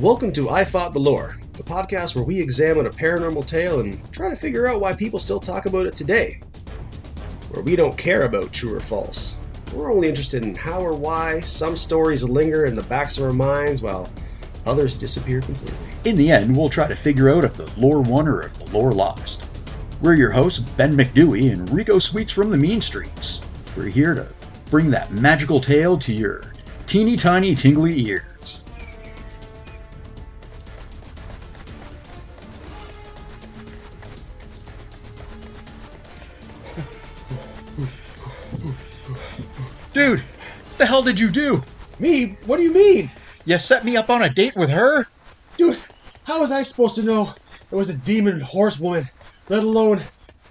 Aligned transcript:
Welcome 0.00 0.32
to 0.32 0.48
I 0.48 0.64
Fought 0.64 0.94
the 0.94 0.98
Lore, 0.98 1.36
the 1.52 1.62
podcast 1.62 2.14
where 2.14 2.24
we 2.24 2.40
examine 2.40 2.86
a 2.86 2.90
paranormal 2.90 3.44
tale 3.44 3.80
and 3.80 4.00
try 4.14 4.30
to 4.30 4.34
figure 4.34 4.66
out 4.66 4.80
why 4.80 4.94
people 4.94 5.18
still 5.18 5.38
talk 5.38 5.66
about 5.66 5.84
it 5.84 5.94
today. 5.94 6.40
Where 7.50 7.62
we 7.62 7.76
don't 7.76 7.98
care 7.98 8.22
about 8.22 8.50
true 8.50 8.74
or 8.74 8.80
false. 8.80 9.36
We're 9.74 9.92
only 9.92 10.08
interested 10.08 10.42
in 10.42 10.54
how 10.54 10.80
or 10.80 10.94
why 10.94 11.40
some 11.40 11.76
stories 11.76 12.24
linger 12.24 12.64
in 12.64 12.74
the 12.74 12.84
backs 12.84 13.18
of 13.18 13.24
our 13.24 13.32
minds 13.34 13.82
while 13.82 14.08
others 14.64 14.96
disappear 14.96 15.42
completely. 15.42 15.76
In 16.06 16.16
the 16.16 16.30
end, 16.30 16.56
we'll 16.56 16.70
try 16.70 16.88
to 16.88 16.96
figure 16.96 17.28
out 17.28 17.44
if 17.44 17.52
the 17.52 17.70
lore 17.78 18.00
won 18.00 18.26
or 18.26 18.46
if 18.46 18.54
the 18.54 18.72
lore 18.72 18.92
lost. 18.92 19.44
We're 20.00 20.14
your 20.14 20.30
hosts, 20.30 20.60
Ben 20.60 20.96
McDewey 20.96 21.52
and 21.52 21.68
Rico 21.68 21.98
Sweets 21.98 22.32
from 22.32 22.48
the 22.48 22.56
Mean 22.56 22.80
Streets. 22.80 23.42
We're 23.76 23.88
here 23.88 24.14
to 24.14 24.28
bring 24.70 24.90
that 24.92 25.12
magical 25.12 25.60
tale 25.60 25.98
to 25.98 26.14
your 26.14 26.40
teeny 26.86 27.18
tiny 27.18 27.54
tingly 27.54 28.00
ears. 28.00 28.64
Hell 41.00 41.06
did 41.06 41.18
you 41.18 41.30
do? 41.30 41.64
Me? 41.98 42.36
What 42.44 42.58
do 42.58 42.62
you 42.62 42.74
mean? 42.74 43.10
You 43.46 43.58
set 43.58 43.86
me 43.86 43.96
up 43.96 44.10
on 44.10 44.22
a 44.22 44.28
date 44.28 44.54
with 44.54 44.68
her? 44.68 45.06
Dude, 45.56 45.78
how 46.24 46.40
was 46.40 46.52
I 46.52 46.62
supposed 46.62 46.94
to 46.96 47.02
know 47.02 47.34
it 47.70 47.74
was 47.74 47.88
a 47.88 47.94
demon 47.94 48.38
horsewoman, 48.38 49.08
let 49.48 49.62
alone 49.62 50.02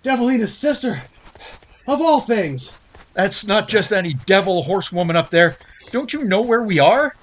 Devilina's 0.02 0.58
sister? 0.58 1.04
Of 1.88 2.02
all 2.02 2.20
things. 2.20 2.72
That's 3.14 3.46
not 3.46 3.68
just 3.68 3.94
any 3.94 4.16
devil 4.26 4.64
horsewoman 4.64 5.16
up 5.16 5.30
there. 5.30 5.56
Don't 5.92 6.14
you 6.14 6.24
know 6.24 6.42
where 6.42 6.64
we 6.64 6.80
are? 6.80 7.16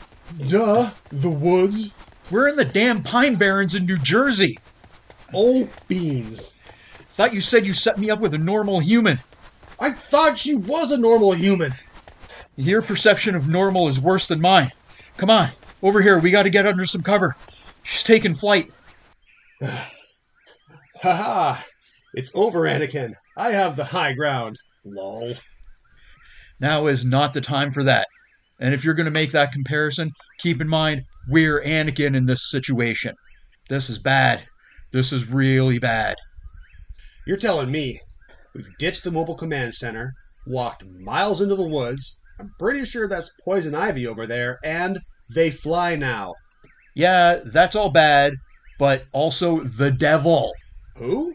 Duh, 0.47 0.91
the 1.11 1.31
woods. 1.31 1.91
We're 2.31 2.47
in 2.47 2.55
the 2.55 2.65
damn 2.65 3.03
Pine 3.03 3.35
Barrens 3.35 3.75
in 3.75 3.87
New 3.87 3.99
Jersey. 3.99 4.57
Oh, 5.35 5.69
beans. 5.89 6.55
Thought 7.15 7.35
you 7.35 7.41
said 7.41 7.67
you 7.67 7.73
set 7.73 7.99
me 7.99 8.09
up 8.09 8.21
with 8.21 8.35
a 8.35 8.39
normal 8.39 8.79
human. 8.79 9.19
I 9.81 9.95
thought 9.95 10.39
she 10.39 10.55
was 10.55 10.93
a 10.93 10.97
normal 10.97 11.33
human. 11.33 11.75
Your 12.57 12.83
perception 12.83 13.35
of 13.35 13.49
normal 13.49 13.89
is 13.89 14.01
worse 14.01 14.27
than 14.27 14.41
mine. 14.41 14.73
Come 15.19 15.31
on, 15.31 15.51
over 15.83 16.01
here. 16.01 16.19
We 16.19 16.31
got 16.31 16.45
to 16.45 16.51
get 16.51 16.67
under 16.67 16.87
some 16.87 17.03
cover. 17.03 17.37
She's 17.83 18.03
taking 18.03 18.35
flight. 18.35 18.71
ha 19.63 19.89
ha! 21.03 21.65
it's 22.15 22.31
over, 22.35 22.61
Anakin. 22.61 23.13
I 23.37 23.53
have 23.53 23.77
the 23.77 23.85
high 23.85 24.15
ground. 24.15 24.59
Lol. 24.85 25.35
Now 26.61 26.87
is 26.87 27.05
not 27.05 27.35
the 27.35 27.41
time 27.41 27.71
for 27.71 27.83
that. 27.85 28.09
And 28.61 28.73
if 28.73 28.85
you're 28.85 28.95
going 28.95 29.05
to 29.05 29.11
make 29.11 29.33
that 29.33 29.53
comparison, 29.53 30.11
keep 30.39 30.61
in 30.61 30.69
mind 30.69 31.03
we're 31.29 31.61
Anakin 31.63 32.17
in 32.17 32.25
this 32.25 32.51
situation. 32.51 33.15
This 33.69 33.91
is 33.91 33.99
bad. 33.99 34.45
This 34.93 35.13
is 35.13 35.29
really 35.29 35.79
bad. 35.79 36.17
You're 37.27 37.37
telling 37.37 37.71
me 37.71 38.01
we've 38.55 38.79
ditched 38.79 39.05
the 39.05 39.11
mobile 39.11 39.35
command 39.35 39.75
center, 39.75 40.13
walked 40.47 40.89
miles 41.01 41.43
into 41.43 41.57
the 41.57 41.69
woods. 41.69 42.17
I'm 42.39 42.51
pretty 42.59 42.85
sure 42.85 43.09
that's 43.09 43.31
poison 43.45 43.75
ivy 43.75 44.07
over 44.07 44.27
there, 44.27 44.59
and 44.65 44.99
they 45.35 45.51
fly 45.51 45.97
now. 45.97 46.35
Yeah, 46.95 47.41
that's 47.45 47.77
all 47.77 47.91
bad, 47.91 48.35
but 48.79 49.05
also 49.13 49.61
the 49.61 49.91
devil. 49.91 50.53
Who? 50.97 51.35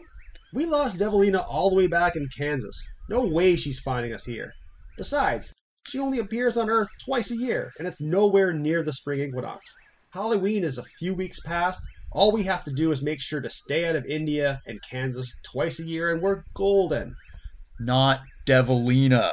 We 0.54 0.66
lost 0.66 0.98
Devilina 0.98 1.44
all 1.48 1.70
the 1.70 1.76
way 1.76 1.86
back 1.86 2.14
in 2.16 2.28
Kansas. 2.36 2.76
No 3.08 3.24
way 3.24 3.56
she's 3.56 3.80
finding 3.80 4.12
us 4.12 4.24
here. 4.24 4.52
Besides, 4.96 5.52
she 5.88 5.98
only 5.98 6.18
appears 6.18 6.56
on 6.56 6.70
Earth 6.70 6.88
twice 7.04 7.30
a 7.30 7.36
year, 7.36 7.72
and 7.78 7.88
it's 7.88 8.00
nowhere 8.00 8.52
near 8.52 8.82
the 8.82 8.92
spring 8.92 9.20
equinox. 9.20 9.64
Halloween 10.12 10.62
is 10.62 10.78
a 10.78 10.84
few 10.98 11.14
weeks 11.14 11.40
past. 11.40 11.80
All 12.12 12.32
we 12.32 12.42
have 12.44 12.64
to 12.64 12.72
do 12.72 12.92
is 12.92 13.02
make 13.02 13.20
sure 13.20 13.40
to 13.40 13.48
stay 13.48 13.88
out 13.88 13.96
of 13.96 14.04
India 14.04 14.60
and 14.66 14.78
Kansas 14.88 15.32
twice 15.50 15.80
a 15.80 15.86
year, 15.86 16.12
and 16.12 16.20
we're 16.20 16.42
golden. 16.54 17.12
Not 17.80 18.20
Devilina. 18.46 19.32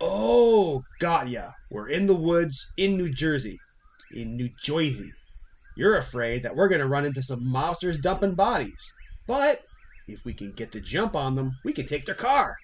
Oh, 0.00 0.82
got 0.98 1.28
ya. 1.28 1.50
We're 1.72 1.90
in 1.90 2.06
the 2.06 2.14
woods 2.14 2.72
in 2.78 2.96
New 2.96 3.12
Jersey. 3.12 3.58
In 4.12 4.36
New 4.36 4.48
Jersey. 4.62 5.10
You're 5.76 5.98
afraid 5.98 6.42
that 6.42 6.56
we're 6.56 6.68
going 6.68 6.80
to 6.80 6.88
run 6.88 7.04
into 7.04 7.22
some 7.22 7.40
mobsters 7.44 8.00
dumping 8.00 8.34
bodies. 8.34 8.92
But 9.26 9.60
if 10.08 10.24
we 10.24 10.32
can 10.32 10.52
get 10.52 10.72
the 10.72 10.80
jump 10.80 11.14
on 11.14 11.36
them, 11.36 11.50
we 11.64 11.72
can 11.72 11.86
take 11.86 12.06
their 12.06 12.14
car. 12.14 12.56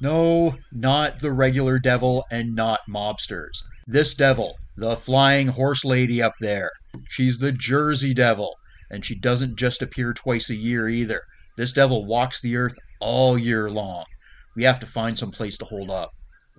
No, 0.00 0.56
not 0.72 1.20
the 1.20 1.32
regular 1.32 1.78
devil 1.78 2.24
and 2.30 2.54
not 2.54 2.80
mobsters. 2.88 3.52
This 3.86 4.14
devil, 4.14 4.54
the 4.76 4.96
flying 4.96 5.48
horse 5.48 5.84
lady 5.84 6.22
up 6.22 6.32
there. 6.40 6.70
She's 7.10 7.38
the 7.38 7.52
Jersey 7.52 8.14
devil, 8.14 8.54
and 8.90 9.04
she 9.04 9.14
doesn't 9.14 9.58
just 9.58 9.82
appear 9.82 10.12
twice 10.14 10.50
a 10.50 10.56
year 10.56 10.88
either. 10.88 11.20
This 11.56 11.72
devil 11.72 12.06
walks 12.06 12.40
the 12.40 12.56
earth 12.56 12.74
all 13.00 13.38
year 13.38 13.70
long. 13.70 14.04
We 14.56 14.64
have 14.64 14.80
to 14.80 14.86
find 14.86 15.18
some 15.18 15.30
place 15.30 15.58
to 15.58 15.64
hold 15.66 15.90
up. 15.90 16.08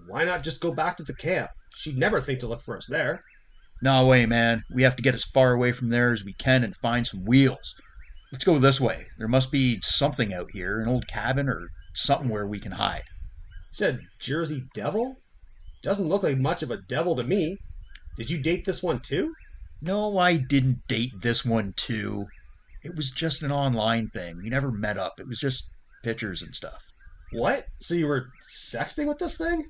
Why 0.07 0.23
not 0.23 0.43
just 0.43 0.61
go 0.61 0.73
back 0.73 0.97
to 0.97 1.03
the 1.03 1.13
camp? 1.13 1.49
She'd 1.75 1.97
never 1.97 2.21
think 2.21 2.39
to 2.39 2.47
look 2.47 2.61
for 2.63 2.77
us 2.77 2.88
there. 2.88 3.21
No 3.81 4.05
way, 4.05 4.25
man. 4.25 4.63
We 4.73 4.83
have 4.83 4.95
to 4.95 5.01
get 5.01 5.16
as 5.16 5.23
far 5.23 5.53
away 5.53 5.71
from 5.71 5.89
there 5.89 6.13
as 6.13 6.23
we 6.23 6.33
can 6.33 6.63
and 6.63 6.75
find 6.77 7.05
some 7.05 7.23
wheels. 7.25 7.75
Let's 8.31 8.45
go 8.45 8.57
this 8.57 8.81
way. 8.81 9.07
There 9.17 9.27
must 9.27 9.51
be 9.51 9.79
something 9.81 10.33
out 10.33 10.49
here, 10.51 10.81
an 10.81 10.88
old 10.88 11.07
cabin 11.07 11.47
or 11.49 11.67
something 11.94 12.29
where 12.29 12.47
we 12.47 12.59
can 12.59 12.71
hide. 12.71 13.03
Said 13.71 13.99
Jersey 14.19 14.63
Devil? 14.73 15.17
Doesn't 15.83 16.07
look 16.07 16.23
like 16.23 16.38
much 16.38 16.63
of 16.63 16.71
a 16.71 16.81
devil 16.89 17.15
to 17.15 17.23
me. 17.23 17.57
Did 18.17 18.29
you 18.29 18.41
date 18.41 18.65
this 18.65 18.81
one 18.81 18.99
too? 18.99 19.33
No, 19.81 20.17
I 20.17 20.38
didn't 20.38 20.79
date 20.88 21.11
this 21.21 21.44
one 21.45 21.73
too. 21.75 22.23
It 22.83 22.95
was 22.95 23.11
just 23.11 23.44
an 23.44 23.51
online 23.51 24.07
thing. 24.07 24.38
We 24.38 24.49
never 24.49 24.71
met 24.71 24.97
up. 24.97 25.19
It 25.19 25.27
was 25.27 25.39
just 25.39 25.69
pictures 26.03 26.41
and 26.41 26.55
stuff. 26.55 26.81
What? 27.33 27.65
So 27.81 27.94
you 27.94 28.07
were 28.07 28.27
sexting 28.49 29.07
with 29.07 29.19
this 29.19 29.38
thing? 29.38 29.69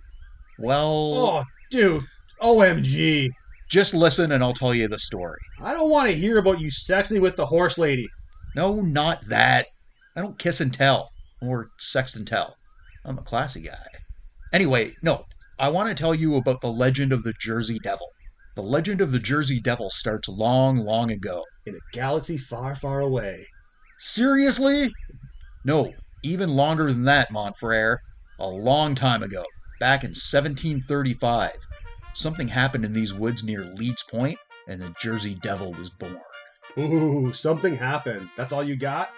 Well, 0.59 1.13
Oh, 1.15 1.43
dude. 1.71 2.03
OMG. 2.41 3.29
just 3.69 3.93
listen 3.93 4.31
and 4.31 4.43
I'll 4.43 4.53
tell 4.53 4.73
you 4.73 4.87
the 4.87 4.99
story. 4.99 5.39
I 5.61 5.73
don't 5.73 5.89
want 5.89 6.09
to 6.09 6.15
hear 6.15 6.37
about 6.37 6.59
you 6.59 6.69
sexting 6.69 7.21
with 7.21 7.35
the 7.35 7.45
horse 7.45 7.77
lady. 7.77 8.07
No, 8.55 8.75
not 8.81 9.19
that. 9.27 9.65
I 10.15 10.21
don't 10.21 10.37
kiss 10.39 10.61
and 10.61 10.73
tell 10.73 11.09
or 11.41 11.67
sext 11.81 12.15
and 12.15 12.27
tell. 12.27 12.55
I'm 13.05 13.17
a 13.17 13.23
classy 13.23 13.61
guy. 13.61 13.87
Anyway, 14.53 14.93
no, 15.03 15.23
I 15.59 15.69
want 15.69 15.89
to 15.89 15.95
tell 15.95 16.13
you 16.15 16.35
about 16.35 16.61
the 16.61 16.71
legend 16.71 17.11
of 17.13 17.23
the 17.23 17.33
Jersey 17.41 17.77
Devil. 17.83 18.07
The 18.55 18.61
legend 18.61 19.01
of 19.01 19.11
the 19.11 19.19
Jersey 19.19 19.59
Devil 19.59 19.89
starts 19.89 20.27
long, 20.29 20.77
long 20.77 21.11
ago. 21.11 21.43
In 21.65 21.75
a 21.75 21.79
galaxy 21.95 22.37
far, 22.37 22.75
far 22.75 23.01
away. 23.01 23.45
Seriously? 23.99 24.93
No, 25.65 25.91
even 26.23 26.49
longer 26.49 26.87
than 26.87 27.03
that, 27.05 27.31
Montfrere. 27.31 27.97
A 28.39 28.47
long 28.47 28.95
time 28.95 29.23
ago, 29.23 29.43
back 29.79 30.03
in 30.03 30.09
1735, 30.09 31.51
something 32.13 32.47
happened 32.47 32.85
in 32.85 32.93
these 32.93 33.13
woods 33.13 33.43
near 33.43 33.65
Leeds 33.65 34.03
Point, 34.03 34.37
and 34.67 34.81
the 34.81 34.93
Jersey 34.99 35.37
Devil 35.41 35.73
was 35.73 35.89
born. 35.89 36.19
Ooh, 36.77 37.31
something 37.33 37.75
happened. 37.75 38.29
That's 38.35 38.51
all 38.51 38.63
you 38.63 38.75
got? 38.75 39.09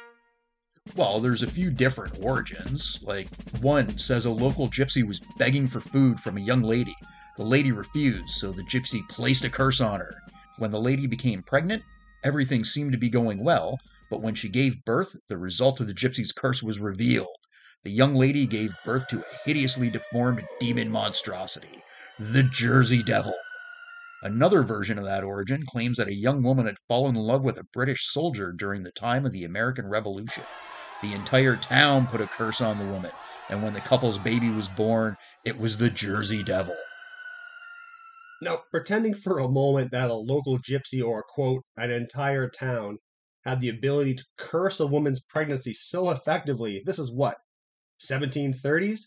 Well, 0.96 1.20
there's 1.20 1.44
a 1.44 1.50
few 1.50 1.70
different 1.70 2.18
origins. 2.22 3.00
Like, 3.02 3.28
one 3.62 3.98
says 3.98 4.26
a 4.26 4.32
local 4.32 4.70
gypsy 4.70 5.06
was 5.06 5.22
begging 5.38 5.68
for 5.68 5.80
food 5.80 6.20
from 6.20 6.38
a 6.38 6.42
young 6.42 6.62
lady. 6.62 6.96
The 7.38 7.44
lady 7.44 7.72
refused, 7.72 8.32
so 8.32 8.52
the 8.52 8.64
gypsy 8.64 9.08
placed 9.10 9.44
a 9.44 9.50
curse 9.50 9.82
on 9.82 10.00
her. 10.00 10.16
When 10.58 10.72
the 10.72 10.80
lady 10.80 11.06
became 11.08 11.44
pregnant, 11.44 11.84
everything 12.24 12.64
seemed 12.64 12.92
to 12.94 12.98
be 12.98 13.10
going 13.10 13.44
well, 13.44 13.78
but 14.10 14.22
when 14.22 14.34
she 14.34 14.50
gave 14.50 14.84
birth, 14.86 15.16
the 15.28 15.38
result 15.38 15.80
of 15.80 15.88
the 15.88 15.94
gypsy's 15.94 16.32
curse 16.32 16.64
was 16.64 16.80
revealed. 16.80 17.37
The 17.84 17.92
young 17.92 18.14
lady 18.14 18.46
gave 18.46 18.82
birth 18.84 19.08
to 19.08 19.24
a 19.32 19.40
hideously 19.44 19.90
deformed 19.90 20.48
demon 20.60 20.92
monstrosity, 20.92 21.84
the 22.18 22.44
Jersey 22.44 23.02
Devil. 23.02 23.46
Another 24.22 24.64
version 24.64 24.98
of 24.98 25.06
that 25.06 25.24
origin 25.24 25.66
claims 25.66 25.98
that 25.98 26.08
a 26.08 26.16
young 26.16 26.44
woman 26.44 26.68
had 26.68 26.78
fallen 26.88 27.16
in 27.16 27.24
love 27.24 27.44
with 27.44 27.58
a 27.58 27.64
British 27.64 28.12
soldier 28.12 28.52
during 28.52 28.84
the 28.84 28.92
time 28.92 29.26
of 29.26 29.32
the 29.32 29.44
American 29.44 29.88
Revolution. 29.88 30.46
The 31.02 31.14
entire 31.14 31.58
town 31.58 32.08
put 32.08 32.22
a 32.22 32.28
curse 32.28 32.62
on 32.62 32.78
the 32.78 32.86
woman, 32.86 33.14
and 33.50 33.64
when 33.64 33.74
the 33.74 33.82
couple's 33.82 34.20
baby 34.20 34.52
was 34.52 34.70
born, 34.70 35.16
it 35.44 35.58
was 35.58 35.78
the 35.78 35.90
Jersey 35.90 36.44
Devil. 36.44 36.86
Now, 38.42 38.64
pretending 38.72 39.14
for 39.14 39.38
a 39.38 39.48
moment 39.48 39.92
that 39.92 40.10
a 40.10 40.16
local 40.16 40.58
gypsy 40.58 41.04
or, 41.08 41.22
quote, 41.22 41.64
an 41.76 41.92
entire 41.92 42.50
town 42.50 42.98
had 43.44 43.62
the 43.62 43.70
ability 43.70 44.16
to 44.16 44.26
curse 44.38 44.80
a 44.80 44.88
woman's 44.88 45.22
pregnancy 45.22 45.74
so 45.74 46.10
effectively, 46.10 46.82
this 46.84 46.98
is 46.98 47.12
what, 47.12 47.38
1730s? 48.00 49.02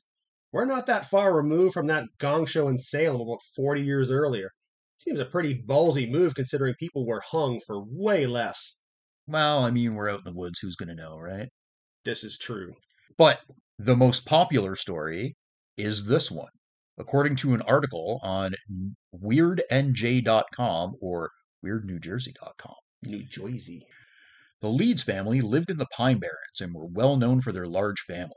We're 0.53 0.65
not 0.65 0.87
that 0.87 1.09
far 1.09 1.35
removed 1.35 1.75
from 1.75 1.87
that 1.87 2.05
gong 2.19 2.47
show 2.47 2.69
in 2.69 2.79
Salem 2.79 3.21
about 3.21 3.41
40 3.57 3.83
years 3.83 4.11
earlier. 4.11 4.51
Seems 4.99 5.21
a 5.21 5.25
pretty 5.25 5.63
ballsy 5.67 6.11
move 6.11 6.35
considering 6.35 6.75
people 6.79 7.07
were 7.07 7.23
hung 7.25 7.61
for 7.67 7.83
way 7.83 8.27
less. 8.27 8.79
Well, 9.27 9.65
I 9.65 9.71
mean, 9.71 9.95
we're 9.95 10.11
out 10.11 10.19
in 10.19 10.33
the 10.33 10.39
woods. 10.39 10.59
Who's 10.59 10.77
going 10.77 10.89
to 10.89 10.95
know, 10.95 11.17
right? 11.17 11.49
This 12.05 12.25
is 12.25 12.37
true. 12.37 12.75
But 13.17 13.41
the 13.79 13.97
most 13.97 14.27
popular 14.27 14.77
story 14.77 15.37
is 15.77 16.07
this 16.07 16.31
one. 16.31 16.51
According 16.99 17.37
to 17.37 17.55
an 17.55 17.63
article 17.63 18.21
on 18.23 18.55
weirdnj.com 19.15 20.95
or 21.01 21.31
WeirdNewJersey.com. 21.65 22.75
New 23.05 23.23
Jersey. 23.23 23.87
The 24.61 24.69
Leeds 24.69 25.03
family 25.03 25.41
lived 25.41 25.71
in 25.71 25.79
the 25.79 25.87
Pine 25.97 26.19
Barrens 26.19 26.61
and 26.61 26.75
were 26.75 26.87
well 26.87 27.17
known 27.17 27.41
for 27.41 27.53
their 27.53 27.67
large 27.67 28.01
family. 28.01 28.35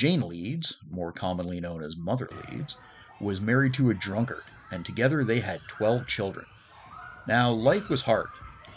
Jane 0.00 0.26
Leeds, 0.26 0.74
more 0.88 1.12
commonly 1.12 1.60
known 1.60 1.82
as 1.84 1.94
Mother 1.94 2.30
Leeds, 2.32 2.74
was 3.18 3.38
married 3.42 3.74
to 3.74 3.90
a 3.90 3.94
drunkard, 3.94 4.44
and 4.70 4.82
together 4.82 5.22
they 5.22 5.40
had 5.40 5.68
12 5.68 6.06
children. 6.06 6.46
Now, 7.26 7.50
life 7.50 7.90
was 7.90 8.00
hard. 8.04 8.30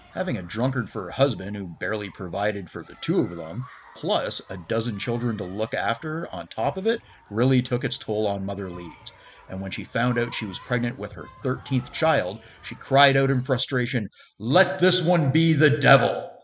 Having 0.09 0.35
a 0.35 0.43
drunkard 0.43 0.89
for 0.89 1.07
a 1.07 1.13
husband 1.13 1.55
who 1.55 1.65
barely 1.65 2.09
provided 2.09 2.69
for 2.69 2.83
the 2.85 2.97
two 2.99 3.21
of 3.21 3.37
them, 3.37 3.63
plus 3.95 4.41
a 4.49 4.57
dozen 4.57 4.99
children 4.99 5.37
to 5.37 5.45
look 5.45 5.73
after 5.73 6.27
on 6.29 6.49
top 6.49 6.75
of 6.75 6.85
it, 6.85 6.99
really 7.29 7.61
took 7.61 7.85
its 7.85 7.97
toll 7.97 8.27
on 8.27 8.45
Mother 8.45 8.69
Leeds. 8.69 9.13
And 9.47 9.61
when 9.61 9.71
she 9.71 9.85
found 9.85 10.19
out 10.19 10.33
she 10.33 10.45
was 10.45 10.59
pregnant 10.59 10.97
with 10.97 11.13
her 11.13 11.29
13th 11.41 11.93
child, 11.93 12.43
she 12.61 12.75
cried 12.75 13.15
out 13.15 13.31
in 13.31 13.45
frustration, 13.45 14.09
Let 14.39 14.79
this 14.79 15.01
one 15.01 15.31
be 15.31 15.53
the 15.53 15.69
devil! 15.69 16.37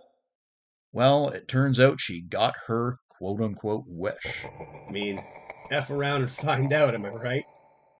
Well, 0.93 1.27
it 1.27 1.49
turns 1.49 1.81
out 1.81 1.99
she 1.99 2.21
got 2.21 2.55
her 2.67 2.99
quote 3.19 3.41
unquote 3.41 3.83
wish. 3.85 4.45
I 4.87 4.91
mean, 4.91 5.19
F 5.71 5.91
around 5.91 6.23
and 6.23 6.31
find 6.31 6.73
out, 6.73 6.95
am 6.95 7.05
I 7.05 7.09
right? 7.09 7.43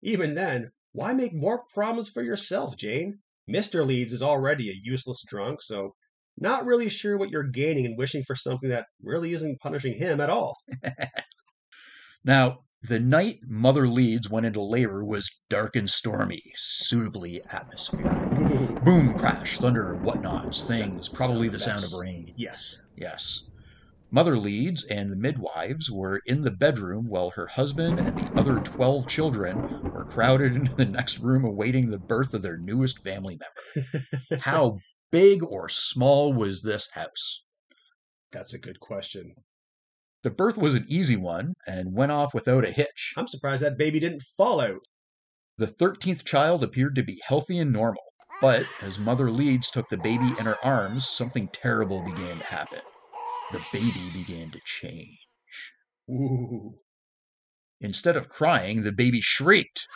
Even 0.01 0.33
then, 0.33 0.71
why 0.93 1.13
make 1.13 1.33
more 1.33 1.63
problems 1.73 2.09
for 2.09 2.23
yourself, 2.23 2.75
Jane? 2.77 3.19
Mr. 3.47 3.85
Leeds 3.85 4.13
is 4.13 4.21
already 4.21 4.69
a 4.69 4.81
useless 4.81 5.23
drunk, 5.27 5.61
so 5.61 5.93
not 6.37 6.65
really 6.65 6.89
sure 6.89 7.17
what 7.17 7.29
you're 7.29 7.43
gaining 7.43 7.85
in 7.85 7.95
wishing 7.97 8.23
for 8.25 8.35
something 8.35 8.69
that 8.69 8.85
really 9.03 9.33
isn't 9.33 9.59
punishing 9.59 9.93
him 9.93 10.21
at 10.21 10.29
all. 10.29 10.55
Now, 12.23 12.59
the 12.83 12.99
night 12.99 13.39
Mother 13.47 13.87
Leeds 13.87 14.29
went 14.29 14.45
into 14.45 14.61
labor 14.61 15.03
was 15.03 15.29
dark 15.49 15.75
and 15.75 15.89
stormy, 15.89 16.43
suitably 16.55 17.41
atmospheric. 17.51 18.29
Boom, 18.83 19.17
crash, 19.17 19.57
thunder, 19.57 19.95
whatnots, 19.95 20.65
things, 20.67 21.09
probably 21.09 21.47
the 21.47 21.59
sound 21.59 21.83
of 21.83 21.93
rain. 21.93 22.33
Yes. 22.35 22.81
Yes. 22.97 23.48
Mother 24.11 24.37
Leeds 24.37 24.83
and 24.83 25.09
the 25.09 25.15
midwives 25.15 25.91
were 25.91 26.21
in 26.25 26.41
the 26.41 26.51
bedroom 26.51 27.07
while 27.07 27.29
her 27.31 27.45
husband 27.47 27.99
and 27.99 28.17
the 28.17 28.29
other 28.35 28.59
12 28.59 29.07
children 29.07 29.61
were 29.93 30.03
crowded 30.03 30.55
into 30.55 30.73
the 30.75 30.85
next 30.85 31.19
room 31.19 31.45
awaiting 31.45 31.89
the 31.89 31.99
birth 31.99 32.33
of 32.33 32.41
their 32.41 32.57
newest 32.57 32.99
family 33.03 33.37
member. 33.37 33.99
How 34.39 34.79
big 35.11 35.43
or 35.43 35.69
small 35.69 36.33
was 36.33 36.63
this 36.63 36.87
house? 36.93 37.43
That's 38.31 38.53
a 38.53 38.59
good 38.59 38.79
question. 38.79 39.35
The 40.23 40.31
birth 40.31 40.57
was 40.57 40.75
an 40.75 40.85
easy 40.89 41.15
one 41.15 41.53
and 41.67 41.93
went 41.93 42.11
off 42.11 42.33
without 42.33 42.65
a 42.65 42.71
hitch. 42.71 43.13
I'm 43.15 43.27
surprised 43.27 43.61
that 43.63 43.77
baby 43.77 43.99
didn't 43.99 44.23
fall 44.35 44.59
out. 44.59 44.81
The 45.57 45.67
13th 45.67 46.25
child 46.25 46.63
appeared 46.63 46.95
to 46.95 47.03
be 47.03 47.21
healthy 47.25 47.59
and 47.59 47.71
normal, 47.71 48.03
but 48.41 48.67
as 48.81 48.97
Mother 48.97 49.29
Leeds 49.29 49.69
took 49.69 49.87
the 49.89 49.97
baby 49.97 50.35
in 50.37 50.45
her 50.45 50.57
arms, 50.63 51.07
something 51.11 51.49
terrible 51.53 52.01
began 52.01 52.39
to 52.39 52.45
happen. 52.45 52.81
The 53.49 53.61
baby 53.71 54.09
began 54.09 54.51
to 54.51 54.61
change. 54.63 55.27
Ooh. 56.09 56.79
Instead 57.81 58.15
of 58.15 58.29
crying, 58.29 58.83
the 58.83 58.91
baby 58.91 59.21
shrieked. 59.21 59.87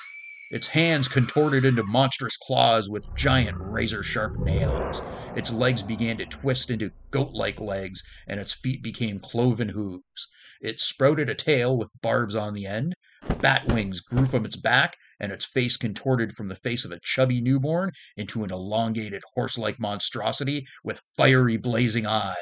Its 0.50 0.68
hands 0.68 1.08
contorted 1.08 1.66
into 1.66 1.84
monstrous 1.84 2.38
claws 2.38 2.90
with 2.90 3.08
giant 3.16 3.58
razor 3.60 4.04
sharp 4.04 4.34
nails. 4.38 5.02
Its 5.36 5.52
legs 5.52 5.84
began 5.84 6.18
to 6.18 6.26
twist 6.26 6.70
into 6.70 6.92
goat 7.12 7.32
like 7.34 7.60
legs, 7.60 8.04
and 8.28 8.40
its 8.40 8.54
feet 8.54 8.84
became 8.84 9.20
cloven 9.20 9.70
hooves. 9.70 10.28
It 10.62 10.80
sprouted 10.82 11.30
a 11.30 11.36
tail 11.36 11.78
with 11.78 11.90
barbs 12.02 12.36
on 12.36 12.54
the 12.54 12.68
end. 12.68 12.96
Bat 13.42 13.68
wings 13.68 14.02
grew 14.02 14.28
from 14.28 14.46
its 14.46 14.56
back, 14.58 14.98
and 15.20 15.32
its 15.32 15.46
face 15.46 15.78
contorted 15.78 16.36
from 16.36 16.50
the 16.50 16.56
face 16.58 16.86
of 16.86 16.92
a 16.92 17.00
chubby 17.04 17.42
newborn 17.42 17.92
into 18.18 18.44
an 18.44 18.52
elongated 18.52 19.24
horse 19.36 19.58
like 19.58 19.80
monstrosity 19.80 20.68
with 20.84 21.02
fiery 21.18 21.58
blazing 21.58 22.06
eyes. 22.06 22.36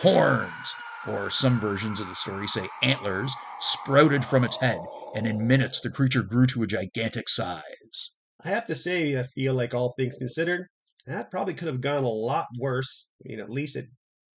Horns, 0.00 0.74
or 1.02 1.30
some 1.30 1.60
versions 1.60 2.00
of 2.00 2.08
the 2.08 2.14
story 2.16 2.48
say 2.48 2.70
antlers, 2.82 3.36
sprouted 3.58 4.24
from 4.24 4.42
its 4.44 4.58
head, 4.58 4.86
and 5.12 5.26
in 5.26 5.46
minutes 5.46 5.80
the 5.80 5.90
creature 5.90 6.22
grew 6.22 6.46
to 6.48 6.62
a 6.62 6.66
gigantic 6.66 7.28
size. 7.28 8.10
I 8.42 8.48
have 8.50 8.66
to 8.66 8.74
say, 8.74 9.16
I 9.18 9.24
feel 9.28 9.54
like 9.54 9.74
all 9.74 9.92
things 9.96 10.16
considered, 10.16 10.66
that 11.06 11.30
probably 11.30 11.54
could 11.54 11.68
have 11.68 11.80
gone 11.80 12.04
a 12.04 12.08
lot 12.08 12.46
worse. 12.58 13.06
I 13.24 13.28
mean, 13.28 13.40
at 13.40 13.48
least 13.50 13.76
it 13.76 13.88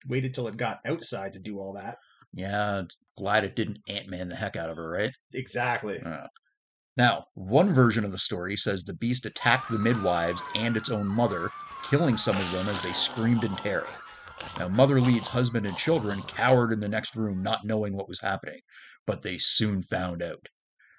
waited 0.07 0.33
till 0.33 0.47
it 0.47 0.57
got 0.57 0.79
outside 0.85 1.33
to 1.33 1.39
do 1.39 1.57
all 1.59 1.73
that. 1.73 1.97
Yeah, 2.33 2.83
glad 3.15 3.43
it 3.45 3.55
didn't 3.55 3.79
Ant 3.87 4.07
Man 4.09 4.27
the 4.27 4.35
heck 4.35 4.55
out 4.55 4.69
of 4.69 4.77
her, 4.77 4.89
right? 4.89 5.13
Exactly. 5.33 5.99
Uh, 6.01 6.27
Now, 6.97 7.27
one 7.35 7.73
version 7.75 8.03
of 8.03 8.11
the 8.11 8.17
story 8.19 8.57
says 8.57 8.83
the 8.83 8.95
beast 8.95 9.25
attacked 9.27 9.69
the 9.69 9.77
midwives 9.77 10.43
and 10.55 10.75
its 10.75 10.89
own 10.89 11.13
mother, 11.13 11.51
killing 11.83 12.17
some 12.17 12.39
of 12.39 12.51
them 12.51 12.67
as 12.67 12.81
they 12.81 12.93
screamed 12.93 13.43
in 13.43 13.55
terror. 13.55 14.02
Now, 14.57 14.67
Mother 14.67 15.01
Leeds' 15.01 15.29
husband 15.29 15.65
and 15.65 15.77
children 15.77 16.21
cowered 16.23 16.71
in 16.71 16.79
the 16.79 16.87
next 16.87 17.15
room, 17.15 17.41
not 17.41 17.65
knowing 17.65 17.93
what 17.93 18.07
was 18.07 18.21
happening, 18.21 18.61
but 19.05 19.21
they 19.21 19.37
soon 19.37 19.83
found 19.83 20.21
out. 20.21 20.47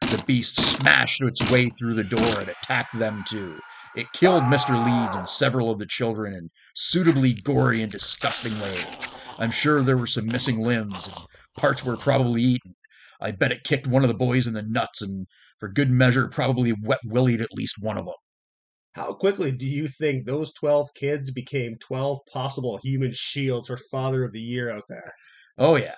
The 0.01 0.23
beast 0.27 0.57
smashed 0.61 1.23
its 1.23 1.51
way 1.51 1.69
through 1.71 1.95
the 1.95 2.05
door 2.05 2.41
and 2.41 2.49
attacked 2.49 2.99
them 2.99 3.25
too. 3.27 3.59
It 3.97 4.13
killed 4.13 4.43
Mr. 4.45 4.75
Leeds 4.85 5.17
and 5.17 5.29
several 5.29 5.71
of 5.71 5.79
the 5.79 5.87
children 5.87 6.35
in 6.35 6.51
suitably 6.75 7.33
gory 7.33 7.81
and 7.81 7.93
disgusting 7.93 8.59
ways. 8.61 8.85
I'm 9.39 9.51
sure 9.51 9.83
there 9.83 9.97
were 9.97 10.07
some 10.07 10.27
missing 10.27 10.59
limbs, 10.61 11.07
and 11.07 11.17
parts 11.57 11.85
were 11.85 11.97
probably 11.97 12.43
eaten. 12.43 12.75
I 13.21 13.31
bet 13.31 13.53
it 13.53 13.65
kicked 13.65 13.87
one 13.87 14.03
of 14.03 14.09
the 14.09 14.15
boys 14.15 14.47
in 14.47 14.55
the 14.55 14.63
nuts, 14.63 15.01
and 15.01 15.27
for 15.59 15.69
good 15.69 15.91
measure, 15.91 16.29
probably 16.29 16.73
wet 16.73 17.01
willied 17.05 17.41
at 17.41 17.55
least 17.55 17.77
one 17.79 17.97
of 17.97 18.05
them. 18.05 18.15
How 18.95 19.13
quickly 19.13 19.51
do 19.51 19.67
you 19.67 19.89
think 19.89 20.25
those 20.25 20.53
12 20.53 20.95
kids 20.95 21.33
became 21.33 21.77
12 21.81 22.21
possible 22.33 22.79
human 22.81 23.13
shields 23.13 23.67
for 23.67 23.77
Father 23.77 24.23
of 24.23 24.31
the 24.31 24.41
Year 24.41 24.71
out 24.71 24.85
there? 24.89 25.13
Oh, 25.59 25.75
yeah. 25.75 25.97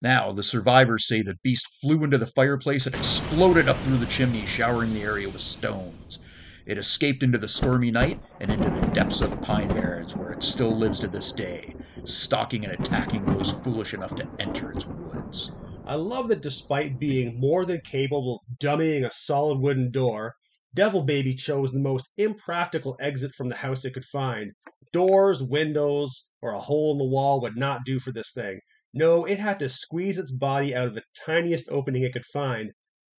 Now, 0.00 0.30
the 0.30 0.44
survivors 0.44 1.08
say 1.08 1.22
the 1.22 1.38
beast 1.42 1.66
flew 1.80 2.04
into 2.04 2.18
the 2.18 2.28
fireplace 2.28 2.86
and 2.86 2.94
exploded 2.94 3.68
up 3.68 3.76
through 3.78 3.96
the 3.96 4.06
chimney, 4.06 4.46
showering 4.46 4.94
the 4.94 5.02
area 5.02 5.28
with 5.28 5.40
stones. 5.40 6.20
It 6.64 6.78
escaped 6.78 7.24
into 7.24 7.38
the 7.38 7.48
stormy 7.48 7.90
night 7.90 8.20
and 8.40 8.52
into 8.52 8.70
the 8.70 8.86
depths 8.92 9.20
of 9.20 9.30
the 9.30 9.36
Pine 9.38 9.66
Barrens, 9.66 10.14
where 10.14 10.30
it 10.30 10.44
still 10.44 10.76
lives 10.76 11.00
to 11.00 11.08
this 11.08 11.32
day, 11.32 11.74
stalking 12.04 12.64
and 12.64 12.72
attacking 12.72 13.24
those 13.24 13.50
foolish 13.64 13.94
enough 13.94 14.14
to 14.14 14.28
enter 14.38 14.70
its 14.70 14.86
woods. 14.86 15.50
I 15.84 15.96
love 15.96 16.28
that 16.28 16.40
despite 16.40 17.00
being 17.00 17.40
more 17.40 17.64
than 17.64 17.80
capable 17.80 18.36
of 18.36 18.58
dummying 18.60 19.04
a 19.04 19.10
solid 19.10 19.58
wooden 19.58 19.90
door, 19.90 20.36
Devil 20.74 21.02
Baby 21.02 21.34
chose 21.34 21.70
the 21.70 21.78
most 21.78 22.06
impractical 22.16 22.96
exit 23.00 23.32
from 23.36 23.48
the 23.48 23.56
house 23.56 23.84
it 23.84 23.92
could 23.92 24.04
find. 24.04 24.52
Doors, 24.92 25.42
windows, 25.42 26.26
or 26.40 26.52
a 26.52 26.60
hole 26.60 26.92
in 26.92 26.98
the 26.98 27.04
wall 27.04 27.40
would 27.42 27.56
not 27.56 27.84
do 27.84 28.00
for 28.00 28.12
this 28.12 28.32
thing. 28.32 28.58
No, 28.94 29.24
it 29.24 29.38
had 29.38 29.58
to 29.58 29.68
squeeze 29.68 30.18
its 30.18 30.32
body 30.32 30.74
out 30.74 30.86
of 30.86 30.94
the 30.94 31.02
tiniest 31.26 31.68
opening 31.70 32.02
it 32.02 32.12
could 32.12 32.24
find. 32.26 32.72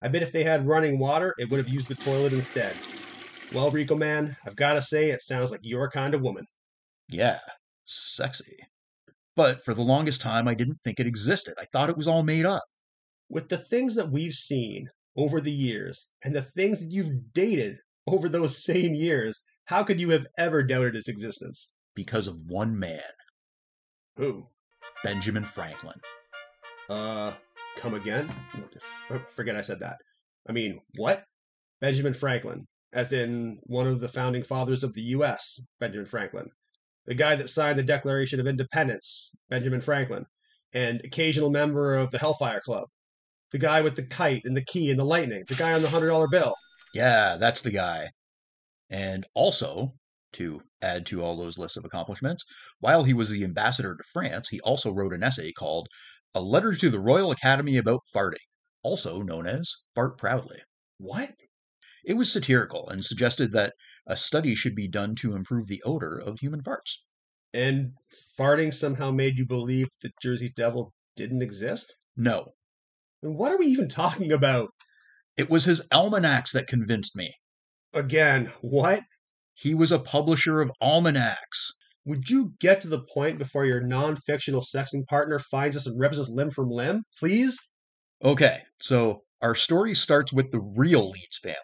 I 0.02 0.09
bet 0.09 0.23
if 0.23 0.32
they 0.32 0.44
had 0.44 0.66
running 0.66 0.99
water, 0.99 1.35
it 1.38 1.50
would 1.50 1.59
have 1.59 1.68
used 1.68 1.88
the 1.88 1.94
toilet 1.94 2.32
instead. 2.32 2.75
Well, 3.54 3.71
Rico 3.71 3.94
man, 3.94 4.37
I've 4.47 4.56
got 4.56 4.75
to 4.75 4.82
say, 4.82 5.11
it 5.11 5.23
sounds 5.23 5.50
like 5.50 5.61
your 5.62 5.90
kind 5.90 6.14
of 6.14 6.23
woman. 6.23 6.47
Yeah, 7.09 7.38
sexy. 7.85 8.56
But 9.37 9.64
for 9.64 9.75
the 9.75 9.82
longest 9.82 10.21
time, 10.21 10.49
I 10.49 10.54
didn't 10.54 10.80
think 10.82 10.99
it 10.99 11.06
existed. 11.06 11.54
I 11.59 11.66
thought 11.66 11.90
it 11.90 11.97
was 11.97 12.09
all 12.09 12.23
made 12.23 12.47
up. 12.47 12.62
With 13.28 13.49
the 13.49 13.59
things 13.59 13.94
that 13.94 14.11
we've 14.11 14.35
seen 14.35 14.88
over 15.16 15.40
the 15.40 15.52
years, 15.52 16.09
and 16.23 16.35
the 16.35 16.42
things 16.42 16.81
that 16.81 16.90
you've 16.90 17.33
dated 17.33 17.76
over 18.07 18.28
those 18.28 18.64
same 18.64 18.95
years, 18.95 19.40
how 19.66 19.83
could 19.85 20.00
you 20.00 20.11
have 20.11 20.26
ever 20.38 20.62
doubted 20.62 20.97
its 20.97 21.09
existence? 21.09 21.71
because 21.95 22.26
of 22.26 22.37
one 22.47 22.78
man, 22.78 23.00
Who? 24.16 24.47
Benjamin 25.04 25.45
Franklin. 25.45 26.00
Uh, 26.88 27.33
come 27.76 27.95
again? 27.95 28.35
Oh, 29.11 29.21
Forget 29.37 29.57
I 29.57 29.61
said 29.62 29.81
that. 29.81 29.97
I 30.49 30.52
mean, 30.52 30.81
what? 30.97 31.25
Benjamin 31.81 32.14
Franklin, 32.14 32.66
as 32.92 33.12
in 33.12 33.59
one 33.64 33.87
of 33.87 34.00
the 34.00 34.09
founding 34.09 34.42
fathers 34.42 34.85
of 34.85 34.95
the 34.95 35.02
U.S., 35.02 35.61
Benjamin 35.81 36.07
Franklin. 36.07 36.49
The 37.07 37.14
guy 37.14 37.37
that 37.37 37.50
signed 37.50 37.78
the 37.78 37.83
Declaration 37.83 38.38
of 38.40 38.47
Independence, 38.47 39.31
Benjamin 39.50 39.81
Franklin, 39.81 40.25
and 40.73 41.00
occasional 41.04 41.50
member 41.50 41.97
of 41.97 42.11
the 42.11 42.19
Hellfire 42.19 42.61
Club. 42.64 42.85
The 43.52 43.59
guy 43.59 43.82
with 43.82 43.97
the 43.97 44.04
kite 44.04 44.42
and 44.44 44.56
the 44.56 44.64
key 44.64 44.90
and 44.90 44.99
the 44.99 45.04
lightning. 45.04 45.44
The 45.47 45.54
guy 45.54 45.73
on 45.73 45.82
the 45.82 45.88
$100 45.88 46.30
bill. 46.30 46.54
Yeah, 46.94 47.37
that's 47.37 47.61
the 47.62 47.71
guy. 47.71 48.09
And 48.90 49.26
also, 49.35 49.94
to 50.35 50.62
add 50.80 51.06
to 51.06 51.23
all 51.23 51.37
those 51.37 51.59
lists 51.59 51.76
of 51.76 51.85
accomplishments, 51.85 52.44
while 52.80 53.04
he 53.04 53.14
was 53.14 53.30
the 53.30 53.44
ambassador 53.44 53.94
to 53.94 54.04
France, 54.12 54.49
he 54.49 54.61
also 54.61 54.90
wrote 54.90 55.12
an 55.12 55.23
essay 55.23 55.52
called 55.52 55.88
A 56.35 56.40
Letter 56.40 56.75
to 56.75 56.90
the 56.90 57.00
Royal 57.00 57.30
Academy 57.30 57.76
About 57.76 58.00
Farting, 58.14 58.37
also 58.82 59.21
known 59.23 59.47
as 59.47 59.71
Fart 59.94 60.18
Proudly. 60.18 60.61
What? 60.99 61.32
It 62.04 62.14
was 62.14 62.32
satirical 62.32 62.88
and 62.88 63.04
suggested 63.04 63.52
that 63.52 63.75
a 64.06 64.16
study 64.16 64.54
should 64.54 64.75
be 64.75 64.88
done 64.88 65.14
to 65.16 65.35
improve 65.35 65.68
the 65.68 65.82
odor 65.85 66.18
of 66.18 66.40
human 66.40 66.62
farts. 66.62 66.97
And 67.54 67.92
farting 68.38 68.73
somehow 68.73 69.11
made 69.11 69.37
you 69.37 69.47
believe 69.47 69.88
the 70.02 70.11
Jersey 70.23 70.52
Devil 70.56 70.92
didn't 71.16 71.42
exist? 71.42 71.94
No, 72.16 72.54
And 73.23 73.37
what 73.37 73.52
are 73.52 73.59
we 73.59 73.67
even 73.67 73.88
talking 74.02 74.33
about? 74.33 74.71
it 75.37 75.49
was 75.49 75.64
his 75.64 75.83
almanacs 75.91 76.52
that 76.52 76.67
convinced 76.67 77.17
me. 77.17 77.35
Again, 77.95 78.52
what? 78.61 79.02
He 79.55 79.75
was 79.75 79.93
a 79.93 79.99
publisher 79.99 80.61
of 80.61 80.71
almanacs. 80.81 81.73
Would 82.05 82.29
you 82.29 82.55
get 82.59 82.81
to 82.83 82.88
the 82.88 83.02
point 83.14 83.38
before 83.38 83.64
your 83.64 83.81
non 83.81 84.17
fictional 84.17 84.62
sexting 84.62 85.07
partner 85.07 85.38
finds 85.38 85.76
us 85.76 85.87
and 85.87 85.99
rips 85.99 86.19
us 86.19 86.29
limb 86.29 86.50
from 86.50 86.69
limb? 86.69 87.05
Please? 87.19 87.59
Okay, 88.25 88.62
so 88.81 89.23
our 89.41 89.55
story 89.55 89.95
starts 89.95 90.33
with 90.33 90.50
the 90.50 90.61
real 90.61 91.11
Leeds 91.11 91.38
family. 91.43 91.59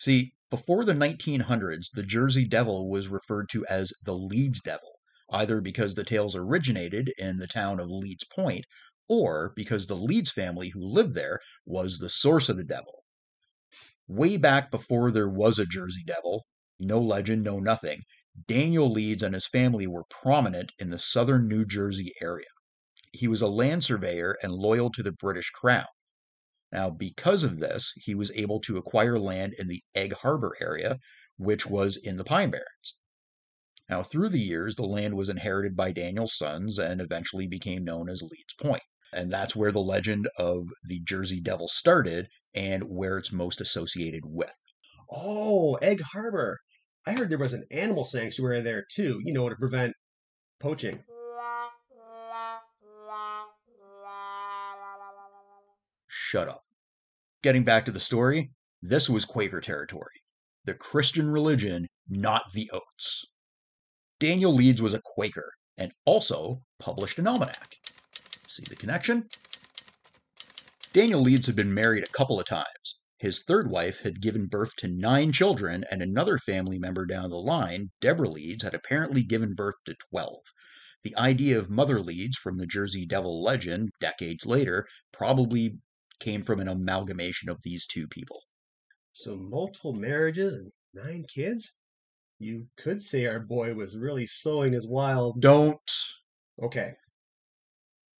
See, 0.00 0.32
before 0.50 0.84
the 0.84 0.94
1900s, 0.94 1.86
the 1.92 2.02
Jersey 2.02 2.46
Devil 2.46 2.88
was 2.88 3.08
referred 3.08 3.48
to 3.50 3.66
as 3.66 3.92
the 4.02 4.14
Leeds 4.14 4.60
Devil, 4.60 4.98
either 5.30 5.60
because 5.60 5.94
the 5.94 6.04
tales 6.04 6.36
originated 6.36 7.12
in 7.18 7.38
the 7.38 7.46
town 7.46 7.80
of 7.80 7.90
Leeds 7.90 8.24
Point 8.34 8.64
or 9.08 9.52
because 9.56 9.86
the 9.86 9.96
Leeds 9.96 10.30
family 10.30 10.68
who 10.70 10.80
lived 10.80 11.14
there 11.14 11.40
was 11.66 11.98
the 11.98 12.10
source 12.10 12.48
of 12.48 12.56
the 12.56 12.64
devil. 12.64 13.04
Way 14.06 14.36
back 14.36 14.70
before 14.70 15.10
there 15.10 15.28
was 15.28 15.58
a 15.58 15.66
Jersey 15.66 16.02
Devil, 16.06 16.46
no 16.78 17.00
legend, 17.00 17.44
no 17.44 17.58
nothing, 17.58 18.02
Daniel 18.46 18.90
Leeds 18.90 19.22
and 19.22 19.34
his 19.34 19.46
family 19.46 19.86
were 19.86 20.04
prominent 20.08 20.72
in 20.78 20.90
the 20.90 20.98
southern 20.98 21.48
New 21.48 21.64
Jersey 21.64 22.12
area. 22.22 22.46
He 23.12 23.26
was 23.26 23.42
a 23.42 23.48
land 23.48 23.84
surveyor 23.84 24.36
and 24.42 24.52
loyal 24.52 24.90
to 24.92 25.02
the 25.02 25.12
British 25.12 25.50
Crown. 25.50 25.86
Now, 26.70 26.90
because 26.90 27.44
of 27.44 27.58
this, 27.58 27.92
he 27.96 28.14
was 28.14 28.30
able 28.32 28.60
to 28.60 28.76
acquire 28.76 29.18
land 29.18 29.54
in 29.58 29.68
the 29.68 29.82
Egg 29.94 30.12
Harbor 30.12 30.54
area, 30.60 30.98
which 31.36 31.66
was 31.66 31.96
in 31.96 32.16
the 32.16 32.24
Pine 32.24 32.50
Barrens. 32.50 32.96
Now, 33.88 34.02
through 34.02 34.28
the 34.28 34.40
years, 34.40 34.76
the 34.76 34.86
land 34.86 35.16
was 35.16 35.30
inherited 35.30 35.74
by 35.74 35.92
Daniel's 35.92 36.36
sons 36.36 36.78
and 36.78 37.00
eventually 37.00 37.46
became 37.46 37.84
known 37.84 38.10
as 38.10 38.20
Leeds 38.20 38.54
Point. 38.60 38.82
And 39.12 39.32
that's 39.32 39.56
where 39.56 39.72
the 39.72 39.80
legend 39.80 40.28
of 40.38 40.66
the 40.84 41.00
Jersey 41.00 41.40
Devil 41.40 41.68
started 41.68 42.28
and 42.54 42.84
where 42.84 43.18
it's 43.18 43.32
most 43.32 43.60
associated 43.60 44.22
with. 44.24 44.52
Oh, 45.10 45.74
Egg 45.76 46.00
Harbor. 46.12 46.58
I 47.06 47.12
heard 47.12 47.30
there 47.30 47.38
was 47.38 47.54
an 47.54 47.64
animal 47.70 48.04
sanctuary 48.04 48.60
there 48.60 48.84
too, 48.94 49.20
you 49.24 49.32
know, 49.32 49.48
to 49.48 49.56
prevent 49.56 49.94
poaching. 50.60 51.02
Shut 56.06 56.48
up. 56.48 56.62
Getting 57.42 57.64
back 57.64 57.86
to 57.86 57.92
the 57.92 58.00
story, 58.00 58.50
this 58.82 59.08
was 59.08 59.24
Quaker 59.24 59.62
territory. 59.62 60.20
The 60.64 60.74
Christian 60.74 61.30
religion, 61.30 61.86
not 62.08 62.42
the 62.52 62.70
oats. 62.70 63.24
Daniel 64.20 64.52
Leeds 64.52 64.82
was 64.82 64.92
a 64.92 65.00
Quaker 65.02 65.50
and 65.78 65.92
also 66.04 66.60
published 66.78 67.18
an 67.18 67.26
almanac. 67.26 67.76
See 68.58 68.64
the 68.68 68.74
connection? 68.74 69.28
Daniel 70.92 71.20
Leeds 71.20 71.46
had 71.46 71.54
been 71.54 71.72
married 71.72 72.02
a 72.02 72.08
couple 72.08 72.40
of 72.40 72.46
times. 72.46 72.98
His 73.18 73.44
third 73.44 73.70
wife 73.70 74.00
had 74.00 74.20
given 74.20 74.48
birth 74.48 74.74
to 74.78 74.88
nine 74.88 75.30
children, 75.30 75.84
and 75.92 76.02
another 76.02 76.38
family 76.38 76.76
member 76.76 77.06
down 77.06 77.30
the 77.30 77.36
line, 77.36 77.92
Deborah 78.00 78.28
Leeds, 78.28 78.64
had 78.64 78.74
apparently 78.74 79.22
given 79.22 79.54
birth 79.54 79.76
to 79.84 79.94
12. 80.10 80.40
The 81.04 81.16
idea 81.16 81.56
of 81.56 81.70
Mother 81.70 82.00
Leeds 82.00 82.36
from 82.36 82.58
the 82.58 82.66
Jersey 82.66 83.06
Devil 83.06 83.44
legend, 83.44 83.90
decades 84.00 84.44
later, 84.44 84.88
probably 85.12 85.78
came 86.18 86.42
from 86.42 86.58
an 86.58 86.66
amalgamation 86.66 87.48
of 87.48 87.62
these 87.62 87.86
two 87.86 88.08
people. 88.08 88.42
So, 89.12 89.36
multiple 89.36 89.92
marriages 89.92 90.54
and 90.54 90.72
nine 90.92 91.26
kids? 91.32 91.74
You 92.40 92.66
could 92.76 93.02
say 93.02 93.26
our 93.26 93.38
boy 93.38 93.74
was 93.74 93.96
really 93.96 94.26
sowing 94.26 94.72
his 94.72 94.88
wild. 94.88 95.40
Don't. 95.40 95.78
Okay. 96.60 96.96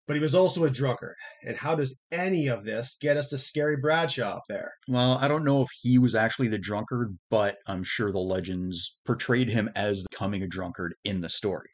But 0.08 0.16
he 0.16 0.22
was 0.22 0.34
also 0.34 0.64
a 0.64 0.70
drunkard. 0.70 1.14
And 1.46 1.54
how 1.54 1.74
does 1.74 1.96
any 2.10 2.48
of 2.48 2.64
this 2.64 2.96
get 2.98 3.18
us 3.18 3.28
to 3.28 3.38
Scary 3.38 3.76
Bradshaw 3.76 4.36
up 4.36 4.44
there? 4.48 4.72
Well, 4.88 5.18
I 5.18 5.28
don't 5.28 5.44
know 5.44 5.60
if 5.60 5.68
he 5.82 5.98
was 5.98 6.14
actually 6.14 6.48
the 6.48 6.58
drunkard, 6.58 7.18
but 7.30 7.58
I'm 7.66 7.84
sure 7.84 8.10
the 8.10 8.18
legends 8.18 8.96
portrayed 9.04 9.50
him 9.50 9.68
as 9.76 10.04
becoming 10.10 10.42
a 10.42 10.48
drunkard 10.48 10.94
in 11.04 11.20
the 11.20 11.28
story. 11.28 11.68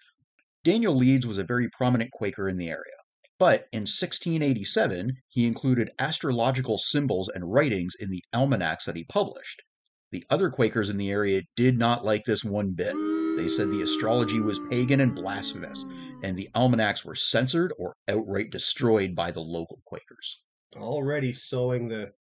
Daniel 0.65 0.97
Leeds 0.97 1.27
was 1.27 1.39
a 1.39 1.45
very 1.45 1.69
prominent 1.71 2.11
Quaker 2.11 2.49
in 2.49 2.57
the 2.57 2.69
area. 2.69 2.97
But 3.39 3.67
in 3.73 3.83
1687, 3.83 5.13
he 5.29 5.47
included 5.47 5.91
astrological 6.01 6.79
symbols 6.79 7.31
and 7.33 7.53
writings 7.53 7.95
in 7.99 8.11
the 8.11 8.23
almanacs 8.35 8.87
that 8.87 8.97
he 8.97 9.05
published. 9.05 9.63
The 10.11 10.25
other 10.29 10.51
Quakers 10.51 10.91
in 10.91 10.97
the 10.97 11.11
area 11.11 11.43
did 11.57 11.79
not 11.79 12.05
like 12.05 12.25
this 12.25 12.45
one 12.45 12.73
bit. 12.73 12.95
They 13.37 13.49
said 13.49 13.71
the 13.71 13.83
astrology 13.83 14.41
was 14.41 14.61
pagan 14.71 15.01
and 15.01 15.15
blasphemous, 15.15 15.85
and 16.23 16.37
the 16.37 16.49
almanacs 16.55 17.05
were 17.05 17.17
censored 17.17 17.73
or 17.79 17.97
outright 18.09 18.51
destroyed 18.51 19.17
by 19.17 19.33
the 19.33 19.41
local 19.41 19.81
Quakers. 19.85 20.39
Already 20.77 21.33
sowing 21.33 21.89
the 21.89 22.13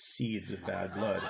seeds 0.00 0.50
of 0.50 0.64
bad 0.64 0.94
blood. 0.94 1.22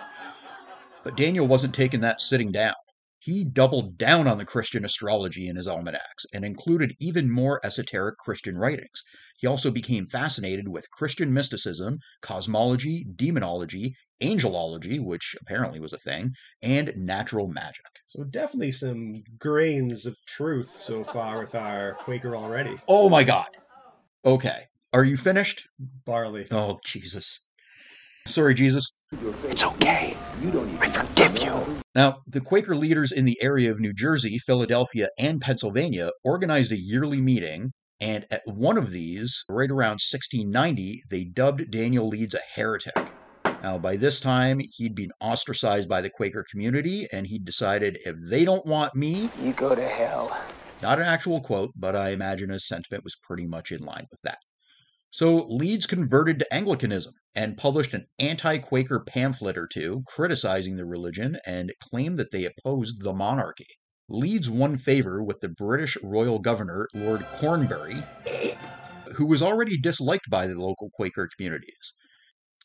But 1.03 1.17
Daniel 1.17 1.49
wasn't 1.49 1.75
taking 1.75 2.01
that 2.01 2.21
sitting 2.21 2.53
down. 2.53 2.75
He 3.19 3.45
doubled 3.45 3.99
down 3.99 4.27
on 4.27 4.39
the 4.39 4.45
Christian 4.45 4.85
astrology 4.85 5.49
in 5.49 5.57
his 5.57 5.69
almanacs 5.69 6.25
and 6.33 6.45
included 6.45 6.95
even 7.01 7.31
more 7.31 7.61
esoteric 7.65 8.19
Christian 8.19 8.59
writings. 8.59 9.03
He 9.39 9.47
also 9.47 9.71
became 9.71 10.09
fascinated 10.09 10.69
with 10.69 10.91
Christian 10.91 11.33
mysticism, 11.33 11.99
cosmology, 12.21 13.07
demonology, 13.15 13.97
angelology, 14.23 14.99
which 15.00 15.35
apparently 15.41 15.81
was 15.81 15.93
a 15.93 15.99
thing, 15.99 16.31
and 16.62 16.93
natural 16.97 17.49
magic. 17.49 17.85
So 18.09 18.25
definitely 18.25 18.73
some 18.73 19.23
grains 19.38 20.07
of 20.07 20.14
truth 20.26 20.71
so 20.79 21.02
far 21.05 21.41
with 21.41 21.55
our 21.55 21.95
Quaker 22.05 22.37
already. 22.37 22.76
Oh 22.88 23.09
my 23.09 23.25
god. 23.25 23.49
Okay. 24.25 24.64
Are 24.93 25.05
you 25.05 25.17
finished? 25.17 25.62
Barley. 26.05 26.47
Oh, 26.50 26.79
Jesus. 26.85 27.41
Sorry, 28.29 28.55
Jesus. 28.55 28.95
It's 29.45 29.64
okay. 29.64 30.17
I 30.81 30.88
forgive 30.88 31.43
you. 31.43 31.83
Now, 31.95 32.19
the 32.26 32.41
Quaker 32.41 32.76
leaders 32.76 33.11
in 33.11 33.25
the 33.25 33.38
area 33.43 33.71
of 33.71 33.81
New 33.81 33.93
Jersey, 33.93 34.38
Philadelphia, 34.38 35.09
and 35.19 35.41
Pennsylvania 35.41 36.11
organized 36.23 36.73
a 36.73 36.79
yearly 36.79 37.21
meeting, 37.21 37.73
and 38.00 38.26
at 38.31 38.43
one 38.47 38.79
of 38.79 38.91
these, 38.91 39.45
right 39.49 39.71
around 39.71 40.00
1690, 40.00 41.02
they 41.09 41.25
dubbed 41.25 41.71
Daniel 41.71 42.09
Leeds 42.09 42.35
a 42.35 42.41
heretic. 42.55 42.95
Now, 43.62 43.78
by 43.78 43.97
this 43.97 44.19
time, 44.19 44.61
he'd 44.76 44.97
been 44.97 45.12
ostracized 45.21 45.88
by 45.88 46.00
the 46.00 46.11
Quaker 46.11 46.45
community, 46.50 47.07
and 47.12 47.28
he'd 47.28 47.45
decided 47.45 47.99
if 48.04 48.16
they 48.28 48.45
don't 48.45 48.66
want 48.66 48.97
me, 48.97 49.31
You 49.37 49.54
go 49.54 49.76
to 49.76 49.87
hell. 49.88 50.37
not 50.81 50.99
an 50.99 51.07
actual 51.07 51.40
quote, 51.40 51.71
but 51.76 51.95
I 51.95 52.09
imagine 52.09 52.50
his 52.50 52.66
sentiment 52.66 53.04
was 53.04 53.16
pretty 53.23 53.47
much 53.47 53.71
in 53.71 53.83
line 53.85 54.07
with 54.11 54.21
that. 54.25 54.38
So 55.12 55.47
Leeds 55.49 55.87
converted 55.87 56.40
to 56.40 56.52
Anglicanism 56.52 57.12
and 57.37 57.57
published 57.57 57.95
an 57.95 58.07
anti 58.19 58.59
Quaker 58.59 58.99
pamphlet 58.99 59.57
or 59.57 59.69
two 59.73 60.02
criticizing 60.09 60.76
the 60.76 60.87
religion 60.87 61.38
and 61.47 61.73
claimed 61.81 62.19
that 62.19 62.33
they 62.33 62.45
opposed 62.45 63.02
the 63.02 63.12
monarchy. 63.12 63.69
Leeds 64.09 64.50
won 64.50 64.76
favor 64.76 65.23
with 65.23 65.38
the 65.40 65.49
British 65.49 65.97
royal 66.02 66.40
governor, 66.40 66.88
Lord 66.95 67.25
Cornbury, 67.37 68.02
who 69.14 69.26
was 69.26 69.40
already 69.40 69.78
disliked 69.78 70.28
by 70.31 70.49
the 70.49 70.59
local 70.59 70.90
Quaker 70.95 71.28
communities. 71.37 71.92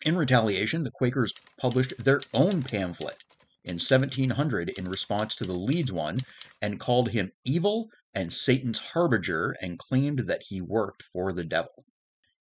In 0.05 0.15
retaliation, 0.15 0.83
the 0.83 0.91
Quakers 0.91 1.33
published 1.57 1.93
their 1.97 2.21
own 2.33 2.61
pamphlet 2.61 3.17
in 3.63 3.79
1700 3.79 4.69
in 4.69 4.87
response 4.87 5.35
to 5.35 5.43
the 5.43 5.53
Leeds 5.53 5.91
one 5.91 6.19
and 6.61 6.79
called 6.79 7.09
him 7.09 7.31
evil 7.43 7.89
and 8.13 8.31
Satan's 8.31 8.79
harbinger 8.79 9.55
and 9.59 9.79
claimed 9.79 10.19
that 10.27 10.43
he 10.49 10.61
worked 10.61 11.03
for 11.11 11.33
the 11.33 11.43
devil. 11.43 11.83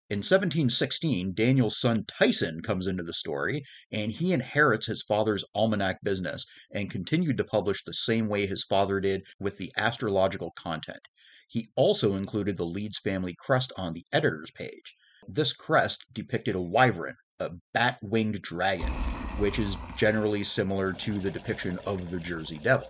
In 0.08 0.18
1716, 0.18 1.34
Daniel's 1.34 1.80
son 1.80 2.04
Tyson 2.04 2.62
comes 2.62 2.86
into 2.86 3.02
the 3.02 3.12
story, 3.12 3.64
and 3.90 4.12
he 4.12 4.32
inherits 4.32 4.86
his 4.86 5.02
father's 5.02 5.44
almanac 5.54 5.98
business 6.02 6.46
and 6.70 6.90
continued 6.90 7.38
to 7.38 7.44
publish 7.44 7.82
the 7.82 7.92
same 7.92 8.28
way 8.28 8.46
his 8.46 8.62
father 8.64 9.00
did 9.00 9.24
with 9.40 9.56
the 9.56 9.72
astrological 9.76 10.52
content. 10.52 11.08
He 11.48 11.70
also 11.74 12.14
included 12.14 12.56
the 12.56 12.66
Leeds 12.66 12.98
family 12.98 13.34
crest 13.34 13.72
on 13.76 13.94
the 13.94 14.04
editor's 14.12 14.50
page. 14.52 14.94
This 15.26 15.52
crest 15.52 16.04
depicted 16.12 16.54
a 16.54 16.60
wyvern, 16.60 17.16
a 17.38 17.50
bat 17.74 17.98
winged 18.02 18.40
dragon, 18.42 18.98
which 19.34 19.58
is 19.58 19.78
generally 19.96 20.44
similar 20.44 20.94
to 20.94 21.20
the 21.20 21.30
depiction 21.30 21.78
of 21.86 22.10
the 22.10 22.20
Jersey 22.20 22.58
Devil. 22.58 22.88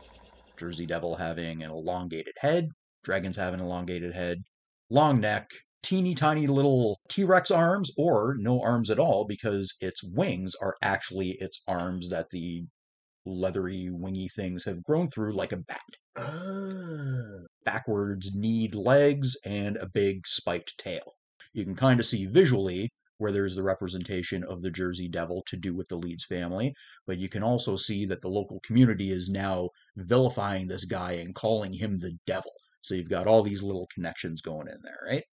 Jersey 0.58 0.86
Devil 0.86 1.16
having 1.16 1.62
an 1.62 1.70
elongated 1.70 2.34
head, 2.38 2.68
dragons 3.02 3.36
have 3.36 3.54
an 3.54 3.60
elongated 3.60 4.14
head, 4.14 4.42
long 4.90 5.20
neck, 5.20 5.50
teeny 5.82 6.14
tiny 6.14 6.46
little 6.46 6.98
T 7.08 7.24
Rex 7.24 7.50
arms, 7.50 7.90
or 7.96 8.36
no 8.38 8.60
arms 8.62 8.90
at 8.90 8.98
all 8.98 9.24
because 9.24 9.74
its 9.80 10.02
wings 10.02 10.54
are 10.60 10.76
actually 10.82 11.30
its 11.32 11.62
arms 11.68 12.08
that 12.08 12.30
the 12.30 12.64
leathery, 13.26 13.88
wingy 13.90 14.28
things 14.28 14.64
have 14.64 14.82
grown 14.82 15.10
through 15.10 15.34
like 15.34 15.52
a 15.52 15.56
bat. 15.58 15.80
Ah. 16.16 17.44
Backwards 17.64 18.32
kneed 18.34 18.74
legs 18.74 19.36
and 19.44 19.76
a 19.76 19.88
big 19.88 20.26
spiked 20.26 20.78
tail. 20.78 21.14
You 21.52 21.64
can 21.64 21.74
kind 21.74 22.00
of 22.00 22.06
see 22.06 22.26
visually 22.26 22.90
where 23.18 23.32
there's 23.32 23.56
the 23.56 23.62
representation 23.62 24.44
of 24.44 24.62
the 24.62 24.70
Jersey 24.70 25.08
Devil 25.08 25.42
to 25.46 25.56
do 25.56 25.74
with 25.74 25.88
the 25.88 25.96
Leeds 25.96 26.24
family, 26.24 26.74
but 27.06 27.18
you 27.18 27.28
can 27.28 27.42
also 27.42 27.76
see 27.76 28.06
that 28.06 28.20
the 28.20 28.28
local 28.28 28.60
community 28.66 29.10
is 29.10 29.28
now 29.28 29.70
vilifying 29.96 30.68
this 30.68 30.84
guy 30.84 31.12
and 31.12 31.34
calling 31.34 31.72
him 31.74 31.98
the 31.98 32.18
devil. 32.26 32.52
So 32.82 32.94
you've 32.94 33.08
got 33.08 33.26
all 33.26 33.42
these 33.42 33.62
little 33.62 33.88
connections 33.94 34.40
going 34.40 34.68
in 34.68 34.78
there, 34.82 35.00
right? 35.06 35.24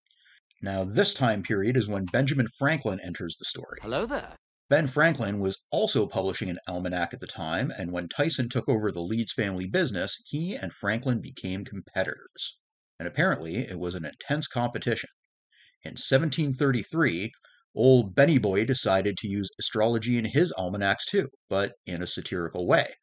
Now, 0.62 0.86
this 0.86 1.14
time 1.14 1.44
period 1.44 1.76
is 1.76 1.88
when 1.88 2.06
Benjamin 2.06 2.48
Franklin 2.58 3.00
enters 3.04 3.36
the 3.38 3.46
story. 3.46 3.80
Hello 3.82 4.06
there. 4.06 4.38
Ben 4.70 4.88
Franklin 4.88 5.40
was 5.40 5.60
also 5.72 6.08
publishing 6.08 6.50
an 6.50 6.58
almanac 6.68 7.14
at 7.14 7.20
the 7.20 7.28
time, 7.28 7.70
and 7.78 7.92
when 7.92 8.08
Tyson 8.08 8.48
took 8.48 8.70
over 8.70 8.92
the 8.92 9.02
Leeds 9.02 9.34
family 9.34 9.68
business, 9.68 10.18
he 10.26 10.56
and 10.56 10.74
Franklin 10.74 11.20
became 11.20 11.66
competitors. 11.66 12.58
And 12.98 13.08
apparently, 13.08 13.58
it 13.58 13.78
was 13.78 13.94
an 13.94 14.06
intense 14.06 14.48
competition. 14.48 15.10
In 15.84 15.92
1733, 15.92 17.34
old 17.76 18.16
Benny 18.16 18.38
Boy 18.38 18.66
decided 18.66 19.18
to 19.18 19.28
use 19.28 19.50
astrology 19.60 20.18
in 20.18 20.26
his 20.26 20.54
almanacs 20.58 21.06
too, 21.06 21.30
but 21.50 21.74
in 21.86 22.02
a 22.02 22.08
satirical 22.08 22.68
way. 22.68 22.94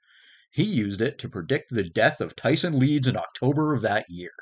He 0.52 0.64
used 0.64 1.00
it 1.00 1.18
to 1.18 1.28
predict 1.28 1.66
the 1.70 1.84
death 1.84 2.20
of 2.20 2.34
Tyson 2.34 2.78
Leeds 2.78 3.06
in 3.06 3.16
October 3.16 3.74
of 3.74 3.82
that 3.82 4.06
year. 4.08 4.32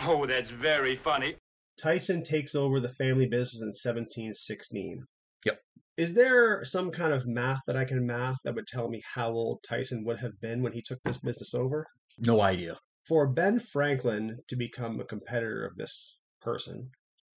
Oh, 0.00 0.26
that's 0.26 0.50
very 0.50 0.94
funny. 0.94 1.36
Tyson 1.80 2.22
takes 2.22 2.54
over 2.54 2.80
the 2.80 2.92
family 2.94 3.26
business 3.26 3.60
in 3.60 3.68
1716. 3.68 5.04
Yep. 5.44 5.60
Is 5.96 6.14
there 6.14 6.64
some 6.64 6.90
kind 6.90 7.12
of 7.12 7.26
math 7.26 7.60
that 7.66 7.76
I 7.76 7.84
can 7.84 8.06
math 8.06 8.36
that 8.44 8.54
would 8.54 8.66
tell 8.66 8.88
me 8.88 9.02
how 9.14 9.30
old 9.30 9.58
Tyson 9.68 10.04
would 10.04 10.18
have 10.18 10.40
been 10.40 10.62
when 10.62 10.72
he 10.72 10.82
took 10.82 10.98
this 11.04 11.18
business 11.18 11.54
over? 11.54 11.86
No 12.18 12.40
idea. 12.40 12.76
For 13.06 13.26
Ben 13.26 13.58
Franklin 13.60 14.38
to 14.48 14.56
become 14.56 15.00
a 15.00 15.04
competitor 15.04 15.66
of 15.66 15.76
this 15.76 16.18
person, 16.40 16.90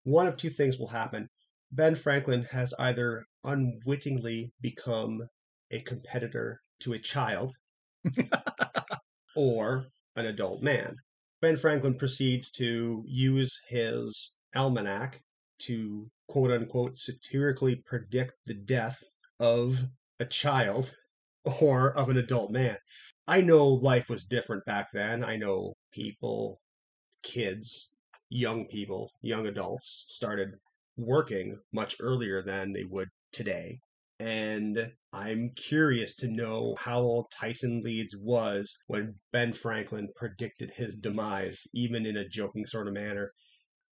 one 0.03 0.27
of 0.27 0.37
two 0.37 0.49
things 0.49 0.79
will 0.79 0.87
happen. 0.87 1.27
Ben 1.71 1.95
Franklin 1.95 2.43
has 2.45 2.73
either 2.79 3.25
unwittingly 3.43 4.51
become 4.59 5.21
a 5.71 5.81
competitor 5.81 6.61
to 6.79 6.93
a 6.93 6.99
child 6.99 7.53
or 9.35 9.85
an 10.15 10.25
adult 10.25 10.63
man. 10.63 10.95
Ben 11.41 11.57
Franklin 11.57 11.95
proceeds 11.95 12.51
to 12.51 13.03
use 13.05 13.59
his 13.67 14.33
almanac 14.55 15.21
to 15.59 16.09
quote 16.27 16.51
unquote 16.51 16.97
satirically 16.97 17.75
predict 17.85 18.33
the 18.45 18.55
death 18.55 19.03
of 19.39 19.85
a 20.19 20.25
child 20.25 20.93
or 21.61 21.95
of 21.95 22.09
an 22.09 22.17
adult 22.17 22.51
man. 22.51 22.77
I 23.27 23.41
know 23.41 23.67
life 23.67 24.09
was 24.09 24.25
different 24.25 24.65
back 24.65 24.87
then. 24.91 25.23
I 25.23 25.37
know 25.37 25.75
people, 25.93 26.59
kids, 27.21 27.91
young 28.29 28.65
people, 28.65 29.11
young 29.21 29.45
adults 29.45 30.05
started 30.07 30.55
working 30.99 31.57
much 31.73 31.95
earlier 32.01 32.43
than 32.43 32.73
they 32.73 32.83
would 32.83 33.07
today. 33.31 33.79
And 34.19 34.91
I'm 35.13 35.51
curious 35.55 36.13
to 36.15 36.27
know 36.27 36.75
how 36.77 36.99
old 36.99 37.27
Tyson 37.31 37.81
Leeds 37.83 38.15
was 38.19 38.77
when 38.87 39.15
Ben 39.31 39.53
Franklin 39.53 40.09
predicted 40.15 40.71
his 40.75 40.97
demise, 40.97 41.61
even 41.73 42.05
in 42.05 42.17
a 42.17 42.27
joking 42.27 42.65
sort 42.65 42.87
of 42.87 42.93
manner. 42.93 43.31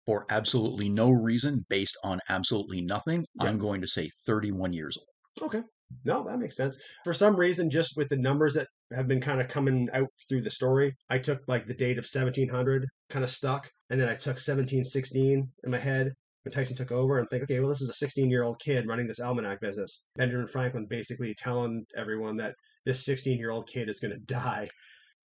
For 0.05 0.25
absolutely 0.29 0.89
no 0.89 1.11
reason, 1.11 1.65
based 1.69 1.97
on 2.03 2.19
absolutely 2.29 2.81
nothing. 2.81 3.25
I'm 3.39 3.57
going 3.57 3.81
to 3.81 3.87
say 3.87 4.09
31 4.25 4.73
years 4.73 4.97
old. 4.97 5.49
Okay. 5.49 5.63
No, 6.03 6.25
that 6.25 6.39
makes 6.39 6.57
sense. 6.57 6.77
For 7.05 7.13
some 7.13 7.37
reason, 7.37 7.69
just 7.69 7.93
with 7.95 8.09
the 8.09 8.17
numbers 8.17 8.53
that 8.55 8.67
have 8.93 9.07
been 9.07 9.21
kind 9.21 9.39
of 9.39 9.47
coming 9.47 9.87
out 9.93 10.09
through 10.27 10.41
the 10.41 10.49
story, 10.49 10.93
I 11.09 11.19
took 11.19 11.39
like 11.47 11.67
the 11.67 11.73
date 11.73 11.97
of 11.97 12.05
1700, 12.05 12.85
kind 13.09 13.23
of 13.23 13.31
stuck, 13.31 13.69
and 13.89 13.99
then 13.99 14.09
I 14.09 14.15
took 14.15 14.35
1716 14.35 15.49
in 15.63 15.71
my 15.71 15.77
head 15.77 16.11
when 16.47 16.53
Tyson 16.53 16.77
took 16.77 16.93
over 16.93 17.19
and 17.19 17.29
think, 17.29 17.43
okay, 17.43 17.59
well, 17.59 17.67
this 17.69 17.81
is 17.81 17.89
a 17.89 17.93
16 17.93 18.29
year 18.29 18.43
old 18.43 18.59
kid 18.59 18.87
running 18.87 19.05
this 19.07 19.19
almanac 19.19 19.59
business. 19.59 20.03
Benjamin 20.15 20.47
Franklin 20.47 20.87
basically 20.89 21.35
telling 21.37 21.85
everyone 21.97 22.37
that 22.37 22.53
this 22.85 23.03
16 23.03 23.37
year 23.37 23.51
old 23.51 23.67
kid 23.67 23.89
is 23.89 23.99
going 23.99 24.13
to 24.13 24.19
die. 24.19 24.69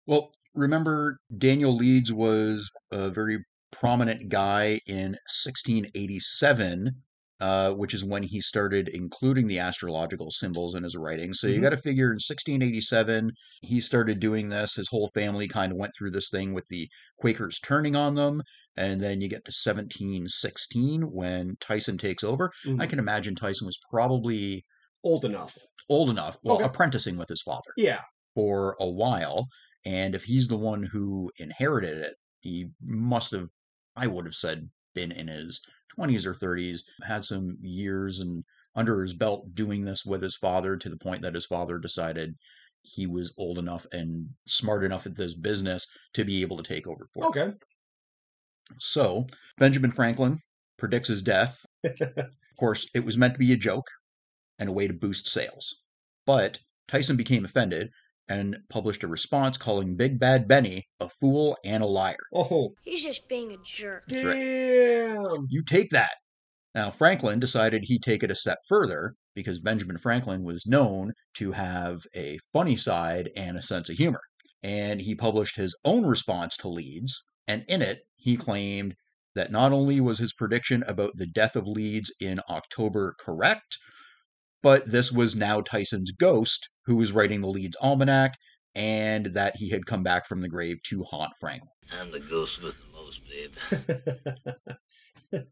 Well, 0.06 0.32
remember, 0.54 1.18
Daniel 1.38 1.76
Leeds 1.76 2.12
was 2.12 2.68
a 2.90 3.08
very 3.08 3.38
prominent 3.70 4.30
guy 4.30 4.80
in 4.86 5.16
1687, 5.30 6.90
uh, 7.42 7.72
which 7.74 7.92
is 7.94 8.04
when 8.04 8.22
he 8.22 8.40
started 8.40 8.88
including 8.88 9.48
the 9.48 9.58
astrological 9.58 10.30
symbols 10.30 10.74
in 10.76 10.84
his 10.84 10.96
writing. 10.96 11.34
So 11.34 11.48
you 11.48 11.60
Mhm. 11.60 11.62
got 11.62 11.70
to 11.70 11.76
figure 11.82 12.12
in 12.12 12.20
1687, 12.20 13.32
he 13.62 13.80
started 13.80 14.20
doing 14.20 14.48
this. 14.48 14.74
His 14.74 14.88
whole 14.88 15.10
family 15.14 15.48
kind 15.48 15.72
of 15.72 15.78
went 15.78 15.92
through 15.98 16.12
this 16.12 16.30
thing 16.30 16.54
with 16.54 16.64
the 16.68 16.88
Quakers 17.18 17.58
turning 17.60 17.96
on 17.96 18.14
them. 18.14 18.42
And 18.76 19.00
then 19.00 19.20
you 19.20 19.28
get 19.28 19.44
to 19.46 19.52
1716 19.52 21.10
when 21.10 21.56
Tyson 21.60 21.98
takes 21.98 22.24
over. 22.24 22.50
I 22.78 22.86
Mhm. 22.86 22.86
can 22.86 22.98
imagine 23.00 23.34
Tyson 23.34 23.66
was 23.66 23.78
probably 23.90 24.64
Old 25.04 25.24
enough. 25.24 25.56
old 25.88 26.10
enough, 26.10 26.38
well, 26.42 26.60
Okay. 26.60 26.64
apprenticing 26.64 27.16
with 27.16 27.28
his 27.28 27.42
father 27.42 27.72
Yeah. 27.76 28.04
for 28.34 28.76
a 28.80 28.88
while. 28.90 29.48
And 29.84 30.14
if 30.14 30.24
he's 30.24 30.48
the 30.48 30.58
one 30.58 30.84
who 30.84 31.30
inherited 31.38 31.98
it, 31.98 32.16
he 32.40 32.70
must 32.80 33.32
have, 33.32 33.48
I 33.96 34.06
would 34.06 34.26
have 34.26 34.34
said, 34.36 34.70
been 34.94 35.12
in 35.12 35.28
his 35.28 35.60
20s 35.98 36.26
or 36.26 36.34
30s, 36.34 36.80
had 37.02 37.24
some 37.24 37.56
years 37.60 38.20
and 38.20 38.44
under 38.74 39.02
his 39.02 39.14
belt 39.14 39.54
doing 39.54 39.84
this 39.84 40.04
with 40.04 40.22
his 40.22 40.36
father 40.36 40.76
to 40.76 40.88
the 40.88 40.96
point 40.96 41.22
that 41.22 41.34
his 41.34 41.46
father 41.46 41.78
decided 41.78 42.34
he 42.82 43.06
was 43.06 43.32
old 43.38 43.58
enough 43.58 43.86
and 43.92 44.28
smart 44.46 44.84
enough 44.84 45.06
at 45.06 45.16
this 45.16 45.34
business 45.34 45.86
to 46.14 46.24
be 46.24 46.42
able 46.42 46.56
to 46.56 46.62
take 46.62 46.86
over 46.86 47.06
for 47.14 47.24
him. 47.24 47.28
Okay. 47.28 47.56
So 48.78 49.26
Benjamin 49.58 49.92
Franklin 49.92 50.38
predicts 50.78 51.08
his 51.08 51.22
death. 51.22 51.58
Of 52.52 52.56
course, 52.66 52.86
it 52.94 53.04
was 53.04 53.16
meant 53.16 53.32
to 53.32 53.38
be 53.38 53.52
a 53.52 53.56
joke 53.56 53.86
and 54.58 54.68
a 54.68 54.72
way 54.72 54.86
to 54.86 54.92
boost 54.92 55.26
sales. 55.26 55.74
But 56.26 56.60
Tyson 56.86 57.16
became 57.16 57.44
offended 57.44 57.90
and 58.32 58.56
published 58.70 59.02
a 59.02 59.08
response 59.08 59.56
calling 59.56 59.96
Big 59.96 60.18
Bad 60.18 60.48
Benny 60.48 60.86
a 61.00 61.08
fool 61.20 61.56
and 61.64 61.82
a 61.82 61.86
liar. 61.86 62.16
Oh, 62.34 62.70
He's 62.82 63.02
just 63.04 63.28
being 63.28 63.52
a 63.52 63.58
jerk. 63.64 64.04
That's 64.08 64.24
right. 64.24 64.34
damn. 64.34 65.46
You 65.48 65.62
take 65.62 65.90
that. 65.90 66.12
Now, 66.74 66.90
Franklin 66.90 67.38
decided 67.38 67.84
he'd 67.84 68.02
take 68.02 68.22
it 68.22 68.30
a 68.30 68.36
step 68.36 68.58
further 68.68 69.14
because 69.34 69.60
Benjamin 69.60 69.98
Franklin 69.98 70.42
was 70.42 70.66
known 70.66 71.12
to 71.34 71.52
have 71.52 72.00
a 72.16 72.38
funny 72.52 72.76
side 72.76 73.30
and 73.36 73.58
a 73.58 73.62
sense 73.62 73.90
of 73.90 73.96
humor. 73.96 74.20
And 74.62 75.02
he 75.02 75.14
published 75.14 75.56
his 75.56 75.76
own 75.84 76.06
response 76.06 76.56
to 76.58 76.68
Leeds, 76.68 77.22
and 77.46 77.64
in 77.68 77.82
it, 77.82 78.00
he 78.16 78.36
claimed 78.36 78.94
that 79.34 79.50
not 79.50 79.72
only 79.72 80.00
was 80.00 80.18
his 80.18 80.32
prediction 80.32 80.84
about 80.86 81.12
the 81.16 81.26
death 81.26 81.56
of 81.56 81.66
Leeds 81.66 82.12
in 82.20 82.40
October 82.48 83.14
correct, 83.18 83.78
but 84.62 84.90
this 84.90 85.10
was 85.10 85.34
now 85.34 85.60
Tyson's 85.60 86.12
ghost 86.12 86.70
who 86.84 86.96
was 86.96 87.12
writing 87.12 87.40
the 87.40 87.48
Leeds 87.48 87.76
Almanac, 87.80 88.36
and 88.74 89.26
that 89.26 89.56
he 89.56 89.68
had 89.68 89.86
come 89.86 90.02
back 90.02 90.26
from 90.26 90.40
the 90.40 90.48
grave 90.48 90.82
to 90.84 91.02
haunt 91.04 91.32
Franklin. 91.38 91.70
I'm 92.00 92.10
the 92.10 92.20
ghost 92.20 92.62
with 92.62 92.76
the 92.76 92.98
most, 92.98 93.22
babe. 93.28 93.54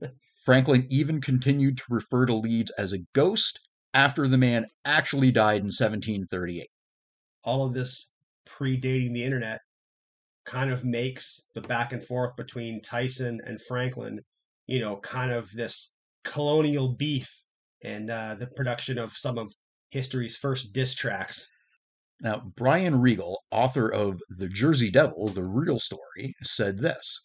Franklin 0.44 0.86
even 0.88 1.20
continued 1.20 1.76
to 1.78 1.84
refer 1.90 2.26
to 2.26 2.34
Leeds 2.34 2.70
as 2.78 2.92
a 2.92 3.04
ghost 3.14 3.60
after 3.92 4.26
the 4.26 4.38
man 4.38 4.66
actually 4.84 5.30
died 5.30 5.60
in 5.60 5.66
1738. 5.66 6.68
All 7.44 7.66
of 7.66 7.74
this 7.74 8.10
predating 8.48 9.12
the 9.12 9.24
internet 9.24 9.60
kind 10.44 10.72
of 10.72 10.84
makes 10.84 11.42
the 11.54 11.60
back 11.60 11.92
and 11.92 12.04
forth 12.04 12.34
between 12.36 12.80
Tyson 12.82 13.40
and 13.46 13.60
Franklin, 13.62 14.20
you 14.66 14.80
know, 14.80 14.96
kind 14.96 15.30
of 15.30 15.50
this 15.52 15.92
colonial 16.24 16.94
beef 16.94 17.30
and 17.82 18.10
uh, 18.10 18.34
the 18.38 18.46
production 18.46 18.98
of 18.98 19.12
some 19.16 19.38
of 19.38 19.52
history's 19.90 20.36
first 20.36 20.72
diss 20.72 20.94
tracks. 20.94 21.48
Now, 22.20 22.52
Brian 22.56 23.00
Regal, 23.00 23.42
author 23.50 23.88
of 23.88 24.20
The 24.28 24.48
Jersey 24.48 24.90
Devil, 24.90 25.28
The 25.28 25.42
Real 25.42 25.80
Story, 25.80 26.34
said 26.42 26.78
this 26.78 27.20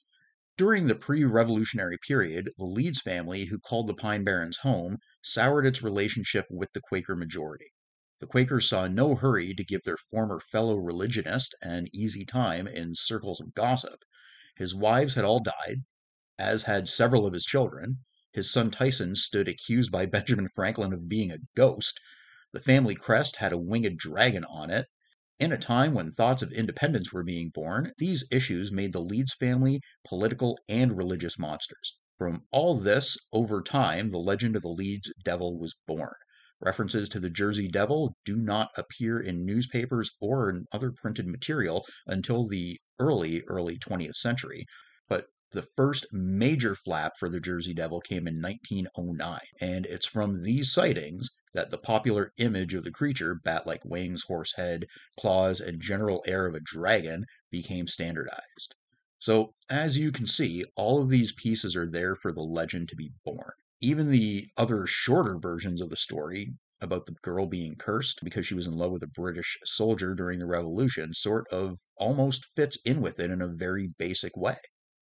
During 0.58 0.88
the 0.88 0.95
pre 0.95 1.23
revolutionary 1.23 1.97
period, 1.97 2.49
the 2.58 2.65
Leeds 2.65 3.01
family, 3.01 3.45
who 3.45 3.60
called 3.60 3.88
the 3.88 3.93
Pine 3.93 4.23
Barrens 4.23 4.58
home, 4.63 4.97
soured 5.21 5.65
its 5.65 5.84
relationship 5.84 6.45
with 6.49 6.73
the 6.73 6.82
Quaker 6.82 7.15
majority. 7.15 7.71
The 8.19 8.28
Quakers 8.28 8.69
saw 8.69 8.88
no 8.88 9.15
hurry 9.15 9.54
to 9.54 9.63
give 9.63 9.84
their 9.84 9.97
former 10.10 10.39
fellow 10.39 10.78
religionist 10.78 11.54
an 11.62 11.88
easy 11.93 12.25
time 12.25 12.67
in 12.67 12.95
circles 12.95 13.41
of 13.41 13.54
gossip. 13.54 13.99
His 14.56 14.73
wives 14.73 15.15
had 15.15 15.25
all 15.25 15.41
died, 15.41 15.84
as 16.39 16.63
had 16.63 16.88
several 16.88 17.28
of 17.28 17.34
his 17.34 17.45
children. 17.45 18.06
His 18.32 18.49
son 18.49 18.71
Tyson 18.71 19.17
stood 19.17 19.49
accused 19.49 19.91
by 19.91 20.06
Benjamin 20.06 20.47
Franklin 20.47 20.93
of 20.93 21.10
being 21.10 21.30
a 21.30 21.39
ghost. 21.56 21.99
The 22.55 22.61
family 22.61 22.95
crest 22.95 23.35
had 23.35 23.51
a 23.51 23.57
winged 23.57 23.99
dragon 23.99 24.45
on 24.45 24.69
it. 24.71 24.87
In 25.39 25.51
a 25.51 25.57
time 25.57 25.93
when 25.93 26.13
thoughts 26.13 26.41
of 26.41 26.53
independence 26.53 27.11
were 27.11 27.21
being 27.21 27.49
born, 27.49 27.91
these 27.97 28.25
issues 28.31 28.71
made 28.71 28.93
the 28.93 29.01
Leeds 29.01 29.33
family 29.33 29.81
political 30.07 30.57
and 30.69 30.95
religious 30.95 31.37
monsters. 31.37 31.97
From 32.17 32.45
all 32.51 32.79
this, 32.79 33.17
over 33.33 33.61
time, 33.61 34.11
the 34.11 34.19
legend 34.19 34.55
of 34.55 34.61
the 34.61 34.69
Leeds 34.69 35.11
Devil 35.21 35.59
was 35.59 35.75
born. 35.85 36.13
References 36.61 37.09
to 37.09 37.19
the 37.19 37.29
Jersey 37.29 37.67
Devil 37.67 38.15
do 38.23 38.37
not 38.37 38.69
appear 38.77 39.19
in 39.19 39.45
newspapers 39.45 40.11
or 40.21 40.49
in 40.49 40.63
other 40.71 40.93
printed 40.93 41.27
material 41.27 41.85
until 42.07 42.47
the 42.47 42.79
early, 42.99 43.43
early 43.49 43.77
20th 43.77 44.15
century. 44.15 44.65
The 45.51 45.67
first 45.77 46.08
major 46.12 46.75
flap 46.75 47.13
for 47.17 47.29
the 47.29 47.39
Jersey 47.39 47.73
Devil 47.73 48.01
came 48.01 48.27
in 48.27 48.41
1909, 48.41 49.39
and 49.62 49.86
it's 49.86 50.05
from 50.05 50.43
these 50.43 50.71
sightings 50.71 51.29
that 51.53 51.71
the 51.71 51.77
popular 51.77 52.34
image 52.38 52.73
of 52.73 52.84
the 52.84 52.91
creature, 52.91 53.36
bat 53.36 53.65
like 53.65 53.86
wings, 53.86 54.23
horse 54.23 54.53
head, 54.55 54.86
claws, 55.17 55.62
and 55.62 55.81
general 55.81 56.23
air 56.27 56.45
of 56.45 56.55
a 56.55 56.60
dragon, 56.60 57.25
became 57.51 57.88
standardized. 57.88 58.75
So, 59.19 59.55
as 59.69 59.97
you 59.97 60.12
can 60.12 60.27
see, 60.27 60.65
all 60.75 61.01
of 61.01 61.10
these 61.10 61.31
pieces 61.31 61.75
are 61.75 61.89
there 61.89 62.15
for 62.15 62.31
the 62.34 62.41
legend 62.43 62.89
to 62.89 62.95
be 62.95 63.13
born. 63.23 63.53
Even 63.79 64.12
the 64.12 64.49
other 64.58 64.86
shorter 64.86 65.38
versions 65.39 65.79
of 65.79 65.89
the 65.89 65.95
story 65.95 66.53
about 66.81 67.05
the 67.05 67.15
girl 67.21 67.45
being 67.45 67.75
cursed 67.75 68.19
because 68.23 68.45
she 68.45 68.55
was 68.55 68.67
in 68.67 68.77
love 68.77 68.91
with 68.91 69.03
a 69.03 69.08
British 69.08 69.58
soldier 69.63 70.15
during 70.15 70.39
the 70.39 70.45
Revolution 70.45 71.13
sort 71.13 71.47
of 71.49 71.77
almost 71.97 72.45
fits 72.55 72.77
in 72.84 72.99
with 72.99 73.19
it 73.19 73.31
in 73.31 73.41
a 73.41 73.47
very 73.47 73.88
basic 73.97 74.36
way. 74.36 74.58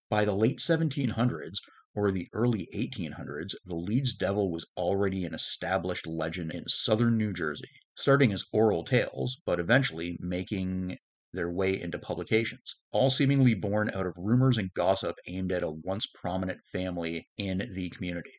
By 0.09 0.25
the 0.25 0.35
late 0.35 0.59
1700s 0.59 1.59
or 1.95 2.11
the 2.11 2.27
early 2.33 2.67
1800s, 2.73 3.55
the 3.65 3.75
Leeds 3.75 4.13
Devil 4.13 4.51
was 4.51 4.65
already 4.75 5.23
an 5.23 5.33
established 5.33 6.05
legend 6.05 6.51
in 6.51 6.67
southern 6.67 7.17
New 7.17 7.33
Jersey, 7.33 7.69
starting 7.95 8.33
as 8.33 8.43
oral 8.51 8.83
tales, 8.83 9.41
but 9.45 9.59
eventually 9.59 10.17
making 10.19 10.97
their 11.31 11.49
way 11.49 11.79
into 11.79 11.97
publications, 11.97 12.75
all 12.91 13.09
seemingly 13.09 13.53
born 13.53 13.89
out 13.93 14.05
of 14.05 14.13
rumors 14.17 14.57
and 14.57 14.73
gossip 14.73 15.15
aimed 15.25 15.51
at 15.51 15.63
a 15.63 15.71
once 15.71 16.05
prominent 16.05 16.61
family 16.71 17.27
in 17.37 17.71
the 17.73 17.89
community. 17.89 18.33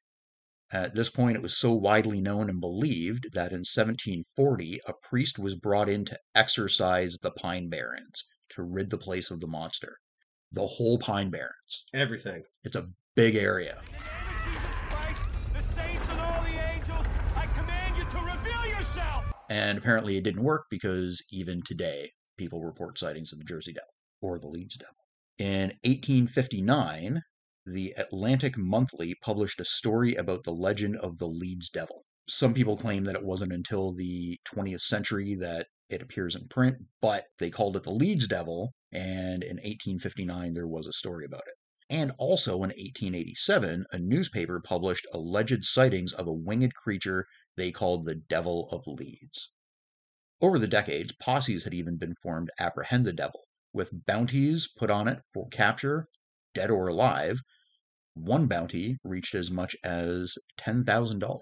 At 0.70 0.94
this 0.94 1.10
point, 1.10 1.36
it 1.36 1.42
was 1.42 1.56
so 1.56 1.72
widely 1.72 2.20
known 2.20 2.50
and 2.50 2.60
believed 2.60 3.28
that 3.32 3.52
in 3.52 3.60
1740 3.60 4.80
a 4.86 4.92
priest 4.92 5.38
was 5.38 5.54
brought 5.54 5.88
in 5.88 6.04
to 6.04 6.18
exorcise 6.34 7.18
the 7.18 7.30
Pine 7.30 7.68
Barrens 7.68 8.24
to 8.50 8.62
rid 8.62 8.90
the 8.90 8.98
place 8.98 9.30
of 9.30 9.40
the 9.40 9.46
monster. 9.46 9.98
The 10.54 10.68
whole 10.68 10.98
Pine 10.98 11.30
Barrens. 11.30 11.84
Everything. 11.92 12.44
It's 12.62 12.76
a 12.76 12.86
big 13.16 13.34
area. 13.34 13.76
In 13.88 13.92
the 13.92 14.04
name 14.04 14.28
of 14.28 14.44
Jesus 14.44 14.76
Christ, 14.88 15.24
the 15.52 15.60
saints 15.60 16.08
and 16.10 16.20
all 16.20 16.42
the 16.44 16.72
angels, 16.72 17.08
I 17.34 17.46
command 17.46 17.96
you 17.96 18.04
to 18.04 18.18
reveal 18.18 18.78
yourself! 18.78 19.24
And 19.50 19.76
apparently 19.78 20.16
it 20.16 20.22
didn't 20.22 20.44
work 20.44 20.66
because 20.70 21.24
even 21.32 21.60
today, 21.62 22.12
people 22.38 22.62
report 22.62 23.00
sightings 23.00 23.32
of 23.32 23.40
the 23.40 23.44
Jersey 23.44 23.72
Devil 23.72 23.88
or 24.20 24.38
the 24.38 24.46
Leeds 24.46 24.76
Devil. 24.76 24.94
In 25.38 25.70
1859, 25.82 27.22
the 27.66 27.92
Atlantic 27.96 28.56
Monthly 28.56 29.16
published 29.22 29.58
a 29.58 29.64
story 29.64 30.14
about 30.14 30.44
the 30.44 30.52
legend 30.52 30.96
of 30.98 31.18
the 31.18 31.26
Leeds 31.26 31.68
Devil. 31.68 32.04
Some 32.28 32.54
people 32.54 32.76
claim 32.76 33.02
that 33.04 33.16
it 33.16 33.24
wasn't 33.24 33.52
until 33.52 33.92
the 33.92 34.38
20th 34.54 34.82
century 34.82 35.34
that 35.34 35.66
it 35.94 36.02
appears 36.02 36.34
in 36.34 36.48
print, 36.48 36.76
but 37.00 37.24
they 37.38 37.50
called 37.50 37.76
it 37.76 37.84
the 37.84 37.90
Leeds 37.90 38.26
Devil, 38.26 38.74
and 38.92 39.42
in 39.42 39.56
1859 39.56 40.54
there 40.54 40.66
was 40.66 40.86
a 40.86 40.92
story 40.92 41.24
about 41.24 41.42
it. 41.46 41.54
And 41.88 42.12
also 42.18 42.54
in 42.56 42.70
1887, 42.70 43.86
a 43.92 43.98
newspaper 43.98 44.60
published 44.60 45.06
alleged 45.12 45.64
sightings 45.64 46.12
of 46.12 46.26
a 46.26 46.32
winged 46.32 46.74
creature 46.74 47.26
they 47.56 47.70
called 47.70 48.04
the 48.04 48.14
Devil 48.14 48.68
of 48.70 48.86
Leeds. 48.86 49.50
Over 50.40 50.58
the 50.58 50.66
decades, 50.66 51.12
posses 51.12 51.64
had 51.64 51.74
even 51.74 51.96
been 51.96 52.14
formed 52.22 52.48
to 52.48 52.62
apprehend 52.62 53.06
the 53.06 53.12
devil, 53.12 53.40
with 53.72 54.06
bounties 54.06 54.68
put 54.76 54.90
on 54.90 55.08
it 55.08 55.20
for 55.32 55.48
capture, 55.48 56.08
dead 56.54 56.70
or 56.70 56.88
alive. 56.88 57.40
One 58.14 58.46
bounty 58.46 58.98
reached 59.04 59.34
as 59.34 59.50
much 59.50 59.76
as 59.84 60.36
$10,000. 60.58 61.38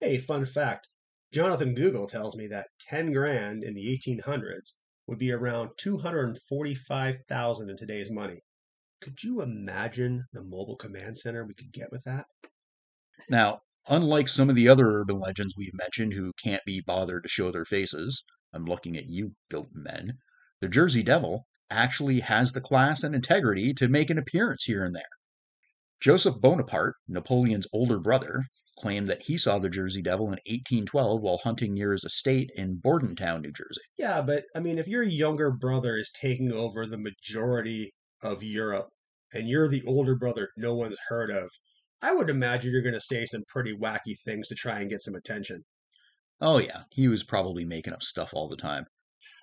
Hey, 0.00 0.18
fun 0.18 0.46
fact. 0.46 0.88
Jonathan 1.32 1.74
Google 1.74 2.08
tells 2.08 2.36
me 2.36 2.48
that 2.48 2.66
10 2.88 3.12
grand 3.12 3.62
in 3.62 3.74
the 3.74 3.86
1800s 3.86 4.74
would 5.06 5.18
be 5.18 5.30
around 5.30 5.70
245,000 5.78 7.70
in 7.70 7.76
today's 7.76 8.10
money. 8.10 8.42
Could 9.00 9.22
you 9.22 9.40
imagine 9.40 10.24
the 10.32 10.42
mobile 10.42 10.76
command 10.76 11.18
center 11.18 11.44
we 11.44 11.54
could 11.54 11.72
get 11.72 11.92
with 11.92 12.02
that? 12.04 12.26
Now, 13.28 13.60
unlike 13.88 14.28
some 14.28 14.50
of 14.50 14.56
the 14.56 14.68
other 14.68 14.86
urban 14.88 15.20
legends 15.20 15.54
we've 15.56 15.72
mentioned 15.72 16.14
who 16.14 16.32
can't 16.42 16.64
be 16.66 16.80
bothered 16.80 17.22
to 17.22 17.28
show 17.28 17.52
their 17.52 17.64
faces, 17.64 18.24
I'm 18.52 18.64
looking 18.64 18.96
at 18.96 19.06
you, 19.06 19.36
goat 19.50 19.68
men, 19.72 20.18
the 20.60 20.68
Jersey 20.68 21.04
Devil 21.04 21.46
actually 21.70 22.20
has 22.20 22.52
the 22.52 22.60
class 22.60 23.04
and 23.04 23.14
integrity 23.14 23.72
to 23.74 23.88
make 23.88 24.10
an 24.10 24.18
appearance 24.18 24.64
here 24.64 24.84
and 24.84 24.96
there. 24.96 25.04
Joseph 26.00 26.40
Bonaparte, 26.40 26.96
Napoleon's 27.06 27.68
older 27.72 28.00
brother, 28.00 28.46
claimed 28.80 29.08
that 29.08 29.22
he 29.22 29.36
saw 29.36 29.58
the 29.58 29.68
Jersey 29.68 30.02
Devil 30.02 30.26
in 30.26 30.38
1812 30.46 31.20
while 31.20 31.38
hunting 31.44 31.74
near 31.74 31.92
his 31.92 32.04
estate 32.04 32.50
in 32.56 32.76
Bordentown, 32.76 33.42
New 33.42 33.52
Jersey. 33.52 33.82
Yeah, 33.98 34.22
but 34.22 34.44
I 34.56 34.60
mean, 34.60 34.78
if 34.78 34.86
your 34.86 35.02
younger 35.02 35.50
brother 35.50 35.96
is 35.98 36.10
taking 36.18 36.50
over 36.52 36.86
the 36.86 36.98
majority 36.98 37.92
of 38.22 38.42
Europe 38.42 38.88
and 39.32 39.48
you're 39.48 39.68
the 39.68 39.82
older 39.86 40.16
brother 40.16 40.48
no 40.56 40.74
one's 40.74 40.96
heard 41.08 41.30
of, 41.30 41.50
I 42.02 42.14
would 42.14 42.30
imagine 42.30 42.72
you're 42.72 42.82
going 42.82 42.94
to 42.94 43.00
say 43.00 43.26
some 43.26 43.42
pretty 43.48 43.76
wacky 43.76 44.16
things 44.24 44.48
to 44.48 44.54
try 44.54 44.80
and 44.80 44.90
get 44.90 45.02
some 45.02 45.14
attention. 45.14 45.62
Oh, 46.40 46.58
yeah, 46.58 46.82
he 46.90 47.08
was 47.08 47.22
probably 47.22 47.66
making 47.66 47.92
up 47.92 48.02
stuff 48.02 48.30
all 48.32 48.48
the 48.48 48.56
time. 48.56 48.86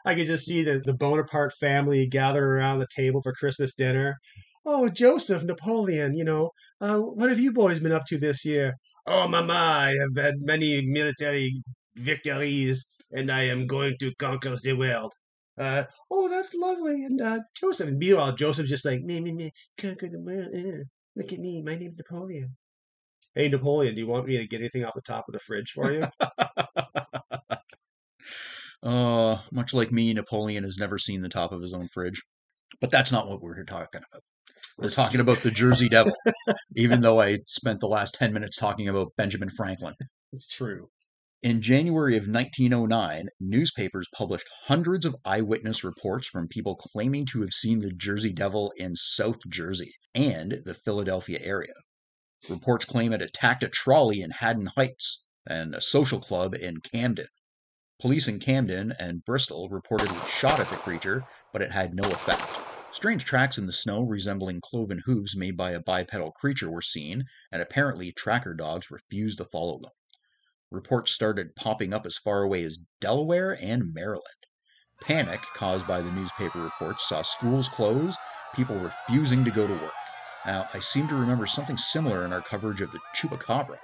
I 0.04 0.15
could 0.15 0.26
just 0.26 0.45
see 0.45 0.63
the, 0.63 0.82
the 0.84 0.93
Bonaparte 0.93 1.54
family 1.60 2.08
gathered 2.08 2.43
around 2.43 2.80
the 2.80 2.88
table 2.95 3.21
for 3.21 3.34
Christmas 3.34 3.76
dinner. 3.76 4.17
Oh, 4.65 4.89
Joseph, 4.89 5.43
Napoleon, 5.43 6.15
you 6.15 6.23
know, 6.23 6.50
uh, 6.82 6.97
what 6.97 7.30
have 7.30 7.39
you 7.39 7.52
boys 7.52 7.80
been 7.80 7.91
up 7.91 8.06
to 8.08 8.17
this 8.17 8.43
year? 8.43 8.73
Oh, 9.08 9.28
Mama, 9.28 9.54
I 9.54 9.96
have 10.02 10.24
had 10.24 10.36
many 10.41 10.86
military 10.86 11.62
victories, 11.96 12.88
and 13.12 13.32
I 13.32 13.43
am 13.43 13.65
going 13.65 13.96
to 14.00 14.13
conquer 14.15 14.56
the 14.56 14.74
world. 14.74 15.13
Uh, 15.58 15.86
oh, 16.12 16.28
that's 16.30 16.54
lovely. 16.54 17.06
And 17.06 17.22
uh, 17.22 17.39
Joseph, 17.60 17.88
and 17.88 17.98
meanwhile, 17.98 18.36
Joseph's 18.36 18.70
just 18.70 18.86
like, 18.86 19.02
me, 19.02 19.20
me, 19.22 19.32
me, 19.32 19.52
conquer 19.78 20.10
the 20.10 20.20
world. 20.20 20.50
eh. 20.54 20.84
Look 21.15 21.34
at 21.34 21.39
me, 21.39 21.62
my 21.63 21.76
name's 21.76 21.98
Napoleon. 21.98 22.56
Hey, 23.34 23.50
Napoleon, 23.50 23.96
do 23.96 24.02
you 24.02 24.08
want 24.08 24.28
me 24.28 24.38
to 24.38 24.48
get 24.48 24.60
anything 24.60 24.84
off 24.86 24.93
the 24.96 25.02
top 25.02 25.26
of 25.28 25.34
the 25.34 25.39
fridge 25.39 25.72
for 25.72 25.91
you? 25.91 26.04
Uh, 28.84 29.39
much 29.52 29.74
like 29.74 29.91
me, 29.91 30.13
Napoleon 30.13 30.63
has 30.63 30.78
never 30.78 31.00
seen 31.00 31.22
the 31.22 31.30
top 31.30 31.52
of 31.52 31.62
his 31.62 31.74
own 31.74 31.88
fridge. 31.89 32.22
But 32.80 32.91
that's 32.91 33.12
not 33.12 33.28
what 33.28 33.41
we're 33.41 33.63
talking 33.63 34.02
about. 34.12 34.24
We're 34.78 34.90
talking 34.90 35.20
about 35.20 35.42
the 35.42 35.50
Jersey 35.50 35.90
Devil, 35.90 36.13
even 36.76 37.02
though 37.02 37.20
I 37.20 37.40
spent 37.48 37.80
the 37.80 37.88
last 37.88 38.13
10 38.13 38.32
minutes 38.32 38.58
talking 38.58 38.88
about 38.88 39.13
Benjamin 39.18 39.50
Franklin. 39.50 39.96
it's 40.34 40.48
true. 40.48 40.90
In 41.42 41.63
January 41.63 42.16
of 42.16 42.28
1909, 42.28 43.30
newspapers 43.40 44.08
published 44.13 44.48
hundreds 44.66 45.04
of 45.04 45.16
eyewitness 45.26 45.84
reports 45.84 46.28
from 46.28 46.48
people 46.48 46.76
claiming 46.76 47.26
to 47.28 47.42
have 47.42 47.54
seen 47.54 47.80
the 47.80 47.92
Jersey 47.92 48.32
Devil 48.32 48.72
in 48.78 48.96
South 48.96 49.40
Jersey 49.48 49.92
and 50.13 50.62
the 50.63 50.76
Philadelphia 50.76 51.40
area. 51.42 51.74
Reports 52.48 52.86
claim 52.86 53.13
it 53.13 53.22
attacked 53.22 53.63
a 53.63 53.70
trolley 53.70 54.22
in 54.22 54.30
Haddon 54.30 54.70
Heights 54.76 55.24
and 55.48 55.74
a 55.74 55.82
social 55.82 56.20
club 56.20 56.54
in 56.54 56.82
Camden. 56.82 57.28
Police 58.00 58.28
in 58.28 58.40
Camden 58.40 58.94
and 59.00 59.26
Bristol 59.26 59.72
reportedly 59.72 60.28
shot 60.28 60.60
at 60.60 60.70
the 60.70 60.76
creature, 60.76 61.24
but 61.52 61.63
it 61.63 61.72
had 61.72 61.96
no 61.96 62.08
effect. 62.10 62.66
Strange 62.89 63.26
tracks 63.26 63.58
in 63.58 63.65
the 63.65 63.73
snow 63.73 64.02
resembling 64.02 64.62
cloven 64.62 65.02
hooves 65.06 65.36
made 65.36 65.58
by 65.58 65.71
a 65.71 65.80
bipedal 65.82 66.32
creature 66.32 66.71
were 66.71 66.82
seen, 66.82 67.26
and 67.52 67.62
apparently 67.62 68.13
tracker 68.13 68.54
dogs 68.54 68.89
refused 68.89 69.38
to 69.39 69.43
follow 69.43 69.78
them. 69.78 69.91
Reports 70.71 71.12
started 71.12 71.54
popping 71.54 71.93
up 71.93 72.06
as 72.06 72.17
far 72.17 72.43
away 72.43 72.63
as 72.63 72.80
Delaware 73.02 73.52
and 73.62 73.93
Maryland. 73.93 74.23
Panic 75.02 75.50
caused 75.54 75.86
by 75.86 76.02
the 76.02 76.12
newspaper 76.12 76.62
reports 76.62 77.06
saw 77.06 77.23
schools 77.23 77.67
close, 77.67 78.19
people 78.54 78.80
refusing 78.80 79.43
to 79.43 79.52
go 79.52 79.67
to 79.67 79.73
work. 79.73 80.13
Now, 80.45 80.69
I 80.73 80.80
seem 80.80 81.10
to 81.10 81.15
remember 81.17 81.45
something 81.45 81.78
similar 81.78 82.23
in 82.23 82.32
our 82.32 82.41
coverage 82.41 82.80
of 82.80 82.91
the 82.91 83.02
chupacabra. 83.13 83.80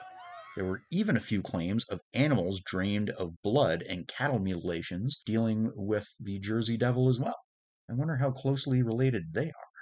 There 0.55 0.63
were 0.63 0.85
even 0.89 1.17
a 1.17 1.19
few 1.19 1.41
claims 1.41 1.83
of 1.89 1.99
animals 2.13 2.61
drained 2.61 3.09
of 3.09 3.41
blood 3.41 3.81
and 3.83 4.07
cattle 4.07 4.39
mutilations 4.39 5.21
dealing 5.25 5.73
with 5.75 6.07
the 6.21 6.39
Jersey 6.39 6.77
Devil 6.77 7.09
as 7.09 7.19
well. 7.19 7.41
I 7.89 7.93
wonder 7.93 8.15
how 8.15 8.31
closely 8.31 8.81
related 8.81 9.33
they 9.33 9.47
are. 9.47 9.73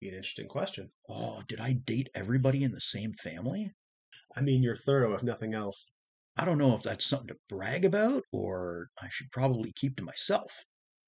Be 0.00 0.08
an 0.08 0.14
interesting 0.14 0.46
question. 0.46 0.90
Oh, 1.08 1.42
did 1.48 1.58
I 1.58 1.72
date 1.72 2.10
everybody 2.14 2.62
in 2.64 2.70
the 2.70 2.80
same 2.80 3.14
family? 3.14 3.72
I 4.36 4.42
mean, 4.42 4.62
you're 4.62 4.76
thorough, 4.76 5.14
if 5.14 5.22
nothing 5.22 5.54
else. 5.54 5.86
I 6.36 6.44
don't 6.44 6.58
know 6.58 6.76
if 6.76 6.82
that's 6.82 7.06
something 7.06 7.28
to 7.28 7.36
brag 7.48 7.86
about 7.86 8.22
or 8.30 8.88
I 9.00 9.08
should 9.08 9.30
probably 9.32 9.72
keep 9.72 9.96
to 9.96 10.04
myself. 10.04 10.52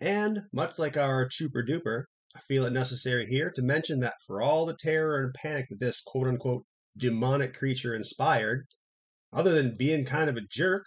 And 0.00 0.40
much 0.52 0.78
like 0.78 0.96
our 0.96 1.28
Chuper 1.28 1.68
Duper, 1.68 2.04
I 2.34 2.40
feel 2.48 2.64
it 2.64 2.72
necessary 2.72 3.26
here 3.26 3.50
to 3.50 3.62
mention 3.62 4.00
that 4.00 4.14
for 4.26 4.40
all 4.40 4.64
the 4.64 4.76
terror 4.76 5.22
and 5.22 5.34
panic 5.34 5.66
that 5.68 5.80
this 5.80 6.02
quote 6.06 6.28
unquote 6.28 6.64
demonic 6.96 7.52
creature 7.54 7.94
inspired, 7.94 8.66
other 9.32 9.52
than 9.52 9.76
being 9.76 10.06
kind 10.06 10.30
of 10.30 10.38
a 10.38 10.46
jerk, 10.50 10.86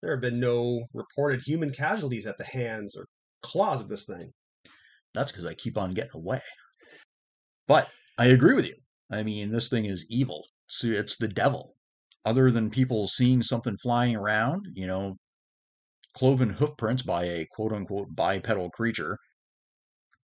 there 0.00 0.12
have 0.12 0.20
been 0.20 0.38
no 0.38 0.86
reported 0.94 1.42
human 1.42 1.72
casualties 1.72 2.26
at 2.26 2.38
the 2.38 2.44
hands 2.44 2.96
or 2.96 3.06
claws 3.42 3.80
of 3.80 3.88
this 3.88 4.06
thing. 4.06 4.32
That's 5.14 5.32
because 5.32 5.46
I 5.46 5.54
keep 5.54 5.76
on 5.76 5.94
getting 5.94 6.12
away. 6.14 6.40
But 7.68 7.88
I 8.18 8.26
agree 8.26 8.54
with 8.54 8.66
you. 8.66 8.76
I 9.10 9.22
mean, 9.22 9.52
this 9.52 9.68
thing 9.68 9.84
is 9.84 10.06
evil. 10.08 10.44
So 10.68 10.88
it's 10.88 11.16
the 11.16 11.28
devil. 11.28 11.74
Other 12.24 12.50
than 12.50 12.70
people 12.70 13.08
seeing 13.08 13.42
something 13.42 13.76
flying 13.82 14.16
around, 14.16 14.66
you 14.74 14.86
know, 14.86 15.16
cloven 16.14 16.50
hoof 16.50 16.70
prints 16.78 17.02
by 17.02 17.24
a 17.24 17.46
quote 17.54 17.72
unquote 17.72 18.14
bipedal 18.14 18.70
creature, 18.70 19.18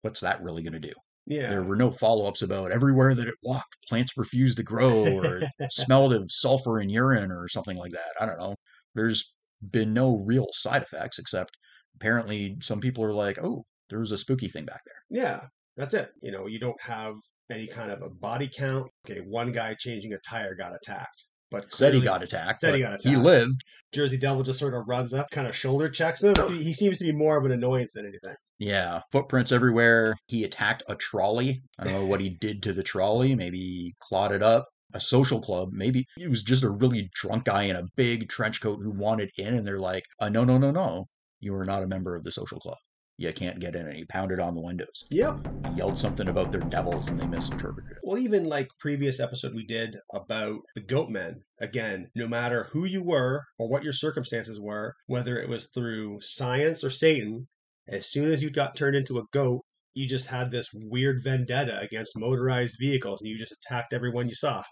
what's 0.03 0.21
that 0.21 0.43
really 0.43 0.63
going 0.63 0.75
to 0.75 0.79
do? 0.79 0.93
Yeah. 1.27 1.51
There 1.51 1.63
were 1.63 1.77
no 1.77 1.91
follow 1.91 2.27
ups 2.27 2.41
about 2.41 2.73
everywhere 2.73 3.15
that 3.15 3.29
it 3.29 3.35
walked, 3.43 3.77
plants 3.89 4.13
refused 4.17 4.57
to 4.57 4.63
grow 4.63 5.19
or 5.19 5.43
smelled 5.71 6.15
of 6.15 6.31
sulfur 6.31 6.79
and 6.79 6.91
urine 6.91 7.31
or 7.31 7.49
something 7.49 7.77
like 7.77 7.93
that. 7.93 8.13
I 8.19 8.25
don't 8.25 8.39
know. 8.39 8.55
There's 8.95 9.33
been 9.71 9.93
no 9.93 10.17
real 10.25 10.47
side 10.53 10.83
effects 10.83 11.19
except 11.19 11.57
apparently 11.97 12.57
some 12.63 12.81
people 12.81 13.05
are 13.05 13.13
like, 13.13 13.39
oh, 13.43 13.65
there 13.91 14.01
was 14.01 14.13
a 14.13 14.19
spooky 14.19 14.49
thing 14.49 14.65
back 14.65 14.81
there. 14.87 15.23
Yeah, 15.23 15.41
that's 15.77 15.95
it. 15.95 16.11
You 16.23 16.33
know, 16.33 16.47
you 16.47 16.59
don't 16.59 16.81
have 16.83 17.15
any 17.51 17.67
kind 17.67 17.91
of 17.91 18.03
a 18.03 18.11
body 18.11 18.51
count. 18.55 18.87
Okay, 19.09 19.21
one 19.21 19.53
guy 19.53 19.75
changing 19.79 20.13
a 20.13 20.19
tire 20.29 20.55
got 20.55 20.73
attacked. 20.75 21.25
but 21.51 21.73
Said 21.73 21.95
he 21.95 22.01
got 22.01 22.23
attacked. 22.23 22.59
said 22.59 22.75
he 22.75 22.81
got 22.81 22.93
attacked. 22.95 23.05
He 23.09 23.17
lived. 23.17 23.63
Jersey 23.95 24.19
Devil 24.19 24.43
just 24.43 24.59
sort 24.59 24.75
of 24.75 24.87
runs 24.87 25.15
up, 25.15 25.29
kind 25.31 25.47
of 25.47 25.57
shoulder 25.57 25.89
checks 25.89 26.23
him. 26.23 26.35
He, 26.49 26.63
he 26.63 26.73
seems 26.75 26.99
to 26.99 27.05
be 27.05 27.13
more 27.13 27.39
of 27.39 27.45
an 27.47 27.53
annoyance 27.53 27.95
than 27.95 28.05
anything. 28.07 28.37
Yeah, 28.59 29.01
footprints 29.13 29.53
everywhere. 29.53 30.15
He 30.27 30.45
attacked 30.45 30.83
a 30.89 30.97
trolley. 30.97 31.63
I 31.79 31.85
don't 31.85 31.93
know 31.95 32.05
what 32.07 32.21
he 32.21 32.31
did 32.31 32.63
to 32.65 32.73
the 32.73 32.83
trolley. 32.83 33.35
Maybe 33.35 33.59
he 33.59 33.95
clawed 34.01 34.33
it 34.33 34.43
up. 34.43 34.67
A 34.95 35.01
social 35.01 35.41
club. 35.41 35.69
Maybe 35.73 36.07
he 36.17 36.27
was 36.29 36.43
just 36.43 36.65
a 36.65 36.71
really 36.71 37.11
drunk 37.15 37.45
guy 37.45 37.65
in 37.65 37.77
a 37.77 37.85
big 37.95 38.29
trench 38.31 38.63
coat 38.63 38.81
who 38.83 38.91
wanted 38.91 39.31
in, 39.37 39.53
and 39.55 39.67
they're 39.67 39.79
like, 39.79 40.03
uh, 40.19 40.31
"No, 40.31 40.45
no, 40.45 40.57
no, 40.57 40.71
no! 40.71 41.05
You 41.41 41.55
are 41.57 41.67
not 41.67 41.83
a 41.83 41.87
member 41.87 42.17
of 42.17 42.25
the 42.25 42.33
social 42.33 42.59
club. 42.59 42.79
You 43.19 43.33
can't 43.33 43.59
get 43.61 43.75
in." 43.77 43.87
And 43.87 43.97
he 43.97 44.05
pounded 44.07 44.41
on 44.41 44.55
the 44.55 44.61
windows. 44.63 45.05
Yep. 45.11 45.41
He 45.67 45.77
yelled 45.77 45.99
something 45.99 46.29
about 46.29 46.51
their 46.53 46.63
devils, 46.63 47.09
and 47.09 47.21
they 47.21 47.27
misinterpreted 47.27 47.91
it. 47.91 47.99
Well, 48.05 48.19
even 48.19 48.45
like 48.45 48.69
previous 48.81 49.21
episode 49.21 49.55
we 49.55 49.67
did 49.67 49.97
about 50.15 50.61
the 50.75 50.81
goat 50.81 51.11
men. 51.11 51.43
Again, 51.61 52.09
no 52.15 52.27
matter 52.29 52.69
who 52.73 52.85
you 52.85 53.03
were 53.03 53.43
or 53.59 53.69
what 53.69 53.83
your 53.83 53.93
circumstances 53.93 54.61
were, 54.61 54.95
whether 55.07 55.39
it 55.39 55.49
was 55.49 55.69
through 55.75 56.21
science 56.23 56.83
or 56.85 56.91
Satan, 56.91 57.49
as 57.89 58.07
soon 58.07 58.31
as 58.33 58.43
you 58.43 58.51
got 58.51 58.77
turned 58.77 58.97
into 58.97 59.19
a 59.19 59.25
goat, 59.33 59.63
you 59.95 60.07
just 60.07 60.27
had 60.27 60.51
this 60.51 60.69
weird 60.73 61.23
vendetta 61.25 61.81
against 61.81 62.17
motorized 62.17 62.77
vehicles 62.79 63.21
and 63.21 63.29
you 63.29 63.37
just 63.37 63.53
attacked 63.53 63.93
everyone 63.93 64.29
you 64.29 64.35
saw. 64.37 64.63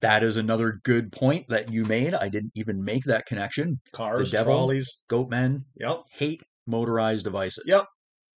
That 0.00 0.22
is 0.22 0.36
another 0.38 0.80
good 0.84 1.12
point 1.12 1.46
that 1.50 1.70
you 1.70 1.84
made. 1.84 2.14
I 2.14 2.30
didn't 2.30 2.52
even 2.54 2.82
make 2.82 3.04
that 3.04 3.26
connection. 3.26 3.78
Cars, 3.92 4.30
The 4.30 4.38
devil? 4.38 4.54
trolleys. 4.54 5.02
Goatmen 5.10 5.64
Yep. 5.78 5.98
hate 6.12 6.42
motorized 6.66 7.24
devices. 7.24 7.64
Yep. 7.66 7.86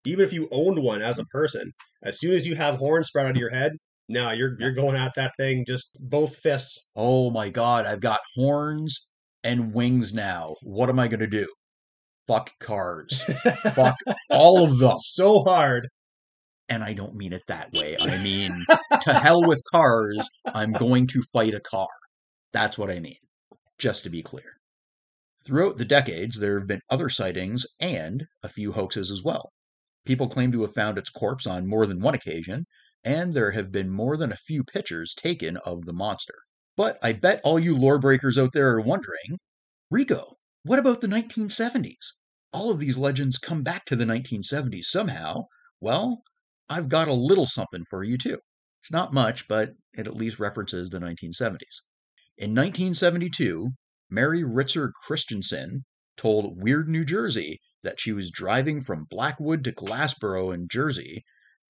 Even 0.05 0.25
if 0.25 0.33
you 0.33 0.49
owned 0.51 0.79
one 0.79 1.01
as 1.01 1.19
a 1.19 1.25
person, 1.25 1.71
as 2.03 2.19
soon 2.19 2.33
as 2.33 2.45
you 2.45 2.55
have 2.55 2.75
horns 2.75 3.07
sprout 3.07 3.27
out 3.27 3.31
of 3.31 3.37
your 3.37 3.49
head, 3.49 3.73
now 4.09 4.31
you're 4.31 4.55
you're 4.59 4.73
going 4.73 4.95
at 4.95 5.13
that 5.15 5.31
thing 5.37 5.63
just 5.65 5.97
both 5.99 6.35
fists. 6.35 6.89
Oh 6.95 7.29
my 7.29 7.49
god, 7.49 7.85
I've 7.85 8.01
got 8.01 8.19
horns 8.35 9.07
and 9.43 9.73
wings 9.73 10.13
now. 10.13 10.55
What 10.61 10.89
am 10.89 10.99
I 10.99 11.07
going 11.07 11.19
to 11.21 11.27
do? 11.27 11.47
Fuck 12.27 12.51
cars. 12.59 13.21
Fuck 13.73 13.95
all 14.29 14.63
of 14.63 14.77
them. 14.77 14.97
so 14.99 15.43
hard. 15.43 15.87
And 16.69 16.83
I 16.83 16.93
don't 16.93 17.15
mean 17.15 17.33
it 17.33 17.43
that 17.49 17.71
way. 17.73 17.97
I 17.99 18.23
mean, 18.23 18.53
to 19.01 19.13
hell 19.13 19.43
with 19.43 19.61
cars. 19.71 20.29
I'm 20.45 20.71
going 20.71 21.07
to 21.07 21.23
fight 21.33 21.53
a 21.53 21.59
car. 21.59 21.89
That's 22.53 22.77
what 22.77 22.89
I 22.89 22.99
mean. 22.99 23.17
Just 23.77 24.03
to 24.03 24.09
be 24.09 24.23
clear. 24.23 24.57
Throughout 25.45 25.77
the 25.77 25.85
decades, 25.85 26.39
there 26.39 26.57
have 26.57 26.67
been 26.67 26.81
other 26.89 27.09
sightings 27.09 27.65
and 27.79 28.27
a 28.41 28.49
few 28.49 28.71
hoaxes 28.71 29.11
as 29.11 29.21
well. 29.21 29.51
People 30.05 30.29
claim 30.29 30.51
to 30.53 30.61
have 30.61 30.73
found 30.73 30.97
its 30.97 31.09
corpse 31.09 31.45
on 31.45 31.67
more 31.67 31.85
than 31.85 31.99
one 31.99 32.15
occasion, 32.15 32.65
and 33.03 33.33
there 33.33 33.51
have 33.51 33.71
been 33.71 33.89
more 33.89 34.15
than 34.15 34.31
a 34.31 34.37
few 34.37 34.63
pictures 34.63 35.13
taken 35.13 35.57
of 35.57 35.83
the 35.83 35.91
monster. 35.91 36.35
But 36.77 36.97
I 37.03 37.11
bet 37.11 37.41
all 37.43 37.59
you 37.59 37.77
lore 37.77 37.99
breakers 37.99 38.37
out 38.37 38.53
there 38.53 38.69
are 38.69 38.81
wondering 38.81 39.37
Rico, 39.91 40.37
what 40.63 40.79
about 40.79 41.01
the 41.01 41.07
1970s? 41.07 42.13
All 42.53 42.71
of 42.71 42.79
these 42.79 42.97
legends 42.97 43.37
come 43.37 43.63
back 43.63 43.83
to 43.85 43.97
the 43.97 44.05
1970s 44.05 44.85
somehow. 44.85 45.47
Well, 45.81 46.23
I've 46.69 46.87
got 46.87 47.09
a 47.09 47.13
little 47.13 47.47
something 47.47 47.83
for 47.89 48.03
you 48.03 48.17
too. 48.17 48.39
It's 48.81 48.91
not 48.91 49.13
much, 49.13 49.47
but 49.49 49.73
it 49.93 50.07
at 50.07 50.15
least 50.15 50.39
references 50.39 50.89
the 50.89 50.99
1970s. 50.99 51.81
In 52.37 52.55
1972, 52.55 53.71
Mary 54.13 54.43
Ritzer 54.43 54.91
Christensen 54.93 55.85
told 56.17 56.61
Weird 56.61 56.87
New 56.87 57.03
Jersey 57.03 57.59
that 57.81 57.99
she 57.99 58.11
was 58.11 58.29
driving 58.29 58.83
from 58.83 59.07
Blackwood 59.09 59.63
to 59.63 59.71
Glassboro 59.71 60.53
in 60.53 60.67
Jersey, 60.67 61.25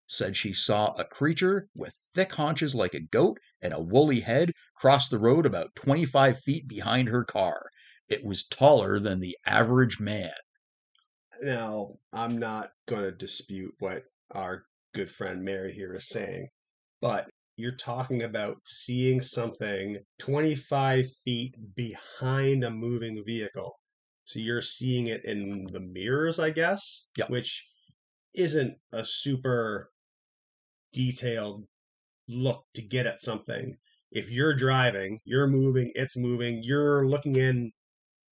said 0.07 0.35
she 0.35 0.51
saw 0.51 0.91
a 0.95 1.05
creature 1.05 1.69
with 1.73 1.95
thick 2.13 2.33
haunches 2.33 2.75
like 2.75 2.93
a 2.93 2.99
goat 2.99 3.37
and 3.61 3.71
a 3.73 3.81
woolly 3.81 4.19
head 4.19 4.51
cross 4.75 5.07
the 5.07 5.19
road 5.19 5.45
about 5.45 5.73
25 5.75 6.41
feet 6.41 6.67
behind 6.67 7.07
her 7.07 7.23
car. 7.23 7.63
It 8.09 8.25
was 8.25 8.45
taller 8.45 8.99
than 8.99 9.21
the 9.21 9.37
average 9.45 10.01
man. 10.01 10.33
Now, 11.41 11.93
I'm 12.11 12.37
not 12.37 12.71
going 12.87 13.03
to 13.03 13.11
dispute 13.13 13.73
what 13.79 14.03
our 14.31 14.65
good 14.93 15.09
friend 15.09 15.45
Mary 15.45 15.71
here 15.71 15.95
is 15.95 16.09
saying, 16.09 16.49
but 16.99 17.29
you're 17.55 17.75
talking 17.75 18.21
about 18.23 18.57
seeing 18.65 19.21
something 19.21 19.99
25 20.19 21.05
feet 21.25 21.55
behind 21.75 22.63
a 22.63 22.69
moving 22.71 23.23
vehicle. 23.25 23.73
So 24.25 24.39
you're 24.39 24.61
seeing 24.61 25.07
it 25.07 25.25
in 25.25 25.65
the 25.71 25.79
mirrors, 25.81 26.39
I 26.39 26.51
guess, 26.51 27.07
Yep. 27.17 27.29
which 27.29 27.65
isn't 28.35 28.77
a 28.93 29.05
super 29.05 29.91
detailed 30.93 31.65
look 32.27 32.65
to 32.75 32.81
get 32.81 33.07
at 33.07 33.21
something. 33.23 33.77
If 34.11 34.29
you're 34.29 34.55
driving, 34.55 35.19
you're 35.25 35.47
moving, 35.47 35.91
it's 35.95 36.17
moving, 36.17 36.63
you're 36.63 37.07
looking 37.07 37.35
in 37.37 37.71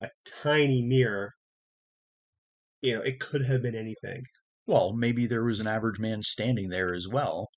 a 0.02 0.10
tiny 0.26 0.84
mirror, 0.84 1.34
you 2.82 2.94
know, 2.96 3.02
it 3.02 3.20
could 3.20 3.44
have 3.46 3.62
been 3.62 3.76
anything. 3.76 4.24
Well, 4.66 4.94
maybe 4.94 5.28
there 5.28 5.44
was 5.44 5.60
an 5.60 5.68
average 5.68 6.00
man 6.00 6.24
standing 6.24 6.70
there 6.70 6.96
as 6.96 7.08
well. 7.08 7.50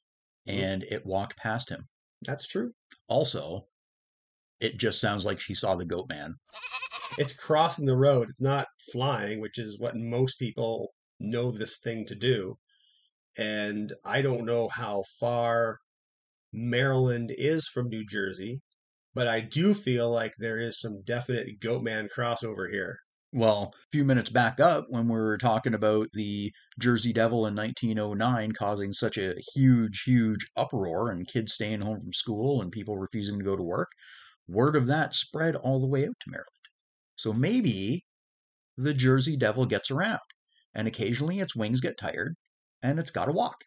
Mm-hmm. 0.48 0.61
and 0.61 0.83
it 0.85 1.07
walked 1.07 1.38
past 1.38 1.70
him. 1.70 1.88
That's 2.22 2.46
true. 2.46 2.72
Also, 3.09 3.66
it 4.61 4.76
just 4.76 5.00
sounds 5.00 5.24
like 5.24 5.40
she 5.40 5.54
saw 5.54 5.74
the 5.74 5.87
goat 5.87 6.07
man. 6.09 6.35
It's 7.16 7.35
crossing 7.35 7.87
the 7.87 7.96
road. 7.96 8.28
It's 8.28 8.40
not 8.40 8.66
flying, 8.92 9.40
which 9.40 9.59
is 9.59 9.78
what 9.78 9.96
most 9.96 10.38
people 10.38 10.92
know 11.20 11.50
this 11.50 11.78
thing 11.78 12.07
to 12.07 12.14
do. 12.14 12.57
And 13.37 13.92
I 14.04 14.20
don't 14.22 14.44
know 14.44 14.68
how 14.68 15.04
far 15.18 15.78
Maryland 16.52 17.33
is 17.37 17.66
from 17.68 17.88
New 17.88 18.04
Jersey, 18.07 18.61
but 19.14 19.26
I 19.28 19.40
do 19.40 19.74
feel 19.74 20.11
like 20.11 20.35
there 20.38 20.61
is 20.61 20.80
some 20.80 21.02
definite 21.04 21.61
goat 21.61 21.83
man 21.83 22.09
crossover 22.16 22.70
here. 22.70 22.98
Well, 23.35 23.75
a 23.75 23.87
few 23.92 24.03
minutes 24.03 24.31
back 24.31 24.61
up 24.61 24.87
when 24.88 25.09
we 25.09 25.14
were 25.18 25.37
talking 25.37 25.75
about 25.75 26.09
the 26.14 26.51
Jersey 26.79 27.12
Devil 27.12 27.47
in 27.47 27.55
1909 27.55 28.53
causing 28.53 28.94
such 28.94 29.18
a 29.18 29.35
huge, 29.55 30.05
huge 30.07 30.47
uproar 30.57 31.11
and 31.11 31.29
kids 31.29 31.53
staying 31.53 31.83
home 31.83 32.01
from 32.01 32.14
school 32.14 32.62
and 32.62 32.73
people 32.73 32.97
refusing 32.97 33.37
to 33.38 33.44
go 33.44 33.57
to 33.57 33.62
work, 33.62 33.90
word 34.49 34.77
of 34.77 34.87
that 34.87 35.14
spread 35.14 35.57
all 35.57 35.81
the 35.81 35.87
way 35.88 36.07
out 36.07 36.18
to 36.20 36.31
Maryland. 36.31 36.49
So 37.16 37.33
maybe 37.33 38.07
the 38.77 38.94
Jersey 38.94 39.37
Devil 39.37 39.66
gets 39.66 39.90
around 39.90 40.20
and 40.75 40.88
occasionally 40.88 41.40
its 41.40 41.57
wings 41.57 41.81
get 41.81 41.99
tired 41.99 42.37
and 42.83 42.99
it's 43.01 43.11
got 43.12 43.27
to 43.27 43.33
walk. 43.33 43.64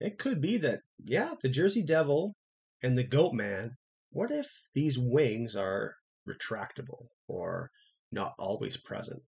It 0.00 0.18
could 0.18 0.40
be 0.40 0.56
that, 0.58 0.82
yeah, 1.04 1.34
the 1.42 1.48
Jersey 1.48 1.82
Devil 1.82 2.36
and 2.82 2.96
the 2.96 3.02
Goat 3.02 3.32
Man. 3.34 3.76
what 4.10 4.30
if 4.30 4.48
these 4.72 4.98
wings 4.98 5.56
are 5.56 5.96
retractable 6.28 7.08
or 7.26 7.72
not 8.14 8.34
always 8.38 8.76
present? 8.76 9.20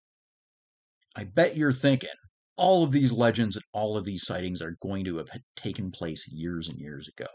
I 1.16 1.24
bet 1.24 1.56
you're 1.56 1.72
thinking 1.72 2.10
all 2.56 2.82
of 2.82 2.92
these 2.92 3.12
legends 3.12 3.56
and 3.56 3.64
all 3.72 3.96
of 3.96 4.04
these 4.04 4.24
sightings 4.24 4.62
are 4.62 4.76
going 4.80 5.04
to 5.04 5.18
have 5.18 5.28
taken 5.56 5.90
place 5.90 6.26
years 6.28 6.68
and 6.68 6.78
years 6.78 7.08
ago. 7.08 7.28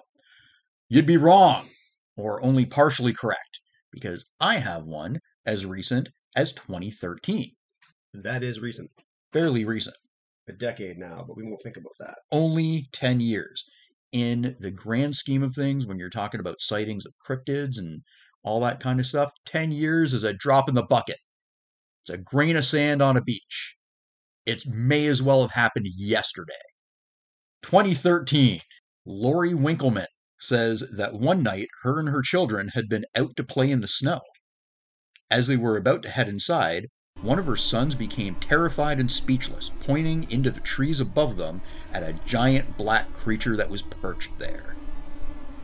You'd 0.90 1.06
be 1.06 1.18
wrong, 1.18 1.68
or 2.18 2.44
only 2.44 2.66
partially 2.66 3.14
correct, 3.14 3.60
because 3.92 4.26
I 4.40 4.58
have 4.58 4.84
one 4.84 5.20
as 5.46 5.66
recent 5.66 6.10
as 6.36 6.52
2013. 6.54 7.52
That 8.14 8.44
is 8.44 8.60
recent. 8.60 8.90
Fairly 9.32 9.64
recent. 9.64 9.96
A 10.50 10.54
decade 10.54 10.98
now, 10.98 11.24
but 11.26 11.38
we 11.38 11.44
won't 11.44 11.62
think 11.64 11.78
about 11.78 11.94
that. 12.00 12.16
Only 12.32 12.90
10 12.94 13.20
years. 13.20 13.64
In 14.12 14.56
the 14.60 14.72
grand 14.72 15.16
scheme 15.16 15.44
of 15.44 15.56
things, 15.56 15.86
when 15.86 15.98
you're 15.98 16.10
talking 16.10 16.40
about 16.40 16.60
sightings 16.60 17.06
of 17.06 17.14
cryptids 17.26 17.78
and 17.78 18.02
all 18.44 18.60
that 18.62 18.80
kind 18.82 19.00
of 19.00 19.08
stuff, 19.08 19.32
10 19.46 19.72
years 19.72 20.14
is 20.14 20.24
a 20.24 20.34
drop 20.34 20.68
in 20.68 20.76
the 20.76 20.84
bucket. 20.84 21.18
It's 22.04 22.16
a 22.16 22.18
grain 22.18 22.56
of 22.56 22.66
sand 22.66 23.02
on 23.04 23.16
a 23.16 23.22
beach. 23.22 23.76
It 24.48 24.66
may 24.66 25.06
as 25.06 25.22
well 25.22 25.44
have 25.44 25.52
happened 25.52 25.86
yesterday. 25.96 26.54
2013, 27.62 28.62
Lori 29.06 29.54
Winkleman 29.54 30.08
says 30.40 30.84
that 30.98 31.14
one 31.14 31.44
night 31.44 31.68
her 31.84 32.00
and 32.00 32.10
her 32.10 32.24
children 32.24 32.70
had 32.74 32.90
been 32.90 33.06
out 33.16 33.36
to 33.36 33.44
play 33.44 33.70
in 33.70 33.82
the 33.82 33.88
snow. 33.88 34.22
As 35.30 35.46
they 35.46 35.58
were 35.58 35.78
about 35.78 36.02
to 36.02 36.10
head 36.10 36.28
inside, 36.28 36.88
one 37.22 37.38
of 37.38 37.46
her 37.46 37.56
sons 37.56 37.94
became 37.94 38.34
terrified 38.36 39.00
and 39.00 39.12
speechless, 39.12 39.70
pointing 39.82 40.30
into 40.32 40.50
the 40.50 40.60
trees 40.60 41.00
above 41.00 41.38
them 41.38 41.62
at 41.94 42.02
a 42.02 42.20
giant 42.26 42.78
black 42.78 43.14
creature 43.14 43.56
that 43.56 43.70
was 43.70 43.84
perched 43.84 44.40
there. 44.40 44.76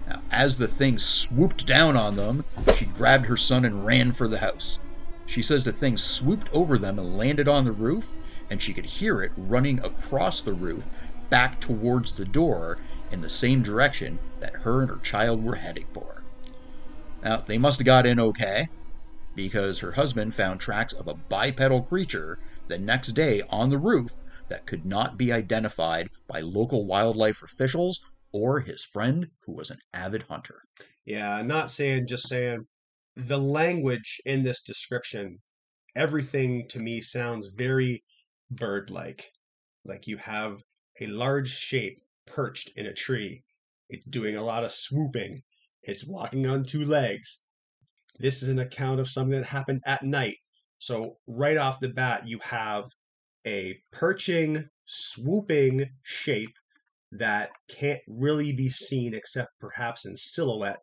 Now, 0.08 0.22
as 0.30 0.60
the 0.60 0.68
thing 0.68 1.00
swooped 1.00 1.66
down 1.66 1.98
on 1.98 2.16
them, 2.16 2.46
she 2.76 2.86
grabbed 2.86 3.26
her 3.26 3.38
son 3.38 3.66
and 3.66 3.88
ran 3.88 4.12
for 4.12 4.28
the 4.28 4.38
house. 4.38 4.78
She 5.28 5.44
says 5.44 5.66
the 5.66 5.74
thing 5.74 5.98
swooped 5.98 6.48
over 6.54 6.78
them 6.78 6.98
and 6.98 7.18
landed 7.18 7.50
on 7.50 7.66
the 7.66 7.74
roof, 7.74 8.06
and 8.50 8.62
she 8.62 8.74
could 8.74 8.86
hear 8.86 9.22
it 9.22 9.34
running 9.36 9.78
across 9.84 10.42
the 10.42 10.54
roof 10.54 10.86
back 11.30 11.60
towards 11.60 12.14
the 12.14 12.24
door 12.26 12.78
in 13.10 13.20
the 13.20 13.30
same 13.30 13.62
direction 13.62 14.20
that 14.40 14.62
her 14.64 14.82
and 14.82 14.90
her 14.90 15.02
child 15.04 15.44
were 15.44 15.56
heading 15.56 15.88
for. 15.94 16.24
Now, 17.22 17.44
they 17.46 17.58
must 17.58 17.80
have 17.80 17.86
got 17.86 18.06
in 18.06 18.22
okay, 18.22 18.68
because 19.36 19.80
her 19.80 19.92
husband 19.92 20.34
found 20.34 20.62
tracks 20.62 20.94
of 20.94 21.10
a 21.10 21.16
bipedal 21.30 21.84
creature 21.84 22.38
the 22.70 22.78
next 22.78 23.10
day 23.10 23.44
on 23.50 23.68
the 23.68 23.80
roof 23.80 24.12
that 24.48 24.66
could 24.66 24.86
not 24.86 25.18
be 25.18 25.34
identified 25.34 26.08
by 26.30 26.40
local 26.40 26.86
wildlife 26.86 27.42
officials 27.44 28.00
or 28.32 28.62
his 28.62 28.86
friend 28.86 29.28
who 29.46 29.52
was 29.52 29.70
an 29.70 29.80
avid 29.94 30.24
hunter. 30.30 30.62
Yeah, 31.06 31.42
not 31.42 31.70
saying 31.70 32.08
just 32.08 32.30
saying 32.30 32.66
the 33.18 33.38
language 33.38 34.22
in 34.26 34.44
this 34.44 34.62
description, 34.62 35.40
everything 35.96 36.68
to 36.70 36.80
me 36.80 37.02
sounds 37.02 37.48
very 37.48 38.04
bird 38.52 38.92
like. 38.92 39.32
Like 39.84 40.06
you 40.06 40.18
have 40.18 40.62
a 41.02 41.08
large 41.08 41.50
shape 41.50 42.00
perched 42.28 42.72
in 42.76 42.86
a 42.86 42.94
tree. 42.94 43.44
It's 43.90 44.06
doing 44.06 44.36
a 44.36 44.44
lot 44.44 44.64
of 44.64 44.72
swooping. 44.72 45.42
It's 45.82 46.06
walking 46.06 46.46
on 46.46 46.64
two 46.64 46.86
legs. 46.86 47.42
This 48.20 48.44
is 48.44 48.50
an 48.50 48.60
account 48.60 49.00
of 49.00 49.10
something 49.10 49.40
that 49.40 49.48
happened 49.48 49.82
at 49.88 50.04
night. 50.04 50.38
So, 50.78 51.18
right 51.26 51.58
off 51.58 51.80
the 51.80 51.90
bat, 51.90 52.28
you 52.28 52.38
have 52.44 52.86
a 53.48 53.80
perching, 53.92 54.70
swooping 54.86 55.90
shape 56.04 56.54
that 57.12 57.50
can't 57.68 58.02
really 58.08 58.52
be 58.52 58.70
seen 58.70 59.16
except 59.16 59.50
perhaps 59.60 60.06
in 60.06 60.16
silhouette. 60.16 60.82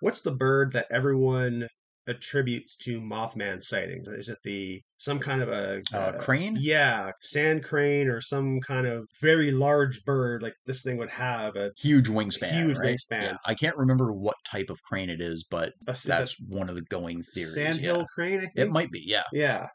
What's 0.00 0.20
the 0.20 0.32
bird 0.32 0.72
that 0.72 0.86
everyone 0.90 1.68
attributes 2.08 2.76
to 2.76 3.00
Mothman 3.00 3.62
sightings? 3.62 4.08
Is 4.08 4.28
it 4.28 4.38
the 4.44 4.80
some 4.98 5.18
kind 5.18 5.42
of 5.42 5.48
a 5.48 5.82
Uh, 5.92 6.12
crane? 6.18 6.56
Yeah, 6.58 7.10
sand 7.20 7.64
crane 7.64 8.06
or 8.06 8.20
some 8.20 8.60
kind 8.60 8.86
of 8.86 9.08
very 9.20 9.50
large 9.50 10.04
bird 10.04 10.42
like 10.42 10.54
this 10.66 10.82
thing 10.82 10.98
would 10.98 11.10
have 11.10 11.56
a, 11.56 11.72
Huge 11.78 12.08
wingspan. 12.08 12.52
Huge 12.52 12.76
right? 12.76 12.96
wingspan. 12.96 13.22
Yeah, 13.22 13.36
I 13.44 13.54
can't 13.54 13.76
remember 13.76 14.12
what 14.12 14.36
type 14.48 14.70
of 14.70 14.80
crane 14.82 15.10
it 15.10 15.20
is, 15.20 15.44
but 15.50 15.72
is 15.88 16.02
that's 16.04 16.36
one 16.48 16.68
of 16.68 16.76
the 16.76 16.82
going 16.82 17.22
theories. 17.34 17.54
sandhill 17.54 17.98
yeah. 17.98 18.04
crane. 18.14 18.38
I 18.38 18.42
think 18.42 18.52
It 18.56 18.70
might 18.70 18.90
be, 18.92 19.02
yeah. 19.04 19.24
Yeah, 19.32 19.66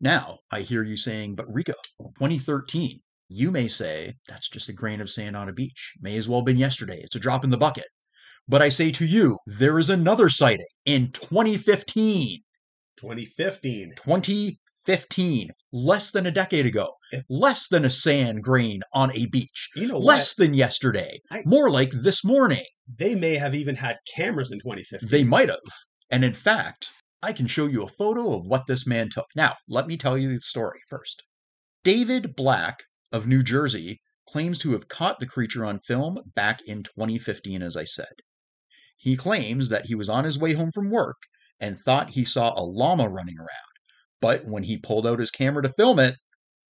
Now, 0.00 0.38
I 0.50 0.60
hear 0.60 0.82
you 0.82 0.96
saying, 0.96 1.34
but 1.36 1.46
Ricco, 1.52 1.74
2013. 2.18 3.00
You 3.30 3.50
may 3.50 3.68
say, 3.68 4.14
that's 4.26 4.48
just 4.48 4.70
a 4.70 4.72
grain 4.72 5.02
of 5.02 5.10
sand 5.10 5.36
on 5.36 5.50
a 5.50 5.52
beach. 5.52 5.92
May 6.00 6.16
as 6.16 6.28
well 6.28 6.40
have 6.40 6.46
been 6.46 6.56
yesterday. 6.56 7.00
It's 7.02 7.16
a 7.16 7.18
drop 7.18 7.44
in 7.44 7.50
the 7.50 7.58
bucket. 7.58 7.84
But 8.48 8.62
I 8.62 8.70
say 8.70 8.90
to 8.92 9.04
you, 9.04 9.38
there 9.46 9.78
is 9.78 9.90
another 9.90 10.30
sighting 10.30 10.64
in 10.86 11.12
2015. 11.12 12.40
2015. 12.96 13.92
2015, 13.96 15.50
less 15.70 16.10
than 16.10 16.24
a 16.24 16.30
decade 16.30 16.64
ago, 16.64 16.90
less 17.28 17.68
than 17.68 17.84
a 17.84 17.90
sand 17.90 18.42
grain 18.42 18.80
on 18.94 19.12
a 19.14 19.26
beach, 19.26 19.68
You 19.76 19.88
know 19.88 19.98
less 19.98 20.34
than 20.34 20.54
yesterday, 20.54 21.20
I- 21.30 21.42
more 21.44 21.70
like 21.70 21.90
this 21.90 22.24
morning. 22.24 22.64
They 22.96 23.14
may 23.14 23.34
have 23.34 23.54
even 23.54 23.76
had 23.76 23.96
cameras 24.16 24.50
in 24.50 24.60
2015. 24.60 25.10
They 25.10 25.24
might 25.24 25.50
have. 25.50 25.58
And 26.10 26.24
in 26.24 26.32
fact, 26.32 26.88
I 27.22 27.34
can 27.34 27.48
show 27.48 27.66
you 27.66 27.82
a 27.82 27.88
photo 27.90 28.34
of 28.34 28.46
what 28.46 28.66
this 28.66 28.86
man 28.86 29.10
took. 29.10 29.26
Now, 29.36 29.56
let 29.68 29.86
me 29.86 29.98
tell 29.98 30.16
you 30.16 30.34
the 30.34 30.40
story 30.40 30.80
first. 30.88 31.22
David 31.84 32.34
Black 32.34 32.84
of 33.12 33.26
New 33.26 33.42
Jersey 33.42 34.00
claims 34.26 34.58
to 34.60 34.72
have 34.72 34.88
caught 34.88 35.20
the 35.20 35.26
creature 35.26 35.66
on 35.66 35.80
film 35.80 36.18
back 36.34 36.62
in 36.62 36.82
2015, 36.82 37.62
as 37.62 37.76
I 37.76 37.84
said. 37.84 38.12
He 38.98 39.16
claims 39.16 39.68
that 39.68 39.86
he 39.86 39.94
was 39.94 40.08
on 40.08 40.24
his 40.24 40.38
way 40.38 40.52
home 40.52 40.72
from 40.72 40.90
work 40.90 41.16
and 41.58 41.78
thought 41.78 42.10
he 42.10 42.24
saw 42.24 42.52
a 42.58 42.62
llama 42.62 43.08
running 43.08 43.38
around. 43.38 43.48
But 44.20 44.44
when 44.44 44.64
he 44.64 44.76
pulled 44.76 45.06
out 45.06 45.20
his 45.20 45.30
camera 45.30 45.62
to 45.62 45.72
film 45.72 45.98
it, 45.98 46.16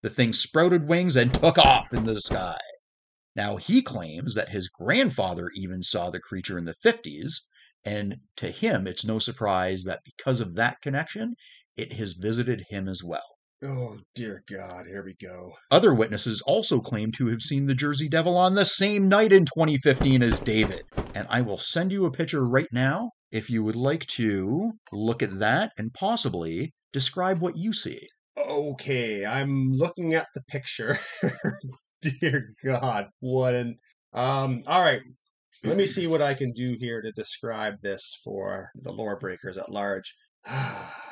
the 0.02 0.10
thing 0.10 0.32
sprouted 0.32 0.86
wings 0.86 1.16
and 1.16 1.34
took 1.34 1.58
off 1.58 1.92
into 1.92 2.14
the 2.14 2.20
sky. 2.20 2.58
Now, 3.34 3.56
he 3.56 3.82
claims 3.82 4.34
that 4.34 4.50
his 4.50 4.68
grandfather 4.68 5.50
even 5.54 5.82
saw 5.82 6.10
the 6.10 6.20
creature 6.20 6.58
in 6.58 6.66
the 6.66 6.76
50s, 6.84 7.34
and 7.84 8.16
to 8.36 8.50
him, 8.50 8.86
it's 8.86 9.04
no 9.04 9.18
surprise 9.18 9.84
that 9.84 10.00
because 10.04 10.40
of 10.40 10.54
that 10.56 10.80
connection, 10.82 11.34
it 11.76 11.94
has 11.94 12.12
visited 12.12 12.66
him 12.68 12.88
as 12.88 13.02
well. 13.02 13.37
Oh 13.60 13.98
dear 14.14 14.44
God! 14.48 14.86
Here 14.86 15.04
we 15.04 15.16
go. 15.20 15.54
Other 15.68 15.92
witnesses 15.92 16.40
also 16.46 16.78
claim 16.78 17.10
to 17.12 17.26
have 17.26 17.42
seen 17.42 17.66
the 17.66 17.74
Jersey 17.74 18.08
Devil 18.08 18.36
on 18.36 18.54
the 18.54 18.64
same 18.64 19.08
night 19.08 19.32
in 19.32 19.46
2015 19.46 20.22
as 20.22 20.38
David. 20.38 20.82
And 21.12 21.26
I 21.28 21.40
will 21.40 21.58
send 21.58 21.90
you 21.90 22.06
a 22.06 22.12
picture 22.12 22.46
right 22.46 22.68
now 22.70 23.10
if 23.32 23.50
you 23.50 23.64
would 23.64 23.74
like 23.74 24.06
to 24.14 24.74
look 24.92 25.24
at 25.24 25.40
that 25.40 25.72
and 25.76 25.92
possibly 25.92 26.72
describe 26.92 27.40
what 27.40 27.56
you 27.56 27.72
see. 27.72 28.06
Okay, 28.38 29.26
I'm 29.26 29.72
looking 29.72 30.14
at 30.14 30.28
the 30.36 30.42
picture. 30.42 31.00
dear 32.20 32.54
God, 32.64 33.06
what 33.18 33.54
an 33.54 33.76
um. 34.12 34.62
All 34.68 34.82
right, 34.82 35.00
let 35.64 35.76
me 35.76 35.88
see 35.88 36.06
what 36.06 36.22
I 36.22 36.34
can 36.34 36.52
do 36.52 36.76
here 36.78 37.02
to 37.02 37.10
describe 37.10 37.80
this 37.82 38.20
for 38.22 38.70
the 38.76 38.92
lore 38.92 39.18
breakers 39.18 39.56
at 39.56 39.68
large. 39.68 40.14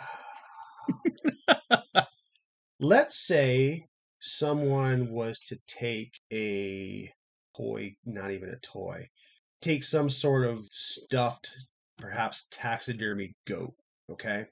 Let's 2.88 3.18
say 3.18 3.88
someone 4.20 5.10
was 5.10 5.40
to 5.48 5.58
take 5.66 6.20
a 6.32 7.12
toy, 7.56 7.96
not 8.04 8.30
even 8.30 8.48
a 8.50 8.60
toy, 8.60 9.08
take 9.60 9.82
some 9.82 10.08
sort 10.08 10.46
of 10.46 10.64
stuffed, 10.70 11.50
perhaps 11.98 12.46
taxidermy 12.52 13.34
goat, 13.44 13.74
okay? 14.08 14.44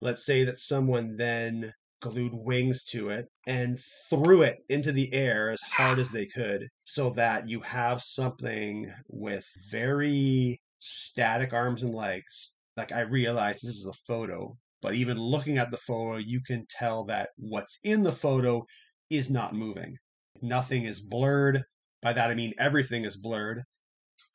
Let's 0.00 0.24
say 0.24 0.44
that 0.44 0.58
someone 0.58 1.18
then 1.18 1.74
glued 2.00 2.32
wings 2.32 2.82
to 2.92 3.10
it 3.10 3.26
and 3.46 3.78
threw 4.08 4.40
it 4.40 4.60
into 4.70 4.90
the 4.90 5.12
air 5.12 5.50
as 5.50 5.60
hard 5.60 5.98
as 5.98 6.08
they 6.08 6.24
could 6.24 6.66
so 6.86 7.10
that 7.10 7.46
you 7.46 7.60
have 7.60 8.00
something 8.00 8.90
with 9.06 9.44
very 9.70 10.62
static 10.78 11.52
arms 11.52 11.82
and 11.82 11.94
legs. 11.94 12.52
Like 12.78 12.90
I 12.90 13.02
realize 13.02 13.60
this 13.60 13.76
is 13.76 13.84
a 13.84 13.92
photo, 13.92 14.56
but 14.82 14.94
even 14.94 15.18
looking 15.18 15.58
at 15.58 15.70
the 15.70 15.78
photo, 15.78 16.16
you 16.16 16.40
can 16.46 16.64
tell 16.70 17.04
that 17.04 17.30
what's 17.36 17.78
in 17.84 18.02
the 18.02 18.12
photo 18.12 18.64
is 19.10 19.30
not 19.30 19.54
moving. 19.54 19.96
Nothing 20.42 20.84
is 20.84 21.00
blurred. 21.00 21.62
By 22.02 22.12
that 22.14 22.30
I 22.30 22.34
mean 22.34 22.54
everything 22.58 23.04
is 23.04 23.16
blurred, 23.16 23.62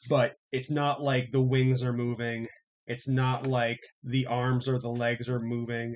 but 0.08 0.34
it's 0.52 0.70
not 0.70 1.02
like 1.02 1.32
the 1.32 1.42
wings 1.42 1.82
are 1.84 1.94
moving. 1.94 2.48
It's 2.88 3.08
not 3.08 3.48
like 3.48 3.80
the 4.04 4.28
arms 4.28 4.68
or 4.70 4.80
the 4.80 4.90
legs 4.90 5.28
are 5.30 5.40
moving. 5.40 5.96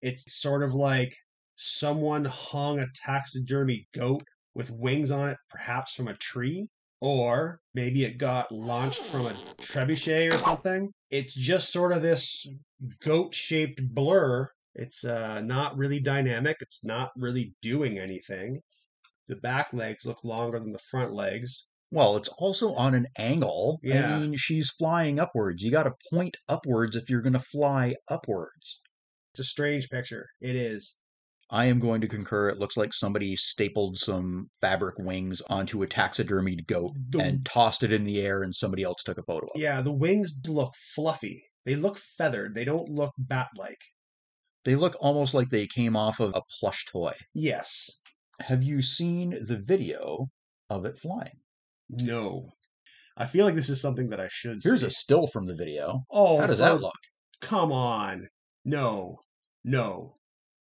It's 0.00 0.40
sort 0.40 0.62
of 0.62 0.74
like 0.74 1.14
someone 1.56 2.24
hung 2.24 2.78
a 2.78 2.86
taxidermy 3.04 3.86
goat 3.94 4.22
with 4.54 4.70
wings 4.70 5.10
on 5.10 5.30
it, 5.30 5.36
perhaps 5.50 5.94
from 5.94 6.08
a 6.08 6.16
tree, 6.16 6.68
or 7.00 7.60
maybe 7.74 8.04
it 8.04 8.18
got 8.18 8.50
launched 8.50 9.00
from 9.00 9.26
a 9.26 9.34
trebuchet 9.60 10.32
or 10.32 10.38
something. 10.38 10.90
It's 11.10 11.34
just 11.34 11.72
sort 11.72 11.92
of 11.92 12.02
this 12.02 12.46
goat 13.02 13.34
shaped 13.34 13.80
blur. 13.94 14.48
It's 14.74 15.04
uh, 15.04 15.40
not 15.40 15.76
really 15.76 16.00
dynamic, 16.00 16.56
it's 16.60 16.84
not 16.84 17.10
really 17.16 17.54
doing 17.60 17.98
anything. 17.98 18.60
The 19.28 19.36
back 19.36 19.68
legs 19.72 20.06
look 20.06 20.24
longer 20.24 20.58
than 20.58 20.72
the 20.72 20.80
front 20.90 21.12
legs. 21.12 21.66
Well, 21.90 22.16
it's 22.16 22.30
also 22.38 22.72
on 22.74 22.94
an 22.94 23.06
angle. 23.18 23.78
Yeah. 23.82 24.16
I 24.16 24.20
mean, 24.20 24.36
she's 24.36 24.70
flying 24.70 25.20
upwards. 25.20 25.62
You 25.62 25.70
got 25.70 25.82
to 25.82 25.92
point 26.10 26.38
upwards 26.48 26.96
if 26.96 27.10
you're 27.10 27.20
going 27.20 27.34
to 27.34 27.40
fly 27.40 27.94
upwards. 28.08 28.80
It's 29.32 29.40
a 29.40 29.44
strange 29.44 29.90
picture. 29.90 30.26
It 30.40 30.56
is. 30.56 30.96
I 31.50 31.66
am 31.66 31.80
going 31.80 32.00
to 32.00 32.08
concur. 32.08 32.48
It 32.48 32.58
looks 32.58 32.78
like 32.78 32.94
somebody 32.94 33.36
stapled 33.36 33.98
some 33.98 34.48
fabric 34.62 34.94
wings 34.98 35.42
onto 35.50 35.82
a 35.82 35.86
taxidermied 35.86 36.66
goat 36.66 36.92
The- 37.10 37.20
and 37.20 37.44
tossed 37.44 37.82
it 37.82 37.92
in 37.92 38.04
the 38.04 38.22
air, 38.22 38.42
and 38.42 38.54
somebody 38.54 38.82
else 38.82 39.02
took 39.02 39.18
a 39.18 39.22
photo 39.22 39.46
of 39.48 39.52
it. 39.54 39.60
Yeah, 39.60 39.82
the 39.82 39.92
wings 39.92 40.34
look 40.48 40.74
fluffy. 40.94 41.44
They 41.64 41.76
look 41.76 41.98
feathered. 41.98 42.54
They 42.54 42.64
don't 42.64 42.88
look 42.88 43.12
bat 43.18 43.48
like. 43.56 43.78
They 44.64 44.76
look 44.76 44.94
almost 45.00 45.34
like 45.34 45.50
they 45.50 45.66
came 45.66 45.96
off 45.96 46.20
of 46.20 46.34
a 46.34 46.42
plush 46.60 46.84
toy. 46.86 47.14
Yes. 47.34 47.90
Have 48.40 48.62
you 48.62 48.82
seen 48.82 49.30
the 49.30 49.58
video 49.58 50.28
of 50.70 50.84
it 50.84 50.98
flying? 50.98 51.40
No. 51.88 52.50
I 53.16 53.26
feel 53.26 53.44
like 53.44 53.56
this 53.56 53.68
is 53.68 53.80
something 53.80 54.08
that 54.10 54.20
I 54.20 54.28
should 54.30 54.62
see. 54.62 54.68
Here's 54.68 54.80
see. 54.80 54.86
a 54.86 54.90
still 54.90 55.26
from 55.26 55.46
the 55.46 55.54
video. 55.54 56.04
Oh, 56.10 56.38
How 56.38 56.46
does 56.46 56.58
that 56.58 56.80
look? 56.80 56.94
Come 57.40 57.72
on. 57.72 58.28
No. 58.64 59.18
No. 59.64 60.16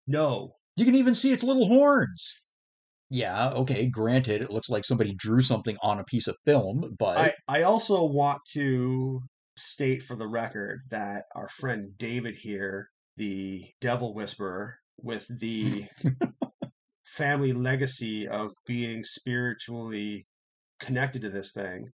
No. 0.07 0.55
You 0.75 0.85
can 0.85 0.95
even 0.95 1.15
see 1.15 1.31
its 1.31 1.43
little 1.43 1.67
horns. 1.67 2.33
Yeah, 3.09 3.49
okay, 3.51 3.89
granted, 3.89 4.41
it 4.41 4.51
looks 4.51 4.69
like 4.69 4.85
somebody 4.85 5.13
drew 5.15 5.41
something 5.41 5.77
on 5.81 5.99
a 5.99 6.05
piece 6.05 6.27
of 6.27 6.37
film, 6.45 6.95
but 6.97 7.17
I, 7.17 7.33
I 7.45 7.63
also 7.63 8.05
want 8.05 8.39
to 8.53 9.21
state 9.62 10.04
for 10.04 10.15
the 10.15 10.28
record 10.28 10.82
that 10.89 11.24
our 11.36 11.50
friend 11.50 11.97
David 11.97 12.36
here, 12.36 12.89
the 13.17 13.65
devil 13.80 14.13
whisperer, 14.13 14.76
with 14.97 15.26
the 15.39 15.88
family 17.05 17.53
legacy 17.53 18.28
of 18.28 18.51
being 18.66 19.03
spiritually 19.03 20.28
connected 20.80 21.22
to 21.22 21.30
this 21.30 21.51
thing, 21.51 21.89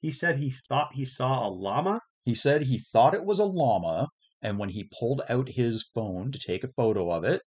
he 0.00 0.10
said 0.10 0.36
he 0.36 0.50
thought 0.68 0.94
he 0.94 1.04
saw 1.04 1.46
a 1.46 1.50
llama. 1.50 2.00
he 2.24 2.34
said 2.34 2.62
he 2.62 2.82
thought 2.92 3.14
it 3.14 3.24
was 3.24 3.38
a 3.38 3.44
llama, 3.44 4.08
and 4.42 4.58
when 4.58 4.68
he 4.68 4.90
pulled 4.98 5.22
out 5.28 5.48
his 5.48 5.84
phone 5.94 6.30
to 6.32 6.38
take 6.38 6.64
a 6.64 6.72
photo 6.76 7.10
of 7.10 7.24
it, 7.24 7.42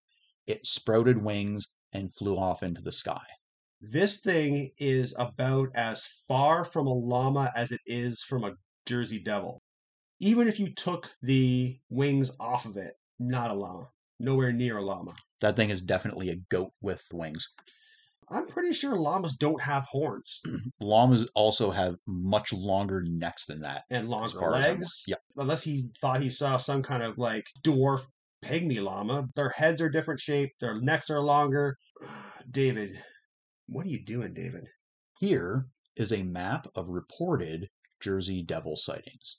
it 0.47 0.65
sprouted 0.65 1.23
wings 1.23 1.67
and 1.93 2.15
flew 2.15 2.37
off 2.37 2.63
into 2.63 2.81
the 2.81 2.91
sky. 2.91 3.23
This 3.79 4.19
thing 4.19 4.71
is 4.79 5.13
about 5.19 5.69
as 5.75 6.03
far 6.27 6.63
from 6.63 6.87
a 6.87 6.93
llama 6.93 7.51
as 7.55 7.71
it 7.71 7.81
is 7.85 8.21
from 8.21 8.43
a 8.43 8.55
Jersey 8.87 9.19
Devil. 9.19 9.61
Even 10.19 10.47
if 10.47 10.59
you 10.59 10.73
took 10.73 11.09
the 11.21 11.77
wings 11.89 12.31
off 12.39 12.65
of 12.65 12.77
it, 12.77 12.93
not 13.19 13.51
a 13.51 13.53
llama. 13.53 13.89
Nowhere 14.19 14.51
near 14.51 14.77
a 14.77 14.83
llama. 14.83 15.13
That 15.41 15.55
thing 15.55 15.69
is 15.69 15.81
definitely 15.81 16.29
a 16.29 16.37
goat 16.49 16.71
with 16.81 17.03
wings. 17.13 17.47
I'm 18.29 18.47
pretty 18.47 18.73
sure 18.73 18.97
llamas 18.97 19.35
don't 19.35 19.61
have 19.61 19.85
horns 19.85 20.41
Llamas 20.81 21.29
also 21.33 21.71
have 21.71 21.95
much 22.07 22.51
longer 22.51 23.01
necks 23.05 23.45
than 23.45 23.61
that. 23.61 23.83
and 23.89 24.09
longer 24.09 24.51
legs. 24.51 25.03
Yep. 25.07 25.21
Unless 25.37 25.63
he 25.63 25.89
thought 26.01 26.21
he 26.21 26.29
saw 26.29 26.57
some 26.57 26.83
kind 26.83 27.03
of 27.03 27.17
like 27.17 27.45
dwarf 27.63 28.01
pygmy 28.43 28.83
llama. 28.83 29.27
Their 29.35 29.49
heads 29.49 29.81
are 29.81 29.89
different 29.89 30.19
shape, 30.19 30.51
their 30.59 30.79
necks 30.81 31.09
are 31.09 31.21
longer. 31.21 31.77
David, 32.51 33.01
what 33.67 33.85
are 33.85 33.89
you 33.89 34.03
doing, 34.03 34.33
David? 34.33 34.67
Here 35.19 35.67
is 35.95 36.11
a 36.11 36.23
map 36.23 36.67
of 36.75 36.89
reported 36.89 37.69
Jersey 37.99 38.43
Devil 38.43 38.75
sightings. 38.77 39.37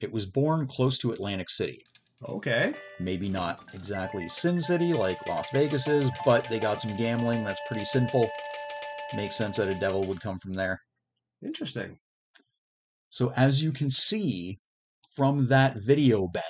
It 0.00 0.12
was 0.12 0.26
born 0.26 0.66
close 0.66 0.98
to 0.98 1.12
Atlantic 1.12 1.50
City. 1.50 1.82
Okay. 2.28 2.74
Maybe 2.98 3.28
not 3.28 3.70
exactly 3.74 4.28
Sin 4.28 4.60
City 4.60 4.92
like 4.92 5.26
Las 5.28 5.50
Vegas 5.50 5.86
is, 5.86 6.10
but 6.24 6.44
they 6.44 6.58
got 6.58 6.80
some 6.80 6.96
gambling 6.96 7.44
that's 7.44 7.60
pretty 7.66 7.84
sinful. 7.84 8.28
Makes 9.14 9.36
sense 9.36 9.56
that 9.56 9.68
a 9.68 9.74
devil 9.74 10.02
would 10.04 10.20
come 10.20 10.38
from 10.38 10.54
there. 10.54 10.80
Interesting. 11.42 11.98
So, 13.10 13.32
as 13.36 13.62
you 13.62 13.72
can 13.72 13.90
see 13.90 14.58
from 15.14 15.48
that 15.48 15.76
video, 15.76 16.26
Ben, 16.28 16.42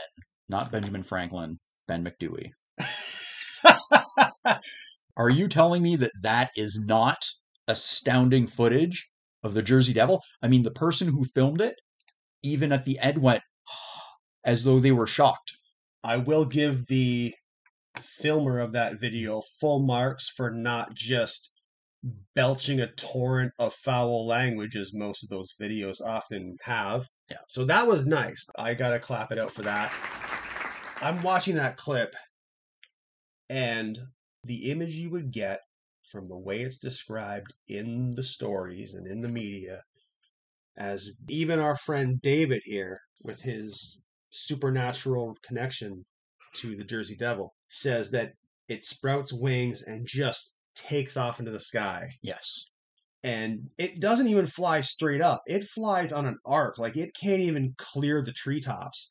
not 0.49 0.73
Benjamin 0.73 1.03
Franklin, 1.03 1.59
Ben 1.87 2.05
McDewey, 2.05 2.51
are 5.17 5.31
you 5.31 5.49
telling 5.49 5.83
me 5.83 5.97
that 5.97 6.13
that 6.23 6.51
is 6.57 6.79
not 6.79 7.19
astounding 7.69 8.47
footage 8.47 9.09
of 9.47 9.55
the 9.55 9.63
Jersey 9.63 9.93
Devil? 9.93 10.23
I 10.43 10.49
mean, 10.49 10.63
the 10.63 10.71
person 10.71 11.09
who 11.09 11.25
filmed 11.25 11.61
it, 11.61 11.77
even 12.43 12.73
at 12.73 12.85
the 12.85 12.99
end, 12.99 13.19
went 13.19 13.43
as 14.45 14.65
though 14.65 14.81
they 14.81 14.93
were 14.93 15.07
shocked. 15.07 15.57
I 16.05 16.19
will 16.19 16.45
give 16.45 16.87
the 16.87 17.35
filmer 18.03 18.61
of 18.61 18.73
that 18.73 19.01
video 19.01 19.43
full 19.61 19.81
marks 19.81 20.29
for 20.29 20.51
not 20.51 20.95
just 20.95 21.51
belching 22.35 22.81
a 22.81 22.93
torrent 22.93 23.53
of 23.59 23.75
foul 23.75 24.27
language 24.27 24.77
as 24.77 24.93
most 24.95 25.23
of 25.23 25.29
those 25.29 25.55
videos 25.61 26.01
often 26.01 26.57
have. 26.63 27.09
Yeah. 27.31 27.39
So 27.49 27.65
that 27.65 27.87
was 27.87 28.07
nice. 28.07 28.47
I 28.59 28.75
got 28.75 28.91
to 28.91 29.01
clap 29.01 29.33
it 29.33 29.39
out 29.39 29.51
for 29.51 29.63
that. 29.63 29.93
I'm 31.01 31.23
watching 31.23 31.57
that 31.57 31.77
clip 31.77 32.15
and 33.49 33.99
the 34.45 34.71
image 34.71 34.93
you 34.93 35.11
would 35.11 35.33
get 35.33 35.61
from 36.17 36.29
the 36.29 36.37
way 36.37 36.63
it's 36.63 36.79
described 36.79 37.53
in 37.69 38.11
the 38.13 38.23
stories 38.23 38.95
and 38.95 39.07
in 39.07 39.21
the 39.21 39.29
media 39.29 39.83
as 40.79 41.11
even 41.29 41.59
our 41.59 41.77
friend 41.77 42.23
David 42.23 42.63
here 42.65 43.01
with 43.23 43.43
his 43.43 44.01
supernatural 44.31 45.37
connection 45.47 46.07
to 46.55 46.75
the 46.75 46.85
Jersey 46.85 47.17
Devil 47.17 47.55
says 47.69 48.11
that 48.13 48.33
it 48.67 48.83
sprouts 48.83 49.31
wings 49.31 49.83
and 49.83 50.07
just 50.07 50.55
takes 50.75 51.19
off 51.19 51.39
into 51.39 51.53
the 51.53 51.61
sky. 51.61 52.09
Yes. 52.23 52.65
And 53.23 53.69
it 53.77 54.01
doesn't 54.01 54.29
even 54.29 54.47
fly 54.47 54.81
straight 54.81 55.21
up. 55.21 55.43
It 55.47 55.65
flies 55.65 56.15
on 56.15 56.25
an 56.25 56.39
arc. 56.47 56.79
Like 56.79 56.97
it 56.97 57.15
can't 57.15 57.43
even 57.43 57.75
clear 57.77 58.23
the 58.23 58.33
treetops. 58.33 59.11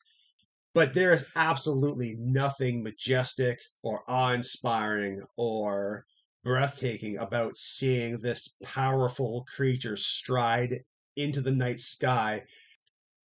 But 0.74 0.92
there 0.92 1.12
is 1.12 1.24
absolutely 1.36 2.16
nothing 2.18 2.82
majestic 2.82 3.58
or 3.82 4.02
awe 4.08 4.32
inspiring 4.32 5.22
or 5.36 6.04
breathtaking 6.46 7.18
about 7.18 7.58
seeing 7.58 8.20
this 8.20 8.54
powerful 8.62 9.44
creature 9.56 9.96
stride 9.96 10.78
into 11.16 11.40
the 11.40 11.50
night 11.50 11.80
sky. 11.80 12.40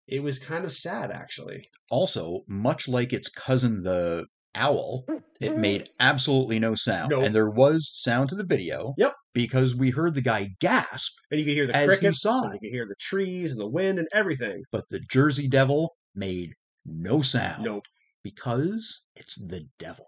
It 0.06 0.22
was 0.22 0.38
kind 0.38 0.64
of 0.64 0.72
sad, 0.72 1.10
actually. 1.10 1.68
Also, 1.90 2.44
much 2.46 2.86
like 2.86 3.12
its 3.12 3.28
cousin, 3.28 3.82
the 3.82 4.26
owl, 4.54 5.04
it 5.40 5.50
mm-hmm. 5.50 5.60
made 5.60 5.90
absolutely 5.98 6.60
no 6.60 6.76
sound. 6.76 7.10
No. 7.10 7.20
And 7.20 7.34
there 7.34 7.50
was 7.50 7.90
sound 7.92 8.28
to 8.28 8.36
the 8.36 8.44
video. 8.44 8.94
Yep. 8.96 9.14
Because 9.34 9.74
we 9.74 9.90
heard 9.90 10.14
the 10.14 10.22
guy 10.22 10.50
gasp, 10.60 11.12
And 11.32 11.40
you 11.40 11.44
can 11.44 11.54
hear 11.54 11.66
the 11.66 11.72
crickets, 11.72 12.24
and 12.24 12.52
you 12.54 12.60
can 12.60 12.70
hear 12.70 12.86
the 12.86 12.94
trees 13.00 13.50
and 13.50 13.60
the 13.60 13.68
wind 13.68 13.98
and 13.98 14.06
everything. 14.12 14.62
but 14.70 14.84
the 14.90 15.00
Jersey 15.10 15.48
Devil 15.48 15.96
made 16.14 16.52
no 16.86 17.20
sound. 17.22 17.64
Nope. 17.64 17.82
Because 18.22 19.02
it's 19.16 19.34
the 19.34 19.66
devil. 19.80 20.06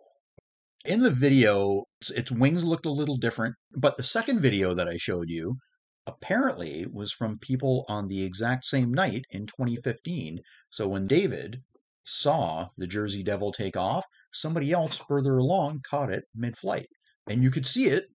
In 0.84 1.02
the 1.02 1.10
video, 1.10 1.84
its- 2.00 2.10
its 2.10 2.30
wings 2.30 2.64
looked 2.64 2.86
a 2.86 2.90
little 2.90 3.18
different, 3.18 3.56
but 3.76 3.96
the 3.96 4.02
second 4.02 4.40
video 4.40 4.72
that 4.72 4.88
I 4.88 4.96
showed 4.96 5.28
you 5.28 5.58
apparently 6.06 6.86
was 6.86 7.12
from 7.12 7.38
people 7.38 7.84
on 7.88 8.08
the 8.08 8.24
exact 8.24 8.64
same 8.64 8.92
night 8.92 9.24
in 9.30 9.46
2015. 9.46 10.40
So 10.70 10.88
when 10.88 11.06
David 11.06 11.62
saw 12.04 12.70
the 12.78 12.86
Jersey 12.86 13.22
Devil 13.22 13.52
take 13.52 13.76
off, 13.76 14.06
somebody 14.32 14.72
else 14.72 14.96
further 14.96 15.36
along 15.36 15.82
caught 15.82 16.10
it 16.10 16.24
mid 16.34 16.56
flight. 16.56 16.88
And 17.28 17.42
you 17.42 17.50
could 17.50 17.66
see 17.66 17.86
it 17.86 18.08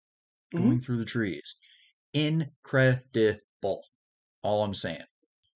mm-hmm. 0.53 0.66
going 0.66 0.82
through 0.82 0.97
the 0.97 1.05
trees. 1.05 1.55
Incredible. 2.13 3.84
All 4.41 4.63
I'm 4.63 4.74
saying. 4.74 5.05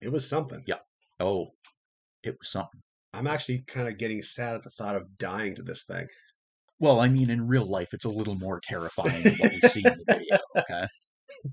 It 0.02 0.12
was 0.12 0.30
something. 0.30 0.64
Yeah. 0.68 0.80
Oh, 1.20 1.48
it 2.24 2.38
was 2.40 2.52
something. 2.52 2.82
I'm 3.14 3.28
actually 3.28 3.64
kind 3.68 3.88
of 3.88 3.98
getting 3.98 4.22
sad 4.22 4.56
at 4.56 4.64
the 4.64 4.70
thought 4.78 4.96
of 4.96 5.18
dying 5.18 5.56
to 5.56 5.64
this 5.64 5.84
thing. 5.84 6.08
Well, 6.80 7.02
I 7.02 7.10
mean, 7.10 7.30
in 7.30 7.48
real 7.48 7.66
life, 7.66 7.90
it's 7.92 8.06
a 8.06 8.10
little 8.10 8.36
more 8.36 8.62
terrifying 8.64 9.24
than 9.24 9.36
what 9.36 9.52
we 9.52 9.70
see 9.70 9.84
in 9.86 9.98
the 9.98 10.14
video. 10.14 10.38
Okay. 10.58 10.88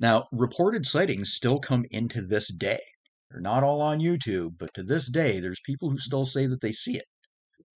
Now, 0.00 0.26
reported 0.32 0.86
sightings 0.86 1.32
still 1.32 1.58
come 1.58 1.84
into 1.90 2.22
this 2.22 2.52
day. 2.52 2.80
They're 3.30 3.40
not 3.40 3.62
all 3.62 3.80
on 3.82 4.00
YouTube, 4.00 4.56
but 4.58 4.70
to 4.74 4.82
this 4.82 5.10
day, 5.10 5.40
there's 5.40 5.60
people 5.64 5.90
who 5.90 5.98
still 5.98 6.26
say 6.26 6.46
that 6.46 6.60
they 6.60 6.72
see 6.72 6.96
it. 6.96 7.04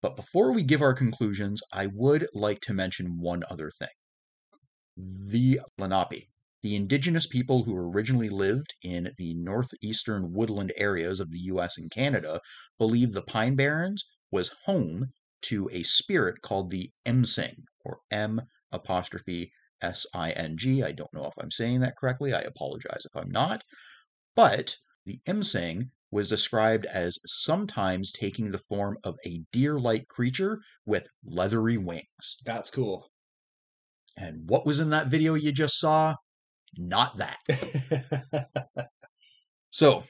But 0.03 0.17
before 0.17 0.53
we 0.53 0.63
give 0.63 0.81
our 0.81 0.95
conclusions, 0.95 1.61
I 1.73 1.87
would 1.93 2.27
like 2.35 2.61
to 2.63 2.73
mention 2.73 3.21
one 3.21 3.43
other 3.51 3.71
thing. 3.79 3.89
The 4.97 5.61
Lenape, 5.79 6.29
the 6.63 6.77
indigenous 6.77 7.27
people 7.27 7.65
who 7.65 7.77
originally 7.77 8.29
lived 8.29 8.75
in 8.83 9.13
the 9.19 9.35
northeastern 9.35 10.33
woodland 10.33 10.73
areas 10.77 11.21
of 11.21 11.31
the 11.31 11.41
US 11.41 11.77
and 11.77 11.91
Canada, 11.91 12.41
believe 12.79 13.13
the 13.13 13.23
Pine 13.23 13.57
Barrens 13.57 14.05
was 14.31 14.55
home 14.65 15.13
to 15.43 15.69
a 15.73 15.83
spirit 15.83 16.43
called 16.43 16.71
the 16.71 16.93
Emsing, 17.07 17.65
or 17.85 18.01
M 18.11 18.43
apostrophe 18.73 19.53
S 19.83 20.07
I 20.15 20.31
N 20.33 20.57
G. 20.57 20.83
I 20.83 20.93
don't 20.93 21.13
know 21.15 21.27
if 21.27 21.35
I'm 21.39 21.51
saying 21.51 21.81
that 21.81 21.97
correctly. 21.97 22.33
I 22.33 22.41
apologize 22.41 23.05
if 23.05 23.17
I'm 23.17 23.31
not. 23.31 23.63
But 24.37 24.77
the 25.07 25.21
Emsing 25.27 25.91
was 26.11 26.29
described 26.29 26.87
as 26.87 27.19
sometimes 27.27 28.13
taking 28.13 28.51
the 28.51 28.63
form 28.69 28.99
of 29.05 29.17
a 29.25 29.45
deer 29.53 29.79
like 29.79 30.09
creature 30.09 30.61
with 30.85 31.07
leathery 31.25 31.79
wings. 31.79 32.37
That's 32.45 32.71
cool. 32.71 33.11
And 34.17 34.49
what 34.49 34.67
was 34.67 34.81
in 34.81 34.91
that 34.91 35.09
video 35.09 35.35
you 35.35 35.53
just 35.53 35.79
saw? 35.79 36.17
Not 36.77 37.19
that. 37.19 37.39
So, 39.73 40.03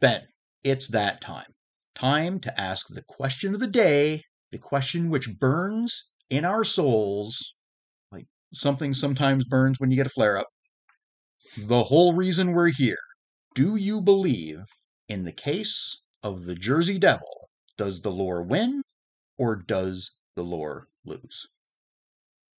Ben, 0.00 0.28
it's 0.62 0.86
that 0.88 1.20
time. 1.20 1.52
Time 1.96 2.38
to 2.40 2.60
ask 2.60 2.86
the 2.88 3.02
question 3.02 3.54
of 3.54 3.60
the 3.60 3.66
day, 3.66 4.22
the 4.50 4.58
question 4.58 5.10
which 5.10 5.38
burns 5.38 6.08
in 6.28 6.44
our 6.44 6.64
souls, 6.64 7.54
like 8.12 8.26
something 8.52 8.94
sometimes 8.94 9.44
burns 9.44 9.78
when 9.78 9.90
you 9.90 9.96
get 9.96 10.06
a 10.06 10.10
flare 10.10 10.38
up. 10.38 10.48
The 11.56 11.84
whole 11.84 12.14
reason 12.14 12.52
we're 12.52 12.68
here. 12.68 12.98
Do 13.54 13.76
you 13.76 14.00
believe 14.00 14.60
in 15.08 15.24
the 15.24 15.32
case 15.32 15.98
of 16.22 16.44
the 16.44 16.54
Jersey 16.54 16.98
Devil? 16.98 17.48
Does 17.76 18.02
the 18.02 18.12
lore 18.12 18.42
win 18.42 18.82
or 19.38 19.56
does 19.56 20.12
the 20.36 20.44
lore 20.44 20.88
lose? 21.04 21.48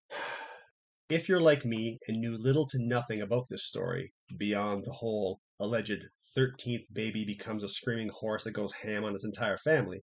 if 1.09 1.27
you're 1.27 1.41
like 1.41 1.65
me 1.65 1.99
and 2.07 2.19
knew 2.19 2.37
little 2.37 2.67
to 2.67 2.79
nothing 2.79 3.21
about 3.21 3.45
this 3.49 3.65
story 3.65 4.13
beyond 4.37 4.83
the 4.85 4.93
whole 4.93 5.39
alleged 5.59 6.03
13th 6.37 6.85
baby 6.93 7.25
becomes 7.25 7.63
a 7.63 7.67
screaming 7.67 8.09
horse 8.09 8.45
that 8.45 8.51
goes 8.51 8.71
ham 8.71 9.03
on 9.03 9.13
his 9.13 9.25
entire 9.25 9.57
family, 9.57 10.01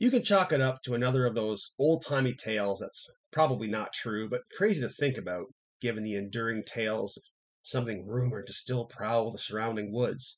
you 0.00 0.12
can 0.12 0.22
chalk 0.22 0.52
it 0.52 0.60
up 0.60 0.80
to 0.82 0.94
another 0.94 1.26
of 1.26 1.34
those 1.34 1.74
old 1.76 2.04
timey 2.04 2.32
tales 2.32 2.78
that's 2.78 3.04
probably 3.32 3.66
not 3.66 3.92
true, 3.92 4.28
but 4.28 4.42
crazy 4.56 4.80
to 4.80 4.88
think 4.88 5.16
about 5.16 5.46
given 5.80 6.04
the 6.04 6.14
enduring 6.14 6.62
tales 6.64 7.16
of 7.16 7.22
something 7.62 8.06
rumored 8.06 8.46
to 8.46 8.52
still 8.52 8.86
prowl 8.86 9.32
the 9.32 9.38
surrounding 9.38 9.92
woods. 9.92 10.36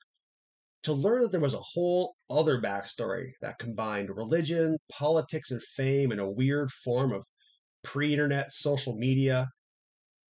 To 0.85 0.95
learn 0.95 1.23
that 1.23 1.33
there 1.33 1.41
was 1.41 1.53
a 1.53 1.61
whole 1.61 2.15
other 2.31 2.59
backstory 2.59 3.33
that 3.43 3.59
combined 3.59 4.09
religion, 4.09 4.79
politics, 4.91 5.51
and 5.51 5.63
fame 5.63 6.11
in 6.11 6.19
a 6.19 6.31
weird 6.31 6.73
form 6.73 7.13
of 7.13 7.25
pre 7.85 8.15
internet 8.15 8.53
social 8.53 8.97
media. 8.97 9.51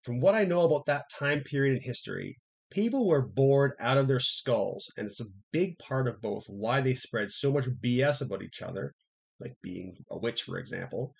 From 0.02 0.20
what 0.20 0.34
I 0.34 0.44
know 0.44 0.62
about 0.62 0.86
that 0.86 1.04
time 1.16 1.44
period 1.44 1.76
in 1.76 1.82
history, 1.82 2.36
people 2.70 3.06
were 3.06 3.22
bored 3.22 3.74
out 3.78 3.96
of 3.96 4.08
their 4.08 4.18
skulls, 4.18 4.90
and 4.96 5.06
it's 5.06 5.20
a 5.20 5.26
big 5.52 5.78
part 5.78 6.08
of 6.08 6.20
both 6.20 6.44
why 6.48 6.80
they 6.80 6.94
spread 6.94 7.30
so 7.30 7.52
much 7.52 7.66
BS 7.80 8.22
about 8.22 8.42
each 8.42 8.60
other, 8.60 8.92
like 9.40 9.56
being 9.62 9.96
a 10.10 10.18
witch, 10.18 10.42
for 10.42 10.58
example, 10.58 11.14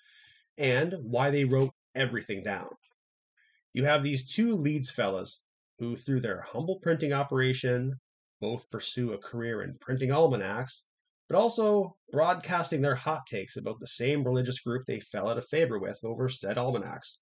and 0.57 0.93
why 1.01 1.31
they 1.31 1.43
wrote 1.43 1.73
everything 1.95 2.43
down. 2.43 2.69
You 3.73 3.85
have 3.85 4.03
these 4.03 4.33
two 4.33 4.55
Leeds 4.55 4.91
fellas 4.91 5.41
who, 5.79 5.95
through 5.95 6.21
their 6.21 6.41
humble 6.41 6.79
printing 6.79 7.13
operation, 7.13 7.99
both 8.39 8.69
pursue 8.69 9.13
a 9.13 9.17
career 9.17 9.63
in 9.63 9.75
printing 9.79 10.11
almanacs 10.11 10.85
but 11.31 11.37
also 11.37 11.95
broadcasting 12.11 12.81
their 12.81 12.95
hot 12.95 13.25
takes 13.25 13.55
about 13.55 13.79
the 13.79 13.87
same 13.87 14.21
religious 14.21 14.59
group 14.59 14.83
they 14.85 14.99
fell 14.99 15.29
out 15.29 15.37
of 15.37 15.47
favor 15.47 15.79
with 15.79 15.97
over 16.03 16.27
said 16.27 16.57
almanacs. 16.57 17.19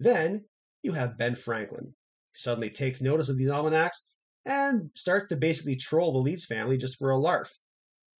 Then 0.00 0.44
you 0.82 0.90
have 0.90 1.16
Ben 1.16 1.36
Franklin, 1.36 1.94
he 2.32 2.38
suddenly 2.38 2.68
takes 2.68 3.00
notice 3.00 3.28
of 3.28 3.38
these 3.38 3.48
almanacs 3.48 4.06
and 4.44 4.90
starts 4.96 5.28
to 5.28 5.36
basically 5.36 5.76
troll 5.76 6.12
the 6.12 6.18
Leeds 6.18 6.46
family 6.46 6.76
just 6.76 6.96
for 6.96 7.10
a 7.10 7.16
larf. 7.16 7.56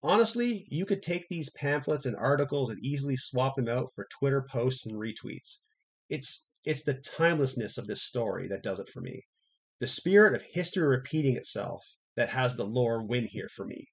Honestly, 0.07 0.67
you 0.69 0.85
could 0.85 1.01
take 1.01 1.27
these 1.29 1.49
pamphlets 1.49 2.05
and 2.05 2.15
articles 2.15 2.69
and 2.69 2.77
easily 2.85 3.15
swap 3.15 3.55
them 3.55 3.67
out 3.67 3.91
for 3.95 4.05
Twitter 4.11 4.45
posts 4.51 4.85
and 4.85 4.93
retweets. 4.93 5.61
It's 6.09 6.45
it's 6.63 6.83
the 6.83 6.93
timelessness 6.93 7.79
of 7.79 7.87
this 7.87 8.03
story 8.03 8.47
that 8.49 8.61
does 8.61 8.79
it 8.79 8.87
for 8.87 9.01
me. 9.01 9.25
The 9.79 9.87
spirit 9.87 10.35
of 10.35 10.43
history 10.43 10.85
repeating 10.85 11.35
itself 11.35 11.83
that 12.15 12.29
has 12.29 12.55
the 12.55 12.67
lore 12.67 13.01
win 13.01 13.25
here 13.25 13.49
for 13.55 13.65
me. 13.65 13.87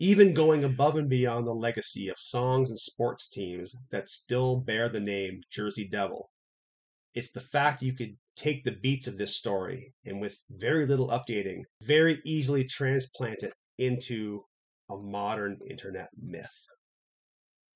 Even 0.00 0.34
going 0.34 0.64
above 0.64 0.96
and 0.96 1.08
beyond 1.08 1.46
the 1.46 1.54
legacy 1.54 2.08
of 2.08 2.18
songs 2.18 2.68
and 2.68 2.80
sports 2.80 3.28
teams 3.28 3.76
that 3.92 4.10
still 4.10 4.56
bear 4.56 4.88
the 4.88 4.98
name 4.98 5.40
Jersey 5.52 5.86
Devil. 5.86 6.32
It's 7.14 7.30
the 7.30 7.40
fact 7.40 7.80
you 7.80 7.94
could 7.94 8.18
take 8.34 8.64
the 8.64 8.72
beats 8.72 9.06
of 9.06 9.18
this 9.18 9.36
story 9.36 9.94
and 10.04 10.20
with 10.20 10.36
very 10.50 10.84
little 10.84 11.10
updating, 11.10 11.62
very 11.80 12.20
easily 12.24 12.64
transplant 12.64 13.44
it 13.44 13.52
into 13.78 14.44
a 14.94 15.02
modern 15.02 15.58
internet 15.68 16.08
myth. 16.16 16.54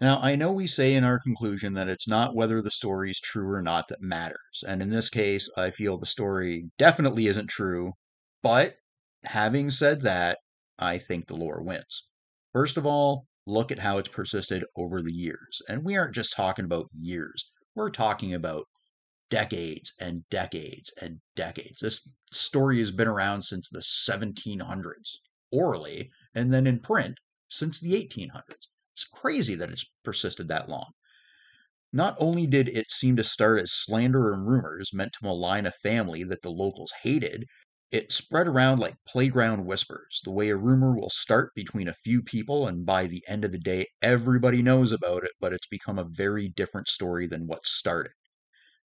Now, 0.01 0.21
I 0.21 0.37
know 0.37 0.53
we 0.53 0.69
say 0.69 0.95
in 0.95 1.03
our 1.03 1.19
conclusion 1.19 1.75
that 1.75 1.89
it's 1.89 2.07
not 2.07 2.35
whether 2.35 2.63
the 2.63 2.71
story 2.71 3.11
is 3.11 3.19
true 3.19 3.51
or 3.51 3.61
not 3.61 3.89
that 3.89 4.01
matters. 4.01 4.63
And 4.67 4.81
in 4.81 4.91
this 4.91 5.09
case, 5.09 5.51
I 5.57 5.71
feel 5.71 5.99
the 5.99 6.07
story 6.07 6.71
definitely 6.79 7.27
isn't 7.27 7.49
true. 7.49 7.95
But 8.43 8.77
having 9.25 9.71
said 9.73 10.03
that, 10.03 10.39
I 10.79 10.99
think 10.99 11.27
the 11.27 11.35
lore 11.35 11.63
wins. 11.63 12.05
First 12.53 12.77
of 12.77 12.87
all, 12.87 13.27
look 13.45 13.73
at 13.73 13.81
how 13.81 13.99
it's 13.99 14.09
persisted 14.09 14.65
over 14.77 15.03
the 15.03 15.13
years. 15.13 15.61
And 15.69 15.85
we 15.85 15.97
aren't 15.97 16.15
just 16.15 16.33
talking 16.35 16.65
about 16.65 16.91
years, 16.97 17.51
we're 17.75 17.91
talking 17.91 18.33
about 18.33 18.67
decades 19.31 19.93
and 19.99 20.23
decades 20.31 20.93
and 21.03 21.21
decades. 21.35 21.81
This 21.81 22.09
story 22.33 22.79
has 22.79 22.91
been 22.91 23.09
around 23.09 23.43
since 23.43 23.69
the 23.69 23.81
1700s, 23.81 25.17
orally, 25.51 26.11
and 26.35 26.53
then 26.53 26.67
in 26.67 26.81
print 26.81 27.19
since 27.49 27.81
the 27.81 27.95
1800s. 27.95 28.69
It's 28.95 29.05
crazy 29.05 29.55
that 29.55 29.71
it's 29.71 29.85
persisted 30.05 30.49
that 30.49 30.69
long. 30.69 30.93
Not 31.93 32.17
only 32.19 32.47
did 32.47 32.69
it 32.69 32.91
seem 32.91 33.17
to 33.17 33.25
start 33.25 33.63
as 33.63 33.73
slander 33.73 34.33
and 34.33 34.47
rumors 34.47 34.93
meant 34.93 35.13
to 35.15 35.25
malign 35.25 35.65
a 35.65 35.73
family 35.73 36.23
that 36.25 36.43
the 36.43 36.51
locals 36.51 36.93
hated, 37.03 37.47
it 37.91 38.13
spread 38.13 38.47
around 38.47 38.79
like 38.79 38.97
playground 39.07 39.65
whispers, 39.65 40.21
the 40.25 40.31
way 40.31 40.51
a 40.51 40.57
rumor 40.57 40.95
will 40.95 41.09
start 41.09 41.55
between 41.55 41.89
a 41.89 41.97
few 42.05 42.23
people, 42.23 42.67
and 42.67 42.85
by 42.85 43.07
the 43.07 43.25
end 43.27 43.45
of 43.45 43.53
the 43.53 43.59
day, 43.59 43.87
everybody 44.03 44.63
knows 44.63 44.93
about 44.93 45.25
it, 45.25 45.33
but 45.41 45.55
it's 45.55 45.67
become 45.67 45.99
a 45.99 46.05
very 46.05 46.49
different 46.49 46.89
story 46.89 47.27
than 47.27 47.47
what 47.47 47.67
started. 47.67 48.13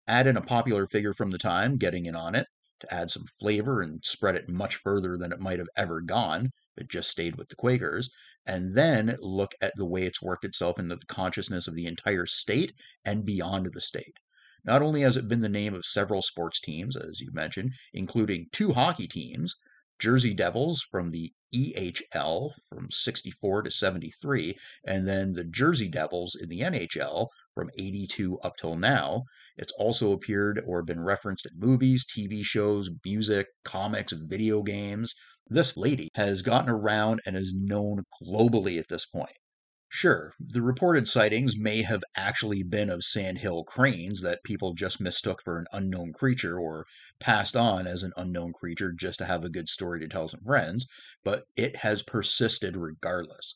Add 0.06 0.28
in 0.28 0.36
a 0.36 0.40
popular 0.42 0.86
figure 0.86 1.14
from 1.14 1.32
the 1.32 1.38
time 1.38 1.78
getting 1.78 2.06
in 2.06 2.14
on 2.14 2.36
it 2.36 2.46
to 2.82 2.94
add 2.94 3.10
some 3.10 3.24
flavor 3.40 3.80
and 3.80 4.04
spread 4.04 4.36
it 4.36 4.48
much 4.48 4.76
further 4.76 5.16
than 5.16 5.32
it 5.32 5.40
might 5.40 5.58
have 5.58 5.68
ever 5.76 6.00
gone 6.00 6.50
it 6.74 6.88
just 6.88 7.10
stayed 7.10 7.36
with 7.36 7.50
the 7.50 7.54
Quakers, 7.54 8.08
and 8.46 8.74
then 8.74 9.18
look 9.20 9.54
at 9.60 9.76
the 9.76 9.84
way 9.84 10.04
it's 10.04 10.22
worked 10.22 10.42
itself 10.42 10.78
into 10.78 10.96
the 10.96 11.04
consciousness 11.04 11.68
of 11.68 11.74
the 11.74 11.84
entire 11.84 12.24
state 12.24 12.72
and 13.04 13.26
beyond 13.26 13.70
the 13.74 13.80
state. 13.80 14.16
Not 14.64 14.80
only 14.80 15.02
has 15.02 15.18
it 15.18 15.28
been 15.28 15.42
the 15.42 15.50
name 15.50 15.74
of 15.74 15.84
several 15.84 16.22
sports 16.22 16.60
teams, 16.60 16.96
as 16.96 17.20
you 17.20 17.30
mentioned, 17.30 17.72
including 17.92 18.48
two 18.52 18.72
hockey 18.72 19.06
teams, 19.06 19.54
Jersey 19.98 20.32
Devils 20.32 20.80
from 20.80 21.10
the 21.10 21.34
EHL 21.54 22.54
from 22.70 22.90
64 22.90 23.62
to 23.64 23.70
73, 23.70 24.56
and 24.86 25.06
then 25.06 25.34
the 25.34 25.44
Jersey 25.44 25.88
Devils 25.88 26.34
in 26.34 26.48
the 26.48 26.60
NHL 26.60 27.28
from 27.54 27.70
82 27.76 28.38
up 28.40 28.56
till 28.56 28.76
now. 28.76 29.24
It's 29.56 29.72
also 29.72 30.12
appeared 30.12 30.62
or 30.66 30.82
been 30.82 31.04
referenced 31.04 31.46
in 31.46 31.58
movies, 31.58 32.06
TV 32.06 32.42
shows, 32.42 32.88
music, 33.04 33.48
comics, 33.64 34.12
video 34.12 34.62
games. 34.62 35.14
This 35.46 35.76
lady 35.76 36.08
has 36.14 36.40
gotten 36.42 36.70
around 36.70 37.20
and 37.26 37.36
is 37.36 37.52
known 37.54 38.04
globally 38.22 38.78
at 38.78 38.88
this 38.88 39.04
point. 39.04 39.36
Sure, 39.94 40.32
the 40.40 40.62
reported 40.62 41.06
sightings 41.06 41.54
may 41.54 41.82
have 41.82 42.02
actually 42.16 42.62
been 42.62 42.88
of 42.88 43.04
sandhill 43.04 43.62
cranes 43.62 44.22
that 44.22 44.42
people 44.42 44.72
just 44.72 45.02
mistook 45.02 45.42
for 45.42 45.58
an 45.58 45.66
unknown 45.70 46.14
creature 46.14 46.58
or 46.58 46.86
passed 47.20 47.54
on 47.54 47.86
as 47.86 48.02
an 48.02 48.14
unknown 48.16 48.54
creature 48.54 48.90
just 48.90 49.18
to 49.18 49.26
have 49.26 49.44
a 49.44 49.50
good 49.50 49.68
story 49.68 50.00
to 50.00 50.08
tell 50.08 50.28
some 50.28 50.40
friends, 50.40 50.86
but 51.22 51.44
it 51.56 51.76
has 51.76 52.02
persisted 52.02 52.74
regardless. 52.74 53.54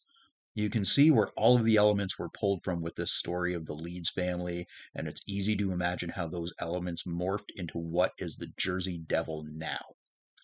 You 0.57 0.71
can 0.71 0.87
see 0.87 1.11
where 1.11 1.29
all 1.37 1.57
of 1.57 1.65
the 1.65 1.77
elements 1.77 2.19
were 2.19 2.31
pulled 2.31 2.65
from 2.65 2.81
with 2.81 2.95
this 2.97 3.13
story 3.13 3.53
of 3.53 3.67
the 3.67 3.75
Leeds 3.75 4.09
family, 4.09 4.67
and 4.95 5.07
it's 5.07 5.21
easy 5.29 5.55
to 5.57 5.71
imagine 5.71 6.09
how 6.09 6.29
those 6.29 6.55
elements 6.59 7.03
morphed 7.03 7.51
into 7.57 7.77
what 7.77 8.13
is 8.17 8.39
the 8.39 8.49
Jersey 8.57 8.97
Devil 8.97 9.45
now. 9.47 9.83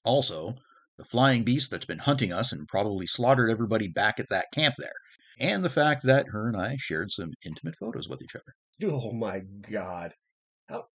Also, 0.04 0.56
the 0.98 1.04
flying 1.06 1.44
beast 1.44 1.70
that's 1.70 1.86
been 1.86 2.00
hunting 2.00 2.30
us 2.30 2.52
and 2.52 2.68
probably 2.68 3.06
slaughtered 3.06 3.50
everybody 3.50 3.88
back 3.88 4.20
at 4.20 4.28
that 4.28 4.52
camp 4.52 4.74
there, 4.76 4.92
and 5.40 5.64
the 5.64 5.70
fact 5.70 6.04
that 6.04 6.28
her 6.28 6.46
and 6.46 6.58
I 6.58 6.76
shared 6.78 7.10
some 7.10 7.32
intimate 7.42 7.76
photos 7.80 8.06
with 8.06 8.20
each 8.20 8.36
other. 8.36 8.92
Oh 8.92 9.12
my 9.12 9.40
god. 9.70 10.12
How, 10.68 10.88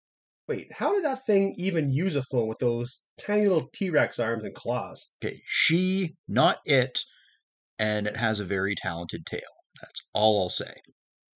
wait, 0.48 0.72
how 0.72 0.94
did 0.94 1.06
that 1.06 1.26
thing 1.26 1.56
even 1.58 1.90
use 1.90 2.16
a 2.16 2.22
phone 2.30 2.48
with 2.48 2.60
those 2.60 3.02
tiny 3.20 3.48
little 3.48 3.68
T 3.74 3.90
Rex 3.90 4.20
arms 4.20 4.44
and 4.44 4.54
claws? 4.54 5.10
Okay, 5.26 5.42
she, 5.48 6.14
not 6.28 6.60
it, 6.68 7.04
and 7.80 8.08
it 8.08 8.18
has 8.18 8.40
a 8.40 8.46
very 8.46 8.76
talented 8.76 9.26
tail. 9.26 9.42
That's 9.82 10.02
all 10.14 10.42
I'll 10.42 10.50
say. 10.50 10.74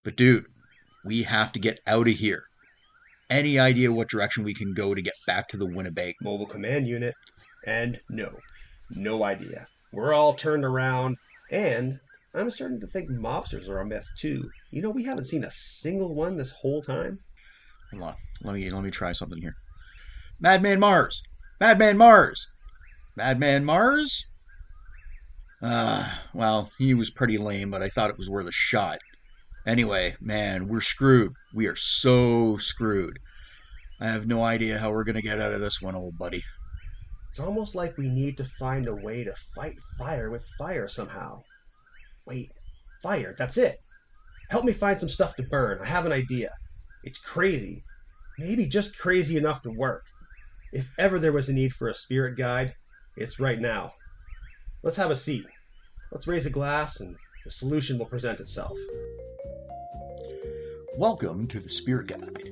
But 0.04 0.16
dude, 0.16 0.46
we 1.06 1.24
have 1.24 1.52
to 1.54 1.60
get 1.60 1.80
out 1.88 2.08
of 2.08 2.16
here. 2.16 2.44
Any 3.30 3.60
idea 3.60 3.92
what 3.92 4.10
direction 4.10 4.44
we 4.44 4.54
can 4.54 4.74
go 4.74 4.94
to 4.94 5.02
get 5.02 5.14
back 5.26 5.48
to 5.50 5.58
the 5.58 5.66
Winnipeg? 5.66 6.16
Mobile 6.22 6.48
command 6.48 6.88
unit. 6.88 7.14
And 7.66 8.00
no, 8.10 8.30
no 8.90 9.24
idea. 9.24 9.68
We're 9.94 10.14
all 10.14 10.34
turned 10.34 10.66
around, 10.66 11.18
and 11.52 12.00
I'm 12.34 12.50
starting 12.50 12.80
to 12.80 12.88
think 12.88 13.10
mobsters 13.10 13.70
are 13.70 13.80
a 13.80 13.86
myth 13.86 14.08
too. 14.18 14.42
You 14.72 14.82
know, 14.82 14.90
we 14.90 15.04
haven't 15.04 15.26
seen 15.26 15.44
a 15.44 15.52
single 15.52 16.16
one 16.16 16.38
this 16.38 16.52
whole 16.52 16.82
time. 16.82 17.18
Hold 17.92 18.04
on. 18.04 18.16
Let 18.44 18.56
me 18.56 18.70
let 18.70 18.84
me 18.84 18.92
try 18.92 19.12
something 19.12 19.42
here. 19.42 19.54
Madman 20.40 20.80
Marz! 20.80 21.22
Madman 21.60 21.98
Marz! 21.98 22.40
Madman 23.16 23.64
Marz? 23.64 24.24
Uh, 25.62 26.10
well, 26.34 26.72
he 26.78 26.94
was 26.94 27.12
pretty 27.12 27.38
lame, 27.38 27.70
but 27.72 27.84
I 27.84 27.90
thought 27.90 28.10
it 28.10 28.18
was 28.18 28.30
worth 28.30 28.48
a 28.48 28.52
shot. 28.52 29.00
Anyway, 29.66 30.16
man, 30.20 30.68
we're 30.68 30.82
screwed. 30.82 31.34
We 31.54 31.68
are 31.68 31.76
so 31.76 32.58
screwed. 32.58 33.20
I 34.00 34.08
have 34.08 34.26
no 34.26 34.44
idea 34.44 34.80
how 34.80 34.92
we're 34.92 35.04
gonna 35.04 35.22
get 35.22 35.40
out 35.40 35.52
of 35.52 35.62
this 35.62 35.82
one, 35.82 35.96
old 35.96 36.18
buddy. 36.18 36.44
It's 37.30 37.40
almost 37.40 37.76
like 37.76 37.98
we 37.98 38.10
need 38.10 38.38
to 38.38 38.46
find 38.46 38.88
a 38.88 38.96
way 38.96 39.24
to 39.24 39.34
fight 39.56 39.76
fire 39.98 40.32
with 40.32 40.46
fire 40.58 40.88
somehow. 40.88 41.40
Wait, 42.26 42.52
fire, 43.04 43.36
that's 43.38 43.58
it. 43.58 43.78
Help 44.50 44.66
me 44.66 44.74
find 44.74 45.00
some 45.00 45.10
stuff 45.10 45.36
to 45.36 45.44
burn. 45.44 45.80
I 45.82 45.86
have 45.86 46.06
an 46.06 46.12
idea. 46.12 46.50
It's 47.04 47.20
crazy. 47.20 47.84
Maybe 48.40 48.66
just 48.66 48.98
crazy 48.98 49.38
enough 49.38 49.62
to 49.62 49.72
work. 49.78 50.04
If 50.74 50.88
ever 50.98 51.20
there 51.20 51.32
was 51.32 51.50
a 51.50 51.54
need 51.54 51.74
for 51.74 51.88
a 51.88 51.96
spirit 51.96 52.38
guide, 52.38 52.74
it's 53.16 53.40
right 53.40 53.60
now. 53.60 53.92
Let's 54.84 54.98
have 54.98 55.12
a 55.12 55.16
seat. 55.16 55.46
Let's 56.12 56.26
raise 56.26 56.48
a 56.48 56.50
glass 56.50 57.02
and 57.02 57.16
the 57.46 57.52
solution 57.52 58.00
will 58.00 58.08
present 58.08 58.40
itself. 58.40 58.76
Welcome 60.98 61.48
to 61.50 61.60
the 61.60 61.70
Spirit 61.70 62.08
Guide, 62.08 62.52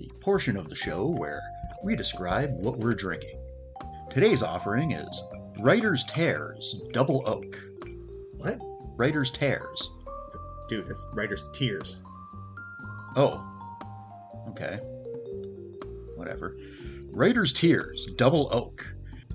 the 0.00 0.10
portion 0.18 0.56
of 0.56 0.68
the 0.68 0.74
show 0.74 1.06
where 1.06 1.40
we 1.84 1.94
describe 1.94 2.50
what 2.58 2.78
we're 2.78 2.96
drinking. 2.96 3.38
Today's 4.10 4.42
offering 4.42 4.90
is 4.90 5.22
Writer's 5.60 6.02
Tears 6.06 6.74
Double 6.92 7.22
Oak. 7.24 7.56
What? 8.36 8.58
Writer's 8.96 9.30
Tears. 9.30 9.90
Dude, 10.68 10.88
that's 10.88 11.06
writer's 11.12 11.44
tears. 11.54 11.98
Oh. 13.14 13.46
Okay. 14.48 14.80
Whatever. 16.16 16.56
Writer's 17.12 17.52
Tears 17.52 18.08
Double 18.16 18.48
Oak. 18.50 18.84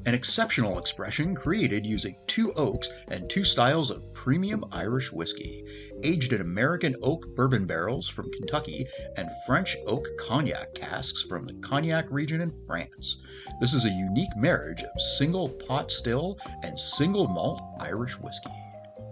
An 0.08 0.14
exceptional 0.14 0.78
expression 0.78 1.34
created 1.34 1.84
using 1.84 2.16
two 2.28 2.54
oaks 2.54 2.88
and 3.08 3.28
two 3.28 3.44
styles 3.44 3.90
of 3.90 4.14
premium 4.14 4.64
Irish 4.72 5.12
whiskey, 5.12 5.64
aged 6.04 6.32
in 6.32 6.42
American 6.42 6.96
oak 7.02 7.26
bourbon 7.36 7.66
barrels 7.66 8.08
from 8.08 8.30
Kentucky 8.32 8.86
and 9.18 9.28
French 9.48 9.76
oak 9.88 10.08
cognac 10.20 10.76
casks 10.76 11.24
from 11.24 11.46
the 11.46 11.56
Cognac 11.56 12.06
region 12.12 12.42
in 12.42 12.54
France. 12.68 13.18
This 13.60 13.74
is 13.74 13.86
a 13.86 13.90
unique 13.90 14.36
marriage 14.38 14.84
of 14.84 15.02
single 15.18 15.50
pot 15.68 15.92
still 15.92 16.38
and 16.62 16.80
single 16.80 17.28
malt 17.28 17.60
Irish 17.80 18.14
whiskey. 18.20 18.52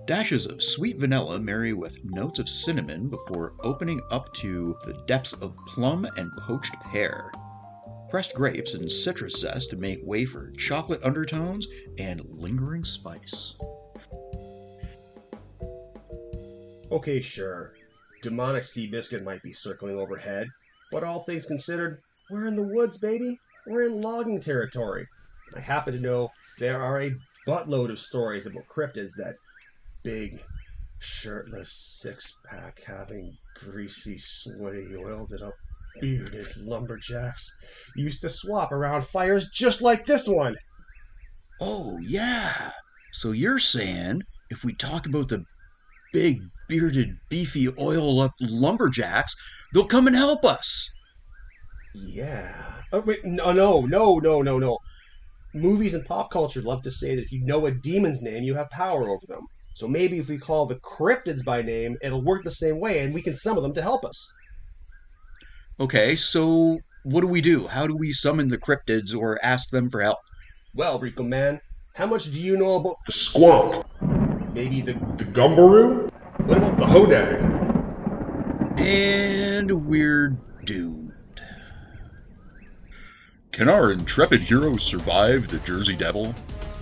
Dashes 0.06 0.46
of 0.46 0.62
sweet 0.62 0.98
vanilla 0.98 1.40
marry 1.40 1.74
with 1.74 1.98
notes 2.04 2.38
of 2.38 2.48
cinnamon 2.48 3.10
before 3.10 3.54
opening 3.62 4.00
up 4.12 4.32
to 4.36 4.78
the 4.86 4.94
depths 5.08 5.34
of 5.34 5.56
plum 5.66 6.06
and 6.18 6.32
poached 6.38 6.76
pear. 6.92 7.32
Pressed 8.14 8.36
grapes 8.36 8.76
and 8.76 8.92
citrus 8.92 9.40
zest 9.40 9.72
to 9.72 9.76
make 9.76 9.98
way 10.04 10.24
for 10.24 10.52
chocolate 10.52 11.04
undertones 11.04 11.68
and 11.98 12.22
lingering 12.30 12.86
spice. 12.86 13.56
Okay, 16.92 17.20
sure. 17.20 17.74
Demonic 18.22 18.66
sea 18.66 18.86
biscuit 18.86 19.24
might 19.24 19.42
be 19.42 19.52
circling 19.52 19.98
overhead, 19.98 20.48
but 20.92 21.04
all 21.04 21.24
things 21.24 21.48
considered, 21.48 21.98
we're 22.30 22.46
in 22.46 22.56
the 22.56 22.62
woods, 22.62 23.00
baby. 23.00 23.40
we're 23.66 23.88
in 23.88 24.00
logging 24.00 24.40
territory. 24.40 25.08
I 25.58 25.62
happen 25.62 25.96
to 25.96 26.00
know 26.00 26.30
there 26.60 26.80
are 26.80 27.02
a 27.02 27.16
buttload 27.48 27.90
of 27.90 28.00
stories 28.00 28.46
about 28.46 28.68
cryptids 28.68 29.16
that 29.16 29.38
big, 30.04 30.40
shirtless, 31.00 31.98
six 32.00 32.32
pack 32.46 32.80
having, 32.86 33.36
greasy, 33.56 34.20
sweaty, 34.20 34.96
oiled 35.04 35.32
it 35.32 35.42
up, 35.42 35.56
bearded 36.00 36.48
lumberjacks 36.58 37.56
used 37.96 38.22
to 38.22 38.30
swap 38.30 38.72
around 38.72 39.06
fires 39.06 39.50
just 39.50 39.82
like 39.82 40.06
this 40.06 40.28
one. 40.28 40.56
Oh, 41.60 42.00
yeah. 42.02 42.72
So 43.12 43.32
you're 43.32 43.60
saying 43.60 44.22
if 44.50 44.64
we 44.64 44.74
talk 44.74 45.06
about 45.06 45.30
the 45.30 45.46
big, 46.12 46.42
bearded, 46.68 47.18
beefy, 47.30 47.70
oil 47.80 48.20
up 48.22 48.32
lumberjacks, 48.40 49.34
they'll 49.74 49.86
come 49.86 50.08
and 50.08 50.16
help 50.16 50.46
us? 50.46 50.90
Yeah. 51.94 52.82
Oh, 52.92 53.02
wait, 53.02 53.24
no, 53.24 53.52
no, 53.52 53.82
no, 53.82 54.18
no, 54.20 54.42
no, 54.42 54.60
no. 54.60 54.78
Movies 55.54 55.94
and 55.94 56.06
pop 56.06 56.32
culture 56.32 56.62
love 56.62 56.82
to 56.84 56.92
say 56.92 57.16
that 57.16 57.24
if 57.24 57.32
you 57.32 57.46
know 57.46 57.66
a 57.66 57.72
demon's 57.72 58.22
name, 58.22 58.44
you 58.44 58.56
have 58.56 58.70
power 58.72 59.10
over 59.10 59.26
them. 59.28 59.46
So 59.74 59.88
maybe 59.88 60.20
if 60.20 60.28
we 60.28 60.38
call 60.38 60.66
the 60.66 60.80
cryptids 60.82 61.44
by 61.46 61.62
name, 61.62 61.96
it'll 62.02 62.24
work 62.24 62.44
the 62.44 62.52
same 62.52 62.80
way 62.80 63.00
and 63.00 63.14
we 63.14 63.22
can 63.22 63.36
summon 63.36 63.64
them 63.64 63.74
to 63.74 63.82
help 63.82 64.06
us. 64.06 64.32
Okay, 65.80 66.16
so 66.16 66.78
what 67.06 67.22
do 67.22 67.28
we 67.28 67.42
do? 67.42 67.68
How 67.68 67.88
do 67.88 67.96
we 67.98 68.14
summon 68.14 68.48
the 68.48 68.58
cryptids 68.58 69.16
or 69.16 69.40
ask 69.44 69.70
them 69.70 69.90
for 69.90 70.02
help? 70.02 70.18
Well, 70.76 71.00
Ricco 71.00 71.24
man, 71.24 71.60
how 71.96 72.06
much 72.06 72.26
do 72.32 72.40
you 72.40 72.58
know 72.58 72.76
about 72.76 72.96
The 73.06 73.12
squonk. 73.12 74.54
maybe 74.54 74.82
the 74.82 74.94
The 74.94 75.26
gumberoo. 75.26 76.12
what 76.46 76.58
about 76.58 76.76
The 76.76 76.82
the 76.82 76.88
hodag. 76.88 78.80
And 78.80 79.88
we're 79.88 80.34
doomed. 80.66 81.12
Can 83.52 83.70
our 83.70 83.92
intrepid 83.92 84.42
heroes 84.42 84.84
survive 84.84 85.48
the 85.48 85.60
Jersey 85.60 85.96
Devil? 85.96 86.34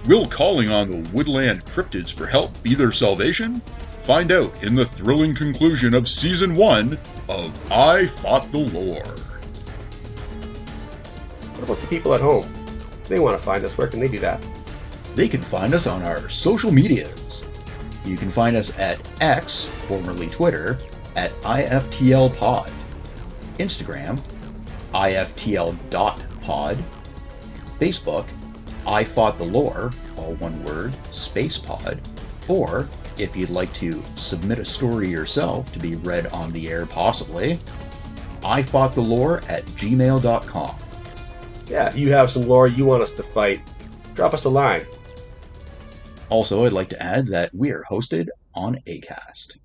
Will 0.08 0.26
calling 0.28 0.70
on 0.70 0.89
the 0.89 1.10
woodland 1.12 1.64
cryptids 1.66 2.14
for 2.14 2.26
help 2.26 2.62
be 2.64 2.74
their 2.76 2.92
salvation? 2.92 3.62
Find 4.04 4.32
out 4.32 4.64
in 4.64 4.74
the 4.74 4.86
thrilling 4.86 5.36
conclusion 5.36 5.93
of 5.93 6.10
Season 6.10 6.56
1 6.56 6.97
of 7.30 7.72
I 7.72 8.08
Fought 8.08 8.52
the 8.52 8.58
Lore. 8.58 9.04
what 11.54 11.64
about 11.64 11.78
the 11.78 11.88
people 11.88 12.16
at 12.16 12.20
home? 12.20 12.52
If 13.04 13.08
they 13.10 13.20
want 13.20 13.38
to 13.38 13.43
find 13.43 13.64
us, 13.64 13.78
where 13.78 13.88
can 13.88 13.99
they 13.99 14.08
do 14.08 14.18
that? 14.18 14.43
They 15.14 15.28
can 15.28 15.41
find 15.41 15.76
us 15.76 15.86
on 15.86 16.02
our 16.02 16.30
social 16.30 16.72
medias. 16.72 17.45
You 18.04 18.18
can 18.18 18.32
find 18.32 18.56
us 18.56 18.78
at 18.80 18.99
X, 19.22 19.66
formerly 19.88 20.28
Twitter, 20.30 20.80
at 21.16 21.32
IFTLPod, 21.41 22.72
Instagram, 23.60 24.20
IFTL.pod, 24.93 26.84
Facebook, 27.80 28.26
I 28.88 29.04
Fought 29.04 29.38
the 29.38 29.43
Lore, 29.43 29.91
all 30.18 30.34
one 30.36 30.64
word, 30.64 30.91
Space 31.14 31.60
Pod, 31.60 32.02
or 32.47 32.89
if 33.22 33.36
you'd 33.36 33.52
like 33.52 33.72
to 33.76 34.04
submit 34.16 34.58
a 34.58 34.66
story 34.66 35.08
yourself 35.08 35.72
to 35.74 35.80
be 35.80 35.96
read 35.98 36.28
on 36.28 36.52
the 36.52 36.70
air 36.70 36.86
possibly, 36.88 37.60
I 38.44 38.64
Fought 38.64 38.96
the 38.96 39.02
Lore 39.02 39.42
at 39.48 39.66
gmail.com. 39.68 40.76
Yeah, 41.68 41.88
if 41.88 41.96
you 41.96 42.12
have 42.12 42.32
some 42.32 42.48
lore 42.48 42.68
you 42.68 42.86
want 42.86 43.04
us 43.04 43.12
to 43.12 43.24
fight, 43.24 43.62
drop 44.16 44.34
us 44.34 44.46
a 44.46 44.50
line. 44.50 44.86
Also, 46.30 46.66
I'd 46.66 46.74
like 46.74 46.90
to 46.90 47.02
add 47.02 47.28
that 47.28 47.54
we 47.54 47.72
are 47.72 47.86
hosted 47.90 48.28
on 48.56 48.78
ACAST. 48.88 49.58